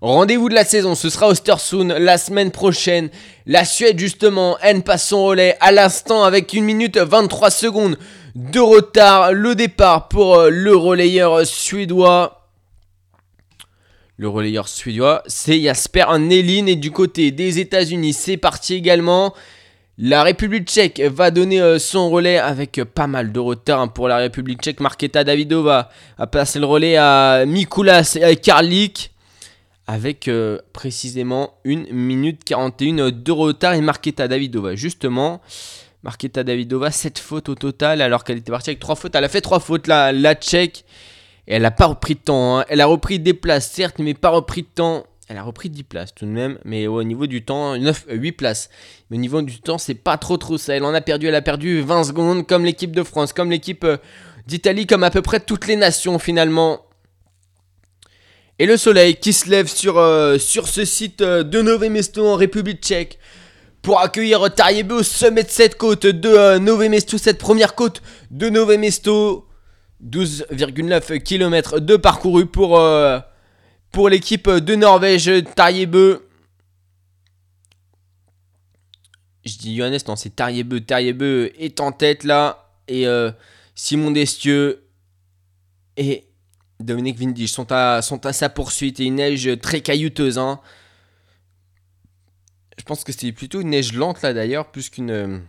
rendez-vous 0.00 0.48
de 0.48 0.54
la 0.54 0.64
saison. 0.64 0.94
Ce 0.94 1.10
sera 1.10 1.30
Östersund 1.30 1.94
la 1.98 2.16
semaine 2.18 2.50
prochaine. 2.50 3.10
La 3.46 3.64
Suède 3.64 3.98
justement, 3.98 4.56
elle 4.62 4.82
passe 4.82 5.08
son 5.08 5.24
relais 5.24 5.56
à 5.60 5.72
l'instant 5.72 6.24
avec 6.24 6.54
1 6.54 6.62
minute 6.62 6.96
23 6.96 7.50
secondes 7.50 7.98
de 8.34 8.60
retard. 8.60 9.32
Le 9.32 9.54
départ 9.54 10.08
pour 10.08 10.42
le 10.44 10.74
relayeur 10.74 11.46
suédois. 11.46 12.48
Le 14.16 14.28
relayeur 14.28 14.68
suédois, 14.68 15.22
c'est 15.26 15.60
Jasper 15.60 16.04
Nelin 16.18 16.66
et 16.66 16.76
du 16.76 16.92
côté 16.92 17.32
des 17.32 17.58
États-Unis, 17.58 18.12
c'est 18.12 18.36
parti 18.36 18.74
également. 18.74 19.34
La 19.96 20.24
République 20.24 20.68
tchèque 20.68 21.00
va 21.00 21.30
donner 21.30 21.60
euh, 21.60 21.78
son 21.78 22.10
relais 22.10 22.38
avec 22.38 22.78
euh, 22.78 22.84
pas 22.84 23.06
mal 23.06 23.30
de 23.30 23.38
retard 23.38 23.92
pour 23.92 24.08
la 24.08 24.16
République 24.16 24.60
tchèque. 24.60 24.80
Marketa 24.80 25.22
Davidova 25.22 25.88
a 26.18 26.26
passé 26.26 26.58
le 26.58 26.66
relais 26.66 26.96
à 26.96 27.44
Mikulas 27.46 28.18
Karlik 28.42 29.12
avec 29.86 30.26
euh, 30.26 30.58
précisément 30.72 31.54
1 31.64 31.92
minute 31.92 32.42
41 32.42 33.10
de 33.12 33.32
retard. 33.32 33.74
Et 33.74 33.80
Marketa 33.80 34.26
Davidova, 34.26 34.74
justement, 34.74 35.40
Marketa 36.02 36.42
Davidova, 36.42 36.90
7 36.90 37.20
fautes 37.20 37.48
au 37.48 37.54
total 37.54 38.02
alors 38.02 38.24
qu'elle 38.24 38.38
était 38.38 38.50
partie 38.50 38.70
avec 38.70 38.80
3 38.80 38.96
fautes. 38.96 39.14
Elle 39.14 39.24
a 39.24 39.28
fait 39.28 39.42
3 39.42 39.60
fautes, 39.60 39.86
la, 39.86 40.10
la 40.10 40.34
tchèque. 40.34 40.84
Et 41.46 41.54
elle 41.54 41.62
n'a 41.62 41.70
pas 41.70 41.86
repris 41.86 42.14
de 42.14 42.20
temps. 42.20 42.58
hein. 42.58 42.64
Elle 42.68 42.80
a 42.80 42.86
repris 42.86 43.20
des 43.20 43.34
places, 43.34 43.70
certes, 43.70 44.00
mais 44.00 44.14
pas 44.14 44.30
repris 44.30 44.62
de 44.62 44.68
temps. 44.74 45.04
Elle 45.28 45.38
a 45.38 45.42
repris 45.42 45.70
10 45.70 45.84
places 45.84 46.14
tout 46.14 46.26
de 46.26 46.30
même, 46.30 46.58
mais 46.64 46.86
au 46.86 47.02
niveau 47.02 47.26
du 47.26 47.44
temps, 47.44 47.78
9, 47.78 48.06
8 48.10 48.32
places. 48.32 48.68
Mais 49.08 49.16
au 49.16 49.20
niveau 49.20 49.40
du 49.40 49.60
temps, 49.60 49.78
c'est 49.78 49.94
pas 49.94 50.18
trop 50.18 50.36
trop 50.36 50.58
ça. 50.58 50.76
Elle 50.76 50.84
en 50.84 50.92
a 50.92 51.00
perdu, 51.00 51.26
elle 51.28 51.34
a 51.34 51.42
perdu 51.42 51.80
20 51.80 52.04
secondes, 52.04 52.46
comme 52.46 52.64
l'équipe 52.64 52.94
de 52.94 53.02
France, 53.02 53.32
comme 53.32 53.50
l'équipe 53.50 53.84
euh, 53.84 53.96
d'Italie, 54.46 54.86
comme 54.86 55.02
à 55.02 55.10
peu 55.10 55.22
près 55.22 55.40
toutes 55.40 55.66
les 55.66 55.76
nations 55.76 56.18
finalement. 56.18 56.82
Et 58.58 58.66
le 58.66 58.76
soleil 58.76 59.16
qui 59.16 59.32
se 59.32 59.48
lève 59.50 59.66
sur, 59.66 59.98
euh, 59.98 60.38
ce 60.38 60.84
site 60.84 61.22
euh, 61.22 61.42
de 61.42 61.60
Nové 61.62 61.88
Mesto 61.88 62.26
en 62.26 62.36
République 62.36 62.82
tchèque 62.82 63.18
pour 63.82 64.00
accueillir 64.00 64.52
Tariebe 64.54 64.92
au 64.92 65.02
sommet 65.02 65.42
de 65.42 65.50
cette 65.50 65.76
côte 65.76 66.06
de 66.06 66.28
euh, 66.28 66.58
Nové 66.58 66.88
Mesto, 66.88 67.18
cette 67.18 67.38
première 67.38 67.74
côte 67.74 68.02
de 68.30 68.48
Nové 68.48 68.78
Mesto. 68.78 69.46
12,9 70.04 71.20
km 71.22 71.80
de 71.80 71.96
parcouru 71.96 72.46
pour, 72.46 72.78
euh, 72.78 73.18
pour 73.94 74.08
l'équipe 74.08 74.50
de 74.50 74.74
Norvège, 74.74 75.30
Tariebe. 75.54 76.18
je 79.44 79.56
dis 79.56 79.76
Johannes, 79.76 80.00
non, 80.08 80.16
c'est 80.16 80.34
Tariebeu. 80.34 80.80
Tariebeu 80.80 81.52
est 81.58 81.78
en 81.78 81.92
tête 81.92 82.24
là. 82.24 82.72
Et 82.88 83.06
euh, 83.06 83.30
Simon 83.76 84.10
Destieux 84.10 84.84
et 85.96 86.26
Dominique 86.80 87.18
Vindige 87.18 87.52
sont 87.52 87.70
à, 87.70 88.02
sa 88.02 88.48
poursuite. 88.48 88.98
Et 88.98 89.04
une 89.04 89.16
neige 89.16 89.48
très 89.60 89.80
caillouteuse. 89.80 90.38
Hein. 90.38 90.60
Je 92.76 92.82
pense 92.82 93.04
que 93.04 93.12
c'est 93.12 93.30
plutôt 93.30 93.60
une 93.60 93.70
neige 93.70 93.92
lente 93.92 94.22
là 94.22 94.34
d'ailleurs, 94.34 94.72
plus 94.72 94.90
qu'une 94.90 95.42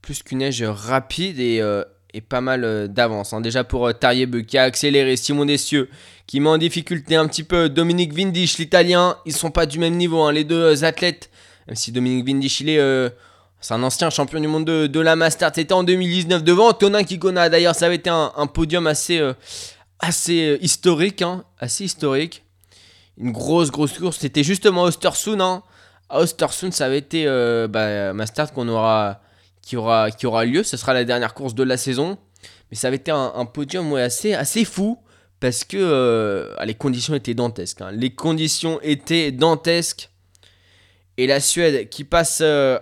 plus 0.00 0.22
qu'une 0.22 0.38
neige 0.38 0.62
rapide 0.62 1.40
et, 1.40 1.60
euh, 1.60 1.82
et 2.14 2.20
pas 2.20 2.40
mal 2.40 2.64
euh, 2.64 2.86
d'avance. 2.88 3.32
hein. 3.32 3.40
Déjà 3.40 3.64
pour 3.64 3.86
euh, 3.86 3.92
Tariebeu 3.92 4.42
qui 4.42 4.58
a 4.58 4.64
accéléré, 4.64 5.16
Simon 5.16 5.44
Dessieux 5.44 5.88
qui 6.26 6.40
met 6.40 6.48
en 6.48 6.58
difficulté 6.58 7.16
un 7.16 7.26
petit 7.26 7.42
peu 7.42 7.68
Dominique 7.68 8.12
Vindisch, 8.12 8.58
l'italien. 8.58 9.16
Ils 9.24 9.32
sont 9.32 9.50
pas 9.50 9.66
du 9.66 9.78
même 9.78 9.96
niveau, 9.96 10.22
hein, 10.22 10.32
les 10.32 10.44
deux 10.44 10.76
euh, 10.76 10.84
athlètes. 10.84 11.30
Même 11.66 11.76
si 11.76 11.92
Dominique 11.92 12.26
Vindisch, 12.26 12.60
il 12.60 12.70
est. 12.70 13.12
c'est 13.60 13.74
un 13.74 13.82
ancien 13.82 14.08
champion 14.08 14.40
du 14.40 14.48
monde 14.48 14.64
de, 14.64 15.00
la 15.00 15.16
Master. 15.16 15.50
C'était 15.54 15.74
en 15.74 15.84
2019 15.84 16.42
devant 16.42 16.72
Tonin 16.72 17.04
Kikona. 17.04 17.48
D'ailleurs, 17.50 17.74
ça 17.74 17.86
avait 17.86 17.96
été 17.96 18.08
un, 18.08 18.46
podium 18.46 18.86
assez, 18.86 19.20
assez 20.00 20.58
historique. 20.62 21.20
hein, 21.20 21.44
assez 21.58 21.84
historique. 21.84 22.42
Une 23.18 23.32
grosse, 23.32 23.70
grosse 23.70 23.98
course. 23.98 24.18
C'était 24.18 24.44
justement. 24.44 24.86
Hein. 24.86 25.62
À 26.10 26.20
Östersund, 26.20 26.72
ça 26.72 26.86
avait 26.86 26.98
été 26.98 27.24
euh, 27.26 27.68
bah, 27.68 28.14
Master 28.14 28.52
qu'on 28.52 28.68
aura, 28.68 29.20
qui, 29.68 29.76
aura, 29.76 30.10
qui 30.10 30.26
aura 30.26 30.46
lieu. 30.46 30.62
Ce 30.62 30.78
sera 30.78 30.94
la 30.94 31.04
dernière 31.04 31.34
course 31.34 31.54
de 31.54 31.62
la 31.62 31.76
saison. 31.76 32.16
Mais 32.70 32.76
ça 32.76 32.88
avait 32.88 32.96
été 32.96 33.10
un, 33.10 33.44
podium 33.44 33.94
assez, 33.96 34.32
assez 34.32 34.64
fou. 34.64 34.98
Parce 35.40 35.62
que 35.62 35.76
euh, 35.78 36.54
ah, 36.56 36.64
les 36.64 36.74
conditions 36.74 37.14
étaient 37.14 37.34
dantesques. 37.34 37.82
hein. 37.82 37.90
Les 37.92 38.10
conditions 38.10 38.80
étaient 38.82 39.30
dantesques. 39.30 40.08
Et 41.18 41.26
la 41.26 41.38
Suède 41.40 41.90
qui 41.90 42.04
passe 42.04 42.38
euh, 42.40 42.78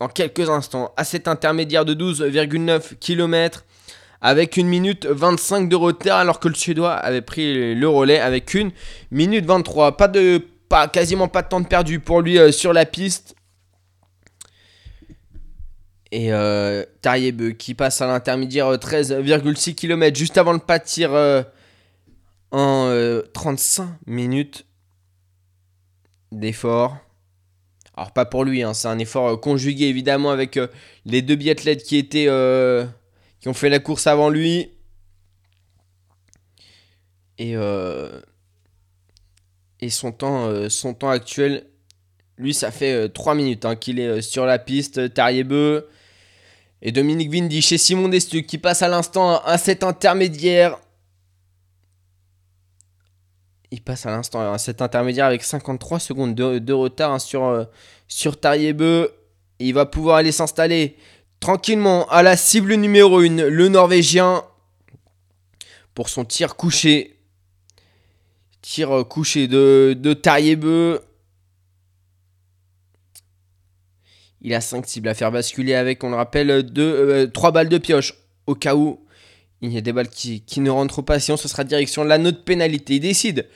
dans 0.00 0.08
quelques 0.08 0.50
instants 0.50 0.92
à 0.96 1.04
cet 1.04 1.28
intermédiaire 1.28 1.84
de 1.84 1.94
12,9 1.94 2.96
km 2.98 3.64
avec 4.20 4.56
une 4.56 4.66
minute 4.66 5.06
25 5.06 5.68
de 5.68 5.76
retard 5.76 6.18
alors 6.18 6.40
que 6.40 6.48
le 6.48 6.54
Suédois 6.54 6.92
avait 6.92 7.22
pris 7.22 7.74
le 7.74 7.88
relais 7.88 8.18
avec 8.18 8.54
une 8.54 8.70
minute 9.10 9.46
23. 9.46 9.96
Pas 9.96 10.08
de, 10.08 10.44
pas, 10.68 10.88
quasiment 10.88 11.28
pas 11.28 11.42
de 11.42 11.48
temps 11.48 11.60
de 11.60 11.68
perdu 11.68 12.00
pour 12.00 12.22
lui 12.22 12.38
euh, 12.38 12.52
sur 12.52 12.72
la 12.72 12.84
piste. 12.86 13.34
Et 16.12 16.32
euh, 16.32 16.84
Tariebeu 17.02 17.52
qui 17.52 17.74
passe 17.74 18.00
à 18.00 18.06
l'intermédiaire 18.06 18.66
euh, 18.66 18.76
13,6 18.76 19.74
km 19.74 20.18
juste 20.18 20.38
avant 20.38 20.52
le 20.52 20.58
pâtir 20.58 21.12
euh, 21.14 21.42
en 22.50 22.86
euh, 22.88 23.22
35 23.32 23.88
minutes 24.06 24.66
d'effort. 26.32 26.96
Alors 27.96 28.12
pas 28.12 28.24
pour 28.24 28.44
lui, 28.44 28.62
hein, 28.62 28.74
c'est 28.74 28.88
un 28.88 28.98
effort 28.98 29.28
euh, 29.28 29.36
conjugué 29.36 29.84
évidemment 29.84 30.30
avec 30.30 30.56
euh, 30.56 30.68
les 31.04 31.22
deux 31.22 31.36
biathlètes 31.36 31.82
qui 31.82 31.96
étaient 31.96 32.28
euh, 32.28 32.86
qui 33.40 33.48
ont 33.48 33.54
fait 33.54 33.68
la 33.68 33.78
course 33.78 34.06
avant 34.06 34.30
lui. 34.30 34.70
Et, 37.38 37.56
euh, 37.56 38.20
et 39.80 39.88
son, 39.88 40.12
temps, 40.12 40.46
euh, 40.48 40.68
actuel, 41.04 41.66
lui, 42.36 42.52
ça 42.52 42.70
fait 42.70 43.08
3 43.08 43.34
minutes 43.34 43.64
hein, 43.64 43.76
qu'il 43.76 43.98
est 43.98 44.08
euh, 44.08 44.20
sur 44.20 44.44
la 44.44 44.58
piste. 44.58 45.14
Tariebeu 45.14 45.88
et 46.82 46.92
Dominique 46.92 47.30
Vindy 47.30 47.60
chez 47.62 47.78
Simon 47.78 48.08
Destuc 48.08 48.46
qui 48.46 48.58
passe 48.58 48.82
à 48.82 48.88
l'instant 48.88 49.40
à 49.44 49.58
cet 49.58 49.82
intermédiaire. 49.82 50.78
Il 53.70 53.82
passe 53.82 54.06
à 54.06 54.10
l'instant 54.10 54.52
à 54.52 54.58
cet 54.58 54.82
intermédiaire 54.82 55.26
avec 55.26 55.42
53 55.42 56.00
secondes 56.00 56.34
de, 56.34 56.58
de 56.58 56.72
retard 56.72 57.12
hein, 57.12 57.18
sur, 57.18 57.44
euh, 57.44 57.64
sur 58.08 58.40
Tariebeu. 58.40 59.12
Il 59.58 59.74
va 59.74 59.86
pouvoir 59.86 60.16
aller 60.16 60.32
s'installer 60.32 60.96
tranquillement 61.38 62.08
à 62.08 62.22
la 62.22 62.36
cible 62.36 62.74
numéro 62.74 63.18
1, 63.20 63.48
le 63.48 63.68
Norvégien, 63.68 64.42
pour 65.94 66.08
son 66.08 66.24
tir 66.24 66.56
couché. 66.56 67.16
Tir 68.62 68.90
euh, 68.90 69.04
couché 69.04 69.46
de, 69.46 69.96
de 69.96 70.14
Tariebeu. 70.14 71.02
Il 74.42 74.54
a 74.54 74.60
5 74.60 74.86
cibles 74.86 75.08
à 75.08 75.14
faire 75.14 75.30
basculer 75.30 75.74
avec, 75.74 76.02
on 76.02 76.10
le 76.10 76.16
rappelle, 76.16 77.30
3 77.32 77.50
balles 77.52 77.68
de 77.68 77.78
pioche. 77.78 78.14
Au 78.46 78.54
cas 78.54 78.74
où 78.74 79.00
il 79.60 79.72
y 79.72 79.76
a 79.76 79.80
des 79.80 79.92
balles 79.92 80.08
qui, 80.08 80.40
qui 80.40 80.60
ne 80.60 80.70
rentrent 80.70 81.02
pas, 81.02 81.20
sinon 81.20 81.36
ce 81.36 81.46
sera 81.46 81.64
direction 81.64 82.04
la 82.04 82.18
note 82.18 82.44
pénalité. 82.44 82.94
Il 82.94 83.00
décide 83.00 83.46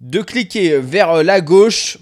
de 0.00 0.20
cliquer 0.20 0.78
vers 0.78 1.22
la 1.22 1.40
gauche. 1.40 1.98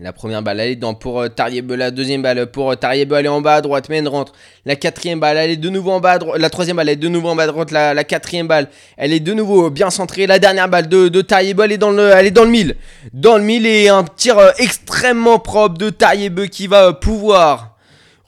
La 0.00 0.12
première 0.12 0.42
balle, 0.42 0.60
elle 0.60 0.70
est 0.70 0.76
dans 0.76 0.94
pour 0.94 1.20
euh, 1.20 1.28
Tariebeu. 1.28 1.74
La 1.74 1.90
deuxième 1.90 2.22
balle 2.22 2.46
pour 2.52 2.70
euh, 2.70 2.76
Tariebeu, 2.76 3.16
elle 3.16 3.26
est 3.26 3.28
en 3.28 3.40
bas 3.40 3.56
à 3.56 3.60
droite, 3.60 3.88
mais 3.88 3.96
elle 3.98 4.06
rentre. 4.06 4.32
La 4.64 4.76
quatrième 4.76 5.18
balle, 5.18 5.36
elle 5.36 5.50
est 5.50 5.56
de 5.56 5.68
nouveau 5.70 5.90
en 5.90 5.98
bas 5.98 6.12
à 6.12 6.18
droite. 6.18 6.40
La 6.40 6.50
troisième 6.50 6.76
balle, 6.76 6.88
elle 6.88 6.92
est 6.92 6.96
de 6.96 7.08
nouveau 7.08 7.30
en 7.30 7.34
bas 7.34 7.42
à 7.42 7.46
droite. 7.48 7.72
La, 7.72 8.04
quatrième 8.04 8.46
balle, 8.46 8.68
elle 8.96 9.12
est 9.12 9.18
de 9.18 9.34
nouveau 9.34 9.70
bien 9.70 9.90
centrée. 9.90 10.28
La 10.28 10.38
dernière 10.38 10.68
balle 10.68 10.88
de, 10.88 11.08
de 11.08 11.20
Tariebeu, 11.20 11.64
elle 11.64 11.72
est 11.72 11.78
dans 11.78 11.90
le, 11.90 12.10
elle 12.10 12.26
est 12.26 12.30
dans 12.30 12.44
le 12.44 12.50
mille. 12.50 12.76
Dans 13.12 13.38
le 13.38 13.42
mille 13.42 13.66
et 13.66 13.88
un 13.88 14.04
tir 14.04 14.38
euh, 14.38 14.52
extrêmement 14.58 15.40
propre 15.40 15.78
de 15.78 15.90
Tariebeu 15.90 16.46
qui 16.46 16.68
va 16.68 16.86
euh, 16.86 16.92
pouvoir 16.92 17.76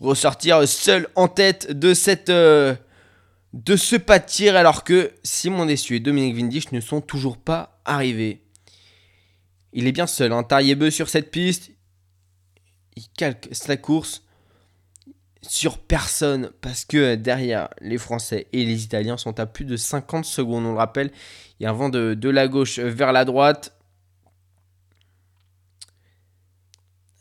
ressortir 0.00 0.66
seul 0.66 1.06
en 1.14 1.28
tête 1.28 1.70
de 1.70 1.94
cette, 1.94 2.30
euh, 2.30 2.74
de 3.52 3.76
ce 3.76 3.94
pas 3.94 4.18
de 4.18 4.26
tir 4.26 4.56
alors 4.56 4.82
que 4.82 5.12
Simon 5.22 5.66
Dessieux 5.66 5.96
et 5.96 6.00
Dominique 6.00 6.36
Vindisch 6.36 6.72
ne 6.72 6.80
sont 6.80 7.00
toujours 7.00 7.36
pas 7.36 7.78
arrivés. 7.84 8.42
Il 9.72 9.86
est 9.86 9.92
bien 9.92 10.06
seul, 10.06 10.32
hein. 10.32 10.42
Tariebeu 10.42 10.90
sur 10.90 11.08
cette 11.08 11.30
piste. 11.30 11.70
Il 12.96 13.04
calque 13.16 13.48
sa 13.52 13.76
course 13.76 14.24
sur 15.42 15.78
personne 15.78 16.50
parce 16.60 16.84
que 16.84 17.14
derrière 17.14 17.70
les 17.80 17.98
Français 17.98 18.48
et 18.52 18.64
les 18.64 18.84
Italiens 18.84 19.16
sont 19.16 19.40
à 19.40 19.46
plus 19.46 19.64
de 19.64 19.76
50 19.76 20.24
secondes. 20.24 20.66
On 20.66 20.72
le 20.72 20.78
rappelle, 20.78 21.10
il 21.58 21.64
y 21.64 21.66
a 21.66 21.70
un 21.70 21.72
vent 21.72 21.88
de, 21.88 22.28
la 22.28 22.48
gauche 22.48 22.78
vers 22.78 23.12
la 23.12 23.24
droite. 23.24 23.76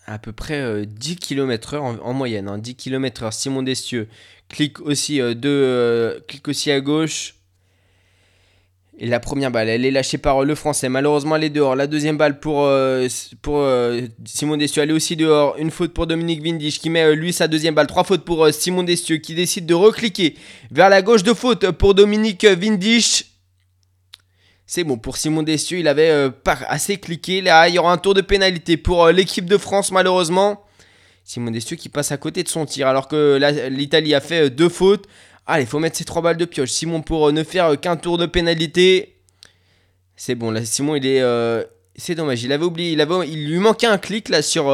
À 0.06 0.18
peu 0.18 0.34
près 0.34 0.60
euh, 0.60 0.86
10 0.86 1.18
km/h 1.18 1.78
en, 1.78 1.97
en 2.00 2.14
moyenne. 2.14 2.50
hein. 2.50 2.58
10 2.58 2.76
km/h. 2.76 3.32
Simon 3.32 3.62
Dessieux 3.62 4.10
clique 4.50 4.80
euh, 4.82 5.36
euh, 5.45 6.20
clique 6.28 6.47
aussi 6.47 6.72
à 6.72 6.82
gauche. 6.82 7.36
Et 9.02 9.08
la 9.08 9.22
première 9.22 9.50
balle, 9.50 9.70
elle 9.70 9.86
est 9.86 9.91
lâchée 9.91 10.18
par 10.18 10.41
euh, 10.41 10.45
le 10.45 10.56
français. 10.56 10.89
Malheureusement, 10.89 11.38
elle 11.38 11.45
est 11.45 11.50
dehors. 11.50 11.74
La 11.74 11.88
deuxième 11.88 12.18
balle 12.18 12.41
pour, 12.41 12.66
euh, 12.66 13.08
euh, 13.47 14.08
Simon 14.26 14.58
Dessieux, 14.58 14.84
elle 14.84 14.89
est 14.89 14.93
aussi 14.93 15.16
dehors. 15.16 15.56
Une 15.58 15.72
faute 15.72 15.93
pour 15.93 16.06
Dominique 16.06 16.43
Vindisch 16.43 16.80
qui 16.80 16.89
met 16.89 17.16
lui 17.16 17.32
sa 17.32 17.47
deuxième 17.47 17.74
balle. 17.74 17.88
Trois 17.88 18.04
fautes 18.04 18.26
pour 18.26 18.45
Simon 18.52 18.84
Dessieux 18.84 19.16
qui 19.18 19.36
décide 19.36 19.66
de 19.66 19.74
recliquer 19.74 20.36
vers 20.70 20.89
la 20.89 21.02
gauche 21.02 21.24
de 21.24 21.34
faute 21.34 21.72
pour 21.72 21.93
Dominique 21.93 22.43
Vindisch. 22.43 23.24
C'est 24.66 24.84
bon 24.84 24.97
pour 24.97 25.16
Simon 25.16 25.43
Dessieux, 25.43 25.80
il 25.80 25.88
avait 25.88 26.30
pas 26.30 26.60
assez 26.68 26.97
cliqué. 26.97 27.41
Là, 27.41 27.70
il 27.70 27.76
y 27.76 27.80
aura 27.80 27.91
un 27.91 27.97
tour 27.97 28.14
de 28.14 28.22
pénalité 28.22 28.78
pour 28.78 29.08
l'équipe 29.08 29.45
de 29.45 29.58
France, 29.58 29.91
malheureusement. 29.91 30.64
Simon 31.24 31.50
Dessieux 31.50 31.76
qui 31.76 31.89
passe 31.89 32.12
à 32.12 32.18
côté 32.18 32.43
de 32.43 32.50
son 32.50 32.66
tir 32.66 32.88
alors 32.88 33.08
que 33.08 33.39
l'Italie 33.70 34.14
a 34.14 34.22
fait 34.22 34.50
deux 34.50 34.70
fautes. 34.70 35.06
Allez, 35.52 35.64
il 35.64 35.68
faut 35.68 35.80
mettre 35.80 35.97
ses 35.97 36.06
trois 36.06 36.22
balles 36.22 36.38
de 36.38 36.45
pioche. 36.45 36.70
Simon 36.70 37.02
pour 37.02 37.28
euh, 37.28 37.32
ne 37.32 37.43
faire 37.43 37.66
euh, 37.66 37.76
qu'un 37.76 37.97
tour 37.97 38.20
de 38.20 38.28
pénalité. 38.28 39.16
C'est 40.16 40.36
bon, 40.36 40.52
là, 40.52 40.64
Simon, 40.64 40.95
il 40.95 41.08
est. 41.08 41.22
euh, 41.22 41.64
c'est 41.95 42.14
dommage, 42.14 42.43
il 42.43 42.52
avait 42.52 42.66
oublié. 42.66 42.91
Il, 42.91 43.50
lui 43.50 43.58
manquait 43.58 43.88
un 43.88 43.97
clic 43.97 44.30
là 44.30 44.43
sur, 44.43 44.72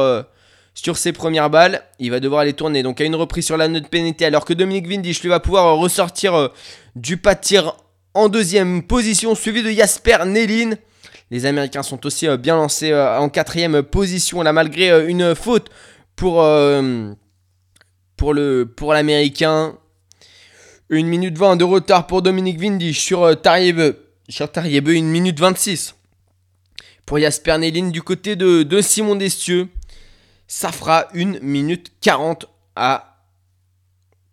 sur 0.74 0.98
ses 0.98 1.12
premières 1.12 1.48
balles. 1.48 1.82
Il 1.98 2.10
va 2.10 2.20
devoir 2.20 2.42
aller 2.42 2.52
tourner. 2.52 2.82
Donc, 2.82 3.00
à 3.00 3.04
une 3.04 3.14
reprise 3.14 3.46
sur 3.46 3.56
la 3.56 3.68
note 3.68 3.88
pénalité. 3.88 4.26
Alors 4.26 4.44
que 4.44 4.52
Dominique 4.52 4.86
Vindisch 4.86 5.22
lui 5.22 5.30
va 5.30 5.40
pouvoir 5.40 5.78
ressortir 5.78 6.50
du 6.94 7.16
pas 7.16 7.34
de 7.34 7.40
tir 7.40 7.74
en 8.12 8.28
deuxième 8.28 8.82
position, 8.82 9.34
suivi 9.34 9.62
de 9.62 9.70
Jasper 9.70 10.18
Nelin. 10.26 10.74
Les 11.30 11.46
Américains 11.46 11.82
sont 11.82 12.04
aussi 12.04 12.28
bien 12.36 12.56
lancés 12.56 12.94
en 12.94 13.30
quatrième 13.30 13.82
position 13.82 14.42
là, 14.42 14.52
malgré 14.52 15.08
une 15.08 15.34
faute 15.34 15.70
pour, 16.16 16.44
pour, 18.16 18.34
le, 18.34 18.72
pour 18.76 18.92
l'Américain. 18.92 19.78
Une 20.88 21.08
minute 21.08 21.36
20 21.36 21.56
de 21.56 21.64
retard 21.64 22.06
pour 22.06 22.22
Dominique 22.22 22.60
Vindisch 22.60 23.00
sur 23.00 23.24
euh, 23.24 23.34
Tariebeu. 23.34 24.06
Sur 24.28 24.50
Tariebeu, 24.52 24.94
une 24.94 25.08
minute 25.08 25.40
26. 25.40 25.96
Pour 27.04 27.18
Jasper 27.18 27.58
Nelin 27.58 27.88
du 27.88 28.02
côté 28.02 28.36
de, 28.36 28.80
Simon 28.80 29.16
Destieux. 29.16 29.68
Ça 30.46 30.70
fera 30.70 31.08
une 31.12 31.40
minute 31.40 31.92
40 32.02 32.46
à 32.76 33.16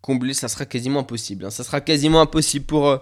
combler. 0.01 0.35
Ça 0.35 0.47
sera 0.47 0.65
quasiment 0.65 0.99
impossible. 0.99 1.45
hein. 1.45 1.49
Ça 1.49 1.63
sera 1.63 1.81
quasiment 1.81 2.21
impossible 2.21 2.65
pour, 2.65 2.87
euh, 2.87 2.97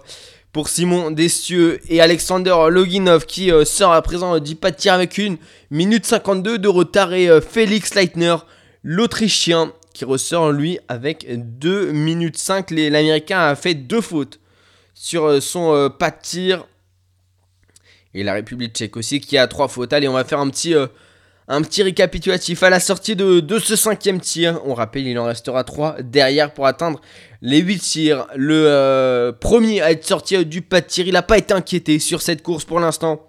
pour 0.52 0.70
Simon 0.70 1.10
Destieux 1.10 1.80
et 1.92 2.00
Alexander 2.00 2.56
Loginov 2.70 3.26
qui 3.26 3.52
euh, 3.52 3.66
sort 3.66 3.92
à 3.92 4.00
présent 4.00 4.36
euh, 4.36 4.40
du 4.40 4.54
pas 4.54 4.70
de 4.70 4.76
tir 4.76 4.94
avec 4.94 5.18
une 5.18 5.36
minute 5.70 6.06
52 6.06 6.58
de 6.58 6.68
retard. 6.68 7.12
Et 7.12 7.28
Félix 7.42 7.94
Leitner, 7.94 8.36
l'Autrichien, 8.82 9.74
qui 9.92 10.04
ressort 10.04 10.52
lui 10.52 10.78
avec 10.88 11.26
2 11.28 11.92
minutes 11.92 12.38
5. 12.38 12.70
Les- 12.70 12.90
L'Américain 12.90 13.40
a 13.40 13.54
fait 13.54 13.74
deux 13.74 14.00
fautes 14.00 14.40
sur 14.94 15.24
euh, 15.26 15.40
son 15.40 15.74
euh, 15.74 15.88
pas 15.88 16.10
de 16.10 16.16
tir. 16.22 16.66
Et 18.14 18.22
la 18.22 18.34
République 18.34 18.74
tchèque 18.74 18.96
aussi 18.96 19.20
qui 19.20 19.38
a 19.38 19.46
trois 19.46 19.68
fautes. 19.68 19.92
Allez, 19.92 20.08
on 20.08 20.12
va 20.12 20.24
faire 20.24 20.38
un 20.40 20.50
petit, 20.50 20.74
euh, 20.74 20.86
Un 21.48 21.62
petit 21.62 21.82
récapitulatif 21.82 22.62
à 22.62 22.70
la 22.70 22.78
sortie 22.78 23.16
de, 23.16 23.40
de 23.40 23.58
ce 23.58 23.74
cinquième 23.74 24.20
tir. 24.20 24.60
On 24.64 24.74
rappelle, 24.74 25.06
il 25.06 25.18
en 25.18 25.24
restera 25.24 25.64
3 25.64 25.96
derrière 26.02 26.52
pour 26.54 26.66
atteindre 26.66 27.00
les 27.40 27.58
8 27.60 27.78
tirs. 27.78 28.26
Le 28.36 29.32
premier 29.40 29.80
à 29.82 29.90
être 29.90 30.04
sorti 30.06 30.44
du 30.46 30.62
pas 30.62 30.80
de 30.80 30.86
tir, 30.86 31.06
il 31.06 31.14
n'a 31.14 31.22
pas 31.22 31.38
été 31.38 31.52
inquiété 31.52 31.98
sur 31.98 32.22
cette 32.22 32.42
course 32.42 32.64
pour 32.64 32.80
l'instant. 32.80 33.26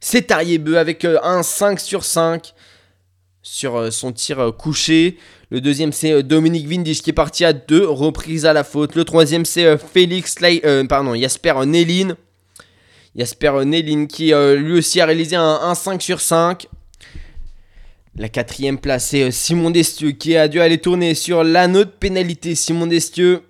C'est 0.00 0.22
Tariebeu 0.28 0.78
avec 0.78 1.04
un 1.04 1.42
5 1.42 1.80
sur 1.80 2.04
5 2.04 2.52
sur 3.46 3.76
euh, 3.76 3.90
son 3.90 4.12
tir 4.12 4.52
couché. 4.58 5.18
Le 5.50 5.60
deuxième, 5.60 5.92
c'est 5.92 6.22
Dominique 6.22 6.66
Vindisch 6.66 7.02
qui 7.02 7.10
est 7.10 7.12
parti 7.12 7.44
à 7.44 7.52
deux 7.52 7.86
reprises 7.86 8.46
à 8.46 8.52
la 8.52 8.64
faute. 8.64 8.94
Le 8.96 9.04
troisième, 9.04 9.44
c'est 9.44 9.78
Félix 9.78 10.34
pardon, 10.88 11.14
Jasper 11.14 11.64
Nélin. 11.64 12.16
Jasper 13.14 13.64
Nélin 13.64 14.06
qui 14.06 14.32
lui 14.34 14.78
aussi 14.78 15.00
a 15.00 15.06
réalisé 15.06 15.36
un, 15.36 15.60
un 15.62 15.74
5 15.76 16.02
sur 16.02 16.20
5. 16.20 16.66
La 18.18 18.30
quatrième 18.30 18.78
place, 18.78 19.08
c'est 19.08 19.30
Simon 19.30 19.70
Destieux 19.70 20.12
qui 20.12 20.36
a 20.36 20.48
dû 20.48 20.58
aller 20.58 20.78
tourner 20.78 21.14
sur 21.14 21.44
l'anneau 21.44 21.84
de 21.84 21.90
pénalité. 21.90 22.54
Simon 22.54 22.86
Destieux. 22.86 23.42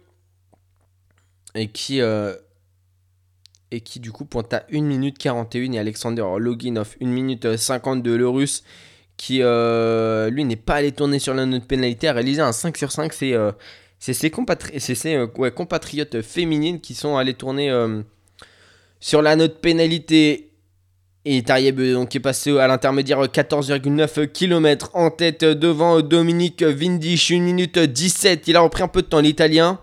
Et 1.55 1.69
qui, 1.69 2.01
euh, 2.01 2.35
et 3.71 3.81
qui 3.81 4.01
du 4.01 4.11
coup 4.11 4.25
pointe 4.25 4.53
à 4.53 4.67
1 4.73 4.81
minute 4.83 5.19
41. 5.19 5.73
Et 5.73 5.79
Alexander 5.79 6.25
Loginov, 6.39 6.97
1 7.01 7.07
minute 7.07 7.57
52. 7.57 8.17
Le 8.17 8.29
russe 8.29 8.65
qui, 9.17 9.41
euh, 9.43 10.31
lui, 10.31 10.45
n'est 10.45 10.57
pas 10.57 10.77
allé 10.77 10.93
tourner 10.93 11.19
sur 11.19 11.35
l'anneau 11.35 11.59
de 11.59 11.65
pénalité, 11.65 12.09
a 12.09 12.13
réalisé 12.13 12.43
un 12.43 12.53
5 12.53 12.77
sur 12.77 12.93
5. 12.93 13.13
C'est 13.13 13.33
euh, 13.35 13.53
ses, 13.99 14.31
compatriotes 14.31 16.23
féminines 16.23 16.81
qui 16.81 16.95
sont 16.95 17.17
allées 17.17 17.35
tourner 17.35 17.73
sur 19.01 19.23
l'anneau 19.23 19.49
de 19.49 19.53
pénalité. 19.53 20.51
Et 21.29 21.43
Tarieb 21.43 21.81
donc 21.81 22.15
est 22.15 22.21
passé 22.21 22.57
à 22.57 22.69
l'intermédiaire 22.69 23.21
14,9 23.21 24.29
km 24.29 24.91
en 24.95 25.11
tête 25.11 25.45
devant 25.45 26.01
Dominique 26.01 26.63
Vindisch, 26.63 27.33
1 27.33 27.41
minute 27.41 27.79
17. 27.81 28.47
Il 28.47 28.57
a 28.57 28.61
repris 28.61 28.85
un 28.85 28.89
peu 28.89 29.03
de 29.03 29.09
temps 29.09 29.21
l'italien. 29.21 29.81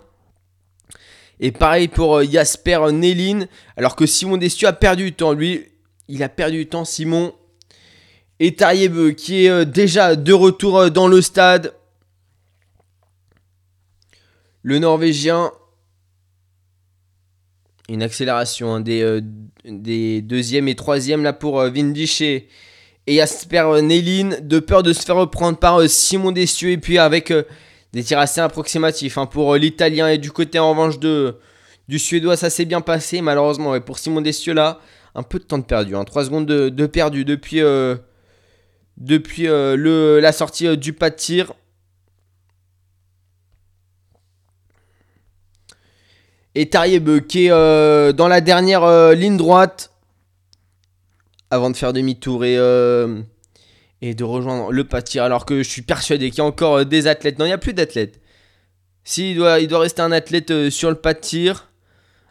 Et 1.40 1.52
pareil 1.52 1.88
pour 1.88 2.16
euh, 2.16 2.24
Jasper 2.24 2.86
Nélin, 2.92 3.46
alors 3.76 3.96
que 3.96 4.06
Simon 4.06 4.36
Destieux 4.36 4.68
a 4.68 4.72
perdu 4.72 5.04
du 5.04 5.12
temps. 5.12 5.32
Lui, 5.32 5.66
il 6.08 6.22
a 6.22 6.28
perdu 6.28 6.58
du 6.58 6.66
temps, 6.66 6.84
Simon. 6.84 7.34
Et 8.40 8.54
Tarieb 8.54 9.14
qui 9.14 9.44
est 9.46 9.50
euh, 9.50 9.64
déjà 9.64 10.16
de 10.16 10.32
retour 10.32 10.78
euh, 10.78 10.90
dans 10.90 11.08
le 11.08 11.20
stade. 11.22 11.74
Le 14.62 14.78
Norvégien. 14.78 15.52
Une 17.90 18.02
accélération 18.02 18.74
hein, 18.74 18.80
des, 18.80 19.02
euh, 19.02 19.20
des 19.66 20.22
deuxième 20.22 20.68
et 20.68 20.74
troisième 20.74 21.22
là 21.22 21.34
pour 21.34 21.60
euh, 21.60 21.70
et, 21.74 22.48
Jasper 23.06 23.82
Nélin, 23.82 24.38
de 24.40 24.58
peur 24.58 24.82
de 24.82 24.94
se 24.94 25.02
faire 25.02 25.16
reprendre 25.16 25.58
par 25.58 25.80
euh, 25.80 25.86
Simon 25.86 26.32
Dessieux 26.32 26.70
et 26.70 26.78
puis 26.78 26.96
avec 26.96 27.30
des 27.92 28.02
tirs 28.02 28.18
assez 28.18 28.40
approximatifs 28.40 29.18
hein, 29.18 29.26
pour 29.26 29.54
l'italien. 29.56 30.08
Et 30.08 30.16
du 30.16 30.32
côté 30.32 30.58
en 30.58 30.70
revanche 30.70 30.98
du 30.98 31.98
suédois 31.98 32.38
ça 32.38 32.48
s'est 32.48 32.64
bien 32.64 32.80
passé 32.80 33.20
malheureusement 33.20 33.78
pour 33.82 33.98
Simon 33.98 34.22
Dessieux 34.22 34.54
là. 34.54 34.80
Un 35.14 35.22
peu 35.22 35.38
de 35.38 35.44
temps 35.44 35.58
de 35.58 35.64
perdu, 35.64 35.94
hein, 35.94 36.02
3 36.02 36.24
secondes 36.24 36.46
de, 36.46 36.70
de 36.70 36.86
perdu 36.86 37.24
depuis, 37.24 37.60
depuis 38.96 39.44
le, 39.44 40.20
la 40.20 40.32
sortie 40.32 40.76
du 40.76 40.92
pas 40.92 41.10
de 41.10 41.16
tir. 41.16 41.52
Et 46.54 46.68
Tarieb 46.68 47.26
qui 47.26 47.46
est 47.46 47.50
euh, 47.50 48.12
dans 48.12 48.28
la 48.28 48.40
dernière 48.40 48.84
euh, 48.84 49.14
ligne 49.14 49.36
droite 49.36 49.90
avant 51.50 51.70
de 51.70 51.76
faire 51.76 51.92
demi-tour 51.92 52.44
et, 52.44 52.56
euh, 52.56 53.22
et 54.00 54.14
de 54.14 54.24
rejoindre 54.24 54.70
le 54.70 54.84
pâtir. 54.84 55.24
Alors 55.24 55.46
que 55.46 55.62
je 55.62 55.68
suis 55.68 55.82
persuadé 55.82 56.30
qu'il 56.30 56.38
y 56.38 56.40
a 56.42 56.44
encore 56.44 56.86
des 56.86 57.06
athlètes. 57.08 57.38
Non, 57.38 57.44
il 57.44 57.48
n'y 57.48 57.54
a 57.54 57.58
plus 57.58 57.74
d'athlètes. 57.74 58.20
Si, 59.02 59.32
il 59.32 59.36
doit, 59.36 59.60
il 59.60 59.68
doit 59.68 59.80
rester 59.80 60.02
un 60.02 60.12
athlète 60.12 60.70
sur 60.70 60.90
le 60.90 60.96
pâtir. 60.96 61.70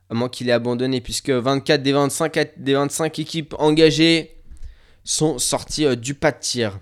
À 0.09 0.13
moins 0.13 0.29
qu'il 0.29 0.49
ait 0.49 0.53
abandonné, 0.53 1.01
puisque 1.01 1.29
24 1.29 1.81
des 1.81 1.93
25, 1.93 2.53
des 2.57 2.73
25 2.73 3.19
équipes 3.19 3.55
engagées 3.57 4.35
sont 5.03 5.39
sorties 5.39 5.97
du 5.97 6.13
pas 6.13 6.31
de 6.31 6.39
tir. 6.39 6.79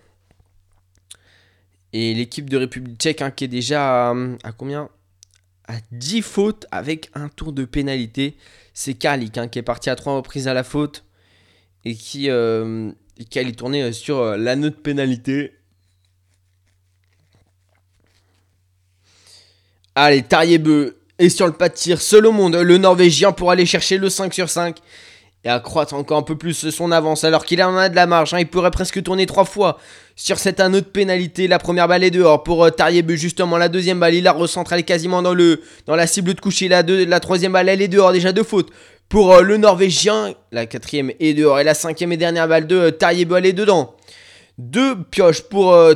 Et 1.94 2.14
l'équipe 2.14 2.50
de 2.50 2.58
République 2.58 2.98
tchèque 2.98 3.22
hein, 3.22 3.32
qui 3.32 3.46
est 3.46 3.50
déjà 3.50 4.12
à 4.12 4.52
combien? 4.58 4.90
10 5.92 6.22
fautes 6.22 6.66
avec 6.72 7.10
un 7.14 7.30
tour 7.30 7.54
de 7.54 7.66
pénalité. 7.66 8.36
C'est 8.74 8.94
Karlik 8.94 9.38
hein, 9.38 9.48
qui 9.48 9.60
est 9.60 9.64
parti 9.64 9.90
à 9.90 9.96
3 9.96 10.16
reprises 10.16 10.48
à 10.48 10.54
la 10.54 10.64
faute 10.64 11.06
et 11.86 11.96
qui, 11.96 12.30
euh, 12.30 12.92
qui 13.30 13.40
allait 13.40 13.52
tourner 13.54 13.84
euh, 13.84 13.92
sur 13.92 14.20
euh, 14.20 14.38
l'anneau 14.38 14.70
de 14.70 14.76
pénalité. 14.76 15.54
Allez, 19.96 20.24
Tariebeu 20.24 21.00
est 21.18 21.30
sur 21.30 21.48
le 21.48 21.54
pas 21.54 21.70
de 21.70 21.74
tir, 21.74 22.02
seul 22.02 22.26
au 22.26 22.32
monde, 22.32 22.56
le 22.56 22.78
Norvégien 22.78 23.32
pour 23.32 23.52
aller 23.52 23.66
chercher 23.66 23.98
le 23.98 24.10
5 24.10 24.34
sur 24.34 24.50
5 24.50 24.80
et 25.44 25.50
accroître 25.50 25.94
encore 25.94 26.18
un 26.18 26.24
peu 26.24 26.38
plus 26.38 26.70
son 26.70 26.92
avance 26.92 27.24
alors 27.24 27.46
qu'il 27.46 27.62
en 27.64 27.76
a 27.76 27.90
de 27.90 27.96
la 27.96 28.06
marge. 28.06 28.34
Hein. 28.34 28.40
il 28.40 28.48
pourrait 28.48 28.72
presque 28.72 29.02
tourner 29.02 29.26
trois 29.26 29.46
fois 29.46 29.80
sur 30.16 30.38
cette 30.38 30.60
anneau 30.60 30.82
de 30.82 30.86
pénalité. 30.86 31.48
La 31.48 31.58
première 31.58 31.88
balle 31.88 32.04
est 32.04 32.12
dehors 32.12 32.44
pour 32.44 32.64
euh, 32.64 32.70
justement. 33.10 33.58
La 33.58 33.70
deuxième 33.70 34.00
balle, 34.00 34.14
il 34.14 34.24
la 34.24 34.34
recentre, 34.34 34.74
elle 34.74 34.82
est 34.82 34.84
quasiment 34.84 35.22
dans, 35.22 35.34
le, 35.34 35.62
dans 35.88 35.96
la 35.96 36.06
cible 36.06 36.34
de 36.34 36.40
coucher. 36.40 36.68
La, 36.68 36.84
la 36.84 37.20
troisième 37.20 37.54
balle, 37.54 37.70
elle 37.70 37.82
est 37.82 37.88
dehors, 37.88 38.12
déjà 38.12 38.32
deux 38.32 38.44
fautes. 38.44 38.70
Pour 39.10 39.34
euh, 39.34 39.42
le 39.42 39.58
Norvégien, 39.58 40.36
la 40.52 40.66
quatrième 40.66 41.12
est 41.20 41.34
dehors. 41.34 41.60
Et 41.60 41.64
la 41.64 41.74
cinquième 41.74 42.12
et 42.12 42.18
dernière 42.18 42.48
balle 42.48 42.68
de 42.68 42.76
euh, 42.78 43.36
elle 43.38 43.46
est 43.46 43.54
dedans. 43.54 43.96
Deux 44.58 45.04
pioches 45.04 45.42
pour 45.42 45.74
euh, 45.74 45.96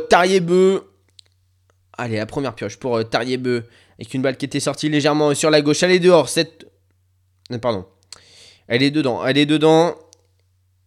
Allez, 1.98 2.18
la 2.18 2.26
première 2.26 2.56
pioche 2.56 2.78
pour 2.78 2.98
euh, 2.98 3.04
Avec 3.14 4.14
une 4.14 4.22
balle 4.22 4.38
qui 4.38 4.46
était 4.46 4.60
sortie 4.60 4.90
légèrement 4.90 5.34
sur 5.34 5.50
la 5.50 5.62
gauche. 5.62 5.84
Elle 5.84 5.92
est 5.92 6.00
dehors. 6.00 6.30
Cette... 6.30 6.66
Pardon. 7.62 7.86
Elle 8.68 8.84
est 8.84 8.92
dedans. 8.92 9.26
Elle 9.26 9.38
est 9.38 9.46
dedans. 9.46 9.96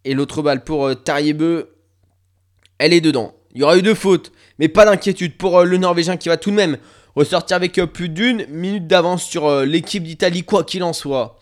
Et 0.05 0.15
l'autre 0.15 0.43
balle 0.43 0.65
pour 0.65 0.87
euh, 0.87 0.95
Tariebeu. 0.95 1.75
Elle 2.79 2.93
est 2.93 3.01
dedans. 3.01 3.35
Il 3.55 3.61
y 3.61 3.65
aura 3.65 3.77
eu 3.77 3.83
deux 3.83 3.95
fautes. 3.95 4.33
Mais 4.59 4.69
pas 4.69 4.85
d'inquiétude 4.85 5.37
pour 5.37 5.59
euh, 5.59 5.65
le 5.65 5.77
Norvégien 5.77 6.17
qui 6.17 6.29
va 6.29 6.37
tout 6.37 6.51
de 6.51 6.57
même 6.57 6.79
ressortir 7.15 7.57
avec 7.57 7.79
euh, 7.79 7.87
plus 7.87 8.09
d'une 8.09 8.47
minute 8.49 8.87
d'avance 8.87 9.25
sur 9.25 9.47
euh, 9.47 9.65
l'équipe 9.65 10.03
d'Italie, 10.03 10.45
quoi 10.45 10.65
qu'il 10.65 10.83
en 10.83 10.93
soit. 10.93 11.39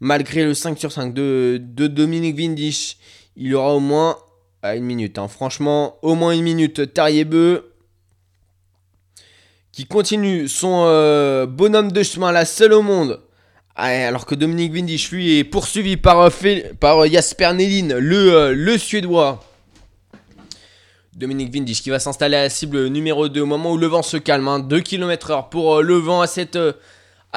Malgré 0.00 0.44
le 0.44 0.54
5 0.54 0.78
sur 0.78 0.92
5 0.92 1.12
de, 1.12 1.60
Dominique 1.60 2.36
Vindisch, 2.36 2.96
il 3.36 3.54
aura 3.54 3.74
au 3.74 3.80
moins 3.80 4.16
une 4.62 4.84
minute. 4.84 5.18
Hein. 5.18 5.28
Franchement, 5.28 5.98
au 6.02 6.14
moins 6.14 6.32
une 6.32 6.42
minute. 6.42 6.92
Tariebeu 6.94 7.72
qui 9.72 9.84
continue 9.86 10.48
son 10.48 10.84
bonhomme 11.46 11.92
de 11.92 12.02
chemin, 12.02 12.32
la 12.32 12.44
seule 12.44 12.72
au 12.72 12.82
monde 12.82 13.20
alors 13.76 14.26
que 14.26 14.34
Dominique 14.34 14.72
Vindisch, 14.72 15.10
lui, 15.10 15.38
est 15.38 15.44
poursuivi 15.44 15.96
par, 15.96 16.20
euh, 16.20 16.30
euh, 16.40 17.08
Jasper 17.10 17.52
Nélin, 17.54 17.98
le, 17.98 18.34
euh, 18.34 18.54
le 18.54 18.78
Suédois. 18.78 19.44
Dominique 21.14 21.52
Vindisch 21.52 21.82
qui 21.82 21.90
va 21.90 21.98
s'installer 21.98 22.36
à 22.36 22.42
la 22.44 22.50
cible 22.50 22.86
numéro 22.86 23.28
2 23.28 23.42
au 23.42 23.46
moment 23.46 23.72
où 23.72 23.76
le 23.76 23.86
vent 23.86 24.02
se 24.02 24.16
calme. 24.16 24.66
2 24.66 24.80
km 24.80 25.32
h 25.32 25.48
pour 25.50 25.82
le 25.82 25.94
vent 25.94 26.22
à, 26.22 26.26
cette, 26.26 26.58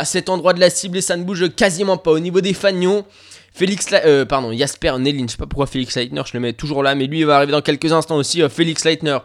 cet 0.06 0.30
endroit 0.30 0.54
de 0.54 0.60
la 0.60 0.70
cible 0.70 0.98
et 0.98 1.02
ça 1.02 1.18
ne 1.18 1.24
bouge 1.24 1.54
quasiment 1.54 1.98
pas. 1.98 2.12
Au 2.12 2.20
niveau 2.20 2.40
des 2.40 2.54
fagnons, 2.54 3.04
Félix, 3.54 3.88
pardon, 4.30 4.56
Jasper 4.56 4.94
Nélin, 5.00 5.26
je 5.28 5.32
sais 5.32 5.38
pas 5.38 5.48
pourquoi 5.48 5.68
Félix 5.68 5.98
Leitner, 5.98 6.22
je 6.26 6.32
le 6.34 6.40
mets 6.40 6.54
toujours 6.54 6.82
là, 6.82 6.96
mais 6.96 7.08
lui 7.08 7.20
il 7.20 7.26
va 7.26 7.38
arriver 7.38 7.52
dans 7.52 7.62
quelques 7.62 7.92
instants 7.92 8.16
aussi. 8.16 8.42
Félix 8.50 8.86
Leitner 8.86 9.18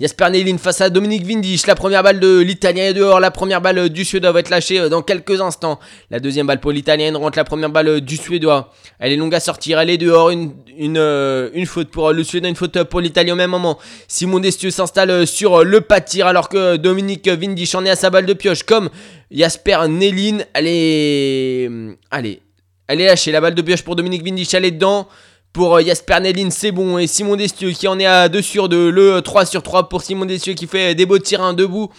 Jasper 0.00 0.28
Nélin 0.30 0.58
face 0.58 0.80
à 0.80 0.90
Dominique 0.90 1.24
Vindisch. 1.24 1.68
La 1.68 1.76
première 1.76 2.02
balle 2.02 2.18
de 2.18 2.40
l'Italien 2.40 2.84
est 2.84 2.94
dehors. 2.94 3.20
La 3.20 3.30
première 3.30 3.60
balle 3.60 3.88
du 3.88 4.04
Suédois 4.04 4.32
va 4.32 4.40
être 4.40 4.50
lâchée 4.50 4.80
euh, 4.80 4.88
dans 4.88 5.02
quelques 5.02 5.40
instants. 5.40 5.78
La 6.10 6.18
deuxième 6.18 6.48
balle 6.48 6.58
pour 6.58 6.72
l'Italien 6.72 7.16
rentre 7.16 7.38
la 7.38 7.44
première 7.44 7.70
balle 7.70 8.00
du 8.00 8.16
Suédois. 8.16 8.72
Elle 8.98 9.12
est 9.12 9.16
longue 9.16 9.34
à 9.34 9.40
sortir. 9.40 9.78
Elle 9.78 9.90
est 9.90 9.98
dehors. 9.98 10.30
Une, 10.30 10.52
euh, 10.96 11.64
faute 11.66 11.90
pour 11.90 12.12
le 12.12 12.24
Suédois, 12.24 12.48
une 12.48 12.56
faute 12.56 12.82
pour 12.84 13.00
l'Italien 13.00 13.34
au 13.34 13.36
même 13.36 13.50
moment. 13.50 13.78
Simon 14.08 14.40
Destieux 14.40 14.72
s'installe 14.72 15.28
sur 15.28 15.62
le 15.62 15.80
pas 15.80 16.00
de 16.00 16.06
tir 16.06 16.26
alors 16.26 16.48
que 16.48 16.76
Dominique 16.76 17.28
Vindisch 17.28 17.74
en 17.76 17.84
est 17.84 17.90
à 17.90 17.96
sa 17.96 18.10
balle 18.10 18.26
de 18.26 18.32
pioche. 18.32 18.64
Comme 18.64 18.90
Jasper 19.30 19.78
Nélin. 19.88 20.38
Elle 20.54 20.66
est. 20.66 21.70
Allez. 22.10 22.40
Elle 22.88 23.00
est 23.00 23.06
lâchée. 23.06 23.30
La 23.30 23.40
balle 23.40 23.54
de 23.54 23.62
pioche 23.62 23.82
pour 23.82 23.94
Dominique 23.94 24.24
Vindisch. 24.24 24.54
Elle 24.54 24.64
est 24.64 24.72
dedans. 24.72 25.06
Pour 25.54 25.76
euh, 25.76 25.82
Jasper 25.82 26.18
Nellin, 26.20 26.50
c'est 26.50 26.72
bon. 26.72 26.98
Et 26.98 27.06
Simon 27.06 27.36
Destieux 27.36 27.70
qui 27.70 27.86
en 27.86 27.96
est 28.00 28.06
à 28.06 28.28
2 28.28 28.42
sur 28.42 28.68
2. 28.68 28.90
Le 28.90 29.22
3 29.22 29.46
sur 29.46 29.62
3 29.62 29.88
pour 29.88 30.02
Simon 30.02 30.24
Destieux 30.24 30.54
qui 30.54 30.66
fait 30.66 30.96
des 30.96 31.06
beaux 31.06 31.20
tirs 31.20 31.54
debout 31.54 31.90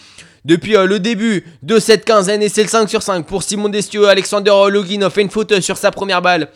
depuis 0.43 0.75
euh, 0.75 0.85
le 0.85 0.99
début 0.99 1.45
de 1.63 1.79
cette 1.79 2.03
quinzaine. 2.03 2.43
Et 2.43 2.49
c'est 2.49 2.63
le 2.63 2.67
5 2.67 2.89
sur 2.89 3.01
5 3.01 3.25
pour 3.25 3.43
Simon 3.43 3.69
Destieux. 3.69 4.09
Alexander 4.09 4.51
Loginov 4.69 5.13
fait 5.13 5.21
une 5.21 5.29
faute 5.29 5.61
sur 5.61 5.77
sa 5.77 5.91
première 5.91 6.21
balle. 6.21 6.49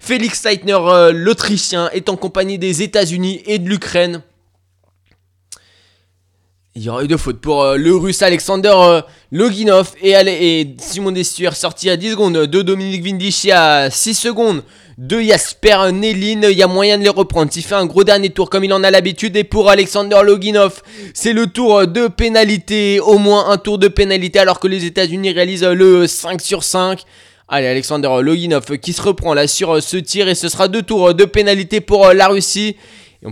Félix 0.00 0.42
Leitner, 0.44 0.78
euh, 0.80 1.12
l'Autrichien, 1.12 1.90
est 1.90 2.08
en 2.08 2.16
compagnie 2.16 2.58
des 2.58 2.80
États-Unis 2.80 3.42
et 3.44 3.58
de 3.58 3.68
l'Ukraine. 3.68 4.22
Il 6.78 6.82
y 6.82 6.90
aura 6.90 7.02
eu 7.02 7.08
deux 7.08 7.16
fautes 7.16 7.40
pour 7.40 7.62
euh, 7.62 7.78
le 7.78 7.96
russe 7.96 8.20
Alexander 8.20 8.74
euh, 8.74 9.00
Loginov 9.32 9.92
et, 10.02 10.10
et 10.10 10.76
Simon 10.76 11.10
Destuer 11.10 11.52
sorti 11.54 11.88
à 11.88 11.96
10 11.96 12.10
secondes 12.10 12.36
de 12.36 12.60
Dominique 12.60 13.02
Vindici 13.02 13.50
à 13.50 13.88
6 13.90 14.12
secondes 14.12 14.62
de 14.98 15.18
Jasper 15.22 15.90
Nelin. 15.90 16.42
Il 16.42 16.58
y 16.58 16.62
a 16.62 16.66
moyen 16.66 16.98
de 16.98 17.02
les 17.02 17.08
reprendre. 17.08 17.50
Il 17.56 17.62
fait 17.62 17.76
un 17.76 17.86
gros 17.86 18.04
dernier 18.04 18.28
tour 18.28 18.50
comme 18.50 18.62
il 18.62 18.74
en 18.74 18.84
a 18.84 18.90
l'habitude. 18.90 19.34
Et 19.38 19.44
pour 19.44 19.70
Alexander 19.70 20.18
Loginov, 20.22 20.82
c'est 21.14 21.32
le 21.32 21.46
tour 21.46 21.86
de 21.86 22.08
pénalité. 22.08 23.00
Au 23.00 23.16
moins 23.16 23.48
un 23.48 23.56
tour 23.56 23.78
de 23.78 23.88
pénalité 23.88 24.38
alors 24.38 24.60
que 24.60 24.68
les 24.68 24.84
États-Unis 24.84 25.32
réalisent 25.32 25.64
le 25.64 26.06
5 26.06 26.42
sur 26.42 26.62
5. 26.62 27.04
Allez, 27.48 27.68
Alexander 27.68 28.10
Loginov 28.20 28.76
qui 28.82 28.92
se 28.92 29.00
reprend 29.00 29.32
là 29.32 29.46
sur 29.46 29.82
ce 29.82 29.96
tir 29.96 30.28
et 30.28 30.34
ce 30.34 30.50
sera 30.50 30.68
deux 30.68 30.82
tours 30.82 31.14
de 31.14 31.24
pénalité 31.24 31.80
pour 31.80 32.12
la 32.12 32.28
Russie 32.28 32.76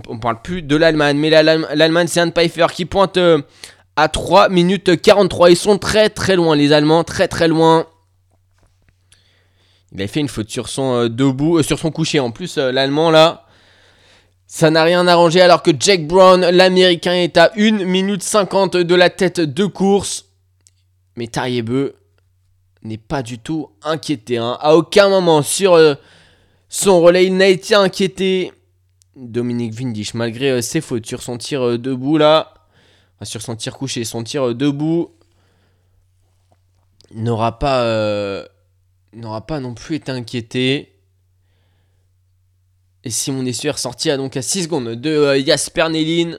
on, 0.08 0.18
parle 0.18 0.42
plus 0.42 0.62
de 0.62 0.76
l'Allemagne, 0.76 1.16
mais 1.16 1.30
l'Allemagne, 1.30 2.06
c'est 2.06 2.20
un 2.20 2.30
Pfeiffer 2.30 2.66
qui 2.72 2.84
pointe 2.84 3.16
euh, 3.16 3.40
à 3.96 4.08
3 4.08 4.48
minutes 4.48 5.00
43. 5.00 5.50
Ils 5.50 5.56
sont 5.56 5.78
très 5.78 6.10
très 6.10 6.36
loin, 6.36 6.56
les 6.56 6.72
Allemands, 6.72 7.04
très 7.04 7.28
très 7.28 7.48
loin. 7.48 7.86
Il 9.92 10.02
a 10.02 10.08
fait 10.08 10.20
une 10.20 10.28
faute 10.28 10.50
sur 10.50 10.68
son 10.68 10.94
euh, 10.94 11.08
debout, 11.08 11.58
euh, 11.58 11.62
sur 11.62 11.78
son 11.78 11.90
coucher. 11.90 12.18
En 12.20 12.30
plus, 12.30 12.56
l'Allemand 12.56 13.10
là, 13.10 13.46
ça 14.46 14.70
n'a 14.70 14.82
rien 14.82 15.06
arrangé 15.06 15.40
alors 15.40 15.62
que 15.62 15.70
Jack 15.78 16.06
Brown, 16.06 16.40
l'Américain, 16.40 17.14
est 17.14 17.36
à 17.36 17.52
1 17.56 17.84
minute 17.84 18.22
50 18.22 18.76
de 18.76 18.94
la 18.94 19.10
tête 19.10 19.40
de 19.40 19.66
course. 19.66 20.26
Mais 21.16 21.28
Tariebeu 21.28 21.94
n'est 22.82 22.98
pas 22.98 23.22
du 23.22 23.38
tout 23.38 23.70
inquiété. 23.82 24.38
Hein. 24.38 24.58
À 24.60 24.74
aucun 24.74 25.08
moment 25.08 25.42
sur 25.42 25.78
son 26.68 27.00
relais, 27.00 27.26
il 27.26 27.36
n'a 27.36 27.46
été 27.46 27.76
inquiété. 27.76 28.52
Dominique 29.16 29.74
Vindisch, 29.74 30.14
malgré 30.14 30.50
euh, 30.50 30.60
ses 30.60 30.80
fautes 30.80 31.06
sur 31.06 31.22
son 31.22 31.38
tir 31.38 31.62
euh, 31.62 31.78
debout 31.78 32.18
là, 32.18 32.54
sur 33.22 33.42
son 33.42 33.54
tir 33.54 33.76
couché, 33.76 34.04
son 34.04 34.24
tir 34.24 34.48
euh, 34.48 34.54
debout, 34.54 35.12
n'aura 37.12 37.58
pas, 37.58 38.48
pas 39.46 39.60
non 39.60 39.74
plus 39.74 39.96
été 39.96 40.10
inquiété. 40.10 40.90
Et 43.04 43.10
Simon 43.10 43.44
Essuer 43.44 43.76
sorti 43.76 44.10
à 44.10 44.16
donc 44.16 44.36
à 44.36 44.42
6 44.42 44.64
secondes 44.64 44.88
de 44.88 45.34
Jasper 45.46 45.88
Nelin. 45.90 46.38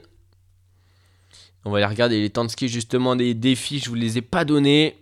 On 1.63 1.71
va 1.71 1.77
aller 1.77 1.85
regarder 1.85 2.19
les 2.19 2.29
temps 2.29 2.43
de 2.43 2.49
ski 2.49 2.67
justement 2.67 3.15
des 3.15 3.33
défis, 3.33 3.79
je 3.79 3.89
vous 3.89 3.95
les 3.95 4.17
ai 4.17 4.21
pas 4.21 4.43
donnés. 4.45 4.97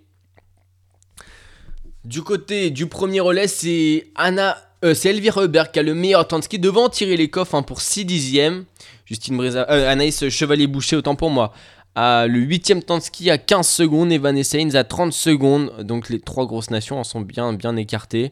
Du 2.06 2.22
côté 2.22 2.70
du 2.70 2.88
premier 2.88 3.22
relais, 3.22 3.48
c'est 3.48 4.12
Anna 4.16 4.58
euh, 4.84 4.94
c'est 4.94 5.10
Elvire 5.10 5.42
Hubert 5.42 5.72
qui 5.72 5.80
a 5.80 5.84
le 5.84 5.94
meilleur 5.94 6.28
temps 6.28 6.40
de 6.40 6.44
ski 6.44 6.60
devant 6.60 6.90
tirer 6.90 7.18
les 7.18 7.30
coffres 7.30 7.56
hein, 7.56 7.64
pour 7.64 7.82
6 7.82 8.06
dixièmes. 8.06 8.66
Justine 9.06 9.38
Breza, 9.38 9.66
euh, 9.70 9.90
Anaïs 9.90 10.28
Chevalier-Boucher, 10.30 10.98
autant 10.98 11.16
pour 11.16 11.30
moi, 11.30 11.54
a 11.96 12.28
le 12.28 12.40
8 12.40 12.86
temps 12.86 12.98
de 12.98 13.04
ski 13.04 13.30
à 13.30 13.38
15 13.38 13.68
secondes 13.68 14.12
et 14.12 14.18
Vanessa 14.18 14.58
à 14.74 14.84
30 14.84 15.14
secondes. 15.14 15.84
Donc 15.84 16.10
les 16.10 16.20
trois 16.20 16.46
grosses 16.46 16.70
nations 16.70 17.00
en 17.00 17.04
sont 17.04 17.22
bien, 17.22 17.54
bien 17.54 17.76
écartées. 17.76 18.32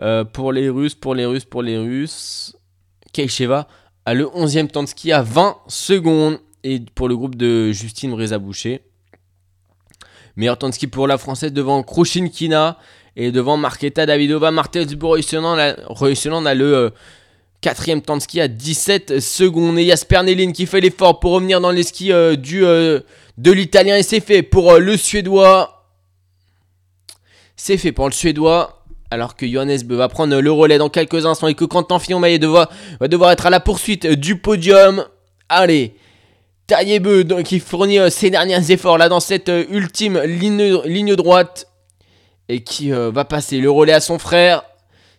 Euh, 0.00 0.24
pour 0.24 0.52
les 0.52 0.68
Russes, 0.68 0.94
pour 0.94 1.14
les 1.14 1.26
Russes, 1.26 1.44
pour 1.44 1.62
les 1.62 1.78
Russes, 1.78 2.56
Keisheva 3.12 3.68
a 4.06 4.14
le 4.14 4.24
11e 4.24 4.68
temps 4.68 4.82
de 4.82 4.88
ski 4.88 5.12
à 5.12 5.22
20 5.22 5.58
secondes. 5.68 6.38
Et 6.66 6.80
pour 6.94 7.08
le 7.08 7.16
groupe 7.16 7.34
de 7.34 7.72
Justine 7.72 8.12
Breza-Boucher, 8.12 8.80
meilleur 10.36 10.56
temps 10.56 10.70
de 10.70 10.74
ski 10.74 10.86
pour 10.86 11.06
la 11.06 11.18
Française 11.18 11.52
devant 11.52 11.82
Kina 11.82 12.78
et 13.16 13.30
devant 13.30 13.56
Marketa 13.56 14.06
Davidova, 14.06 14.50
Martez 14.50 14.86
Borissonan, 14.86 15.74
on 15.88 16.46
a 16.46 16.54
le 16.54 16.74
euh, 16.74 16.90
quatrième 17.60 18.02
temps 18.02 18.16
de 18.16 18.22
ski 18.22 18.40
à 18.40 18.48
17 18.48 19.20
secondes. 19.20 19.78
Et 19.78 19.86
Jasper 19.86 20.22
Nelin 20.24 20.50
qui 20.52 20.66
fait 20.66 20.80
l'effort 20.80 21.20
pour 21.20 21.32
revenir 21.32 21.60
dans 21.60 21.70
les 21.70 21.84
skis 21.84 22.12
euh, 22.12 22.34
du, 22.34 22.64
euh, 22.64 23.00
de 23.38 23.52
l'italien. 23.52 23.96
Et 23.96 24.02
c'est 24.02 24.20
fait 24.20 24.42
pour 24.42 24.78
le 24.78 24.96
suédois. 24.96 25.86
C'est 27.54 27.76
fait 27.76 27.92
pour 27.92 28.06
le 28.06 28.12
suédois. 28.12 28.80
Alors 29.12 29.36
que 29.36 29.46
Johannes 29.46 29.82
Beu 29.84 29.94
va 29.94 30.08
prendre 30.08 30.40
le 30.40 30.50
relais 30.50 30.78
dans 30.78 30.88
quelques 30.88 31.24
instants 31.24 31.46
et 31.46 31.54
que 31.54 31.64
Quentin 31.64 32.00
Fillon-Maillet 32.00 32.38
va, 32.38 32.68
va 32.98 33.06
devoir 33.06 33.30
être 33.30 33.46
à 33.46 33.50
la 33.50 33.60
poursuite 33.60 34.08
du 34.08 34.38
podium. 34.38 35.04
Allez, 35.48 35.94
Taillebeu 36.66 37.22
qui 37.44 37.60
fournit 37.60 37.98
ses 38.10 38.30
derniers 38.30 38.72
efforts 38.72 38.98
là 38.98 39.08
dans 39.08 39.20
cette 39.20 39.52
ultime 39.70 40.18
ligne, 40.22 40.80
ligne 40.84 41.14
droite 41.14 41.68
et 42.48 42.62
qui 42.62 42.92
euh, 42.92 43.10
va 43.10 43.24
passer 43.24 43.58
le 43.58 43.70
relais 43.70 43.92
à 43.92 44.00
son 44.00 44.18
frère. 44.18 44.62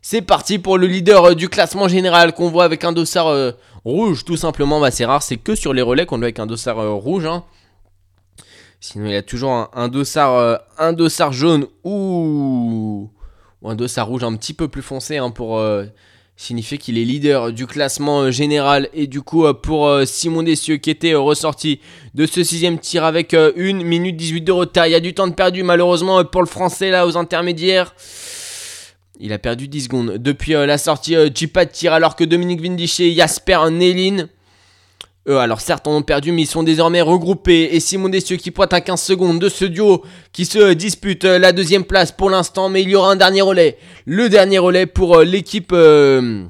C'est 0.01 0.21
parti 0.21 0.59
pour 0.59 0.77
le 0.77 0.87
leader 0.87 1.25
euh, 1.25 1.35
du 1.35 1.49
classement 1.49 1.87
général 1.87 2.33
qu'on 2.33 2.49
voit 2.49 2.63
avec 2.63 2.83
un 2.83 2.91
dossard 2.91 3.27
euh, 3.27 3.51
rouge 3.83 4.25
tout 4.25 4.37
simplement. 4.37 4.79
Bah, 4.79 4.91
c'est 4.91 5.05
rare, 5.05 5.23
c'est 5.23 5.37
que 5.37 5.55
sur 5.55 5.73
les 5.73 5.81
relais 5.81 6.05
qu'on 6.05 6.17
voit 6.17 6.25
avec 6.25 6.39
un 6.39 6.45
dossard 6.45 6.77
rouge. 6.95 7.25
Hein. 7.25 7.43
Sinon 8.79 9.07
il 9.07 9.13
y 9.13 9.17
a 9.17 9.23
toujours 9.23 9.69
un, 9.73 9.87
dossard, 9.87 10.59
un 10.77 10.93
dossard 10.93 11.33
jaune 11.33 11.65
ou, 11.83 13.09
un 13.63 13.75
dossard 13.75 14.07
rouge 14.07 14.23
un 14.23 14.35
petit 14.35 14.53
peu 14.53 14.67
plus 14.67 14.83
foncé 14.83 15.17
hein, 15.17 15.31
pour 15.31 15.59
signifier 16.37 16.77
qu'il 16.77 16.97
est 16.97 17.05
leader 17.05 17.53
du 17.53 17.65
classement 17.65 18.21
euh, 18.21 18.31
général. 18.31 18.89
Et 18.93 19.07
du 19.07 19.21
coup, 19.21 19.45
euh, 19.45 19.53
pour 19.53 19.87
euh, 19.87 20.05
Simon 20.05 20.43
Dessieux 20.43 20.77
qui 20.77 20.89
était 20.89 21.13
ressorti 21.13 21.79
de 22.13 22.25
ce 22.25 22.43
sixième 22.43 22.79
tir 22.79 23.03
avec 23.03 23.33
1 23.33 23.53
minute 23.83 24.17
18 24.17 24.41
de 24.41 24.51
retard. 24.51 24.87
Il 24.87 24.91
y 24.91 24.95
a 24.95 24.99
du 24.99 25.13
temps 25.13 25.27
de 25.27 25.33
perdu 25.33 25.63
malheureusement 25.63 26.23
pour 26.25 26.41
le 26.41 26.47
français 26.47 26.89
là 26.89 27.07
aux 27.07 27.17
intermédiaires. 27.17 27.95
Il 29.19 29.31
a 29.31 29.39
perdu 29.39 29.69
10 29.69 29.83
secondes 29.85 30.17
depuis 30.17 30.51
la 30.53 30.77
sortie 30.77 31.15
du 31.31 31.47
pas 31.47 31.63
de 31.63 31.71
tir 31.71 31.93
alors 31.93 32.17
que 32.17 32.25
Dominique 32.25 32.61
Vindiché 32.61 33.13
Jasper 33.13 33.69
Nélin 33.71 34.27
alors 35.27 35.59
certes, 35.59 35.87
ont 35.87 36.03
perdu, 36.03 36.31
mais 36.31 36.43
ils 36.43 36.47
sont 36.47 36.63
désormais 36.63 37.01
regroupés. 37.01 37.69
Et 37.71 37.79
Simon 37.79 38.09
Dessieux 38.09 38.37
qui 38.37 38.51
pointe 38.51 38.73
à 38.73 38.81
15 38.81 39.01
secondes 39.01 39.39
de 39.39 39.49
ce 39.49 39.65
duo 39.65 40.03
qui 40.31 40.45
se 40.45 40.73
dispute 40.73 41.25
euh, 41.25 41.39
la 41.39 41.51
deuxième 41.51 41.83
place 41.83 42.11
pour 42.11 42.29
l'instant. 42.29 42.69
Mais 42.69 42.83
il 42.83 42.89
y 42.89 42.95
aura 42.95 43.11
un 43.11 43.15
dernier 43.15 43.41
relais. 43.41 43.77
Le 44.05 44.29
dernier 44.29 44.59
relais 44.59 44.85
pour 44.85 45.17
euh, 45.17 45.23
l'équipe. 45.23 45.71
Euh, 45.73 46.43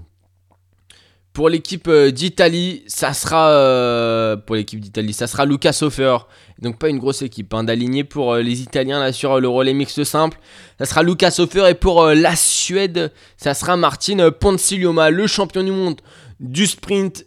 pour 1.32 1.50
l'équipe 1.50 1.90
d'Italie, 1.90 2.84
ça 2.88 3.12
sera. 3.12 4.38
pour 4.46 4.56
l'équipe 4.56 4.80
d'Italie, 4.80 5.12
ça 5.12 5.28
sera 5.28 5.46
Lucas 5.46 5.78
Hofer. 5.82 6.16
Donc 6.62 6.80
pas 6.80 6.88
une 6.88 6.98
grosse 6.98 7.24
équipe 7.24 7.54
hein, 7.54 7.66
pour 8.10 8.36
les 8.36 8.62
Italiens 8.62 9.02
là 9.02 9.12
sur 9.12 9.42
le 9.42 9.50
relais 9.50 9.74
mixte 9.74 10.06
simple. 10.06 10.38
Ça 10.80 10.86
sera 10.86 11.04
Lucas 11.04 11.36
Hofer 11.40 11.68
et 11.70 11.74
pour 11.74 12.06
la 12.06 12.38
Suède, 12.38 13.12
ça 13.36 13.54
sera 13.54 13.76
Martin 13.76 14.32
Ponzilioma, 14.32 15.10
le 15.10 15.28
champion 15.28 15.62
du 15.62 15.72
monde 15.72 16.00
du 16.40 16.68
sprint 16.68 17.26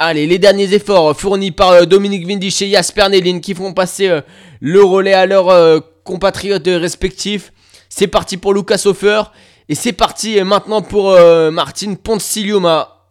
Allez, 0.00 0.28
les 0.28 0.38
derniers 0.38 0.74
efforts 0.74 1.18
fournis 1.18 1.50
par 1.50 1.70
euh, 1.70 1.84
Dominique 1.84 2.24
Vindisch 2.24 2.62
et 2.62 2.70
Jasper 2.70 3.08
Nelin 3.08 3.40
qui 3.40 3.52
font 3.52 3.72
passer 3.72 4.08
euh, 4.08 4.20
le 4.60 4.84
relais 4.84 5.12
à 5.12 5.26
leurs 5.26 5.48
euh, 5.48 5.80
compatriotes 6.04 6.68
respectifs. 6.68 7.52
C'est 7.88 8.06
parti 8.06 8.36
pour 8.36 8.54
Lucas 8.54 8.82
Hofer. 8.84 9.22
Et 9.68 9.74
c'est 9.74 9.92
parti 9.92 10.40
maintenant 10.44 10.80
pour 10.80 11.14
Martin 11.52 11.94
Pontsilioma. 11.94 13.06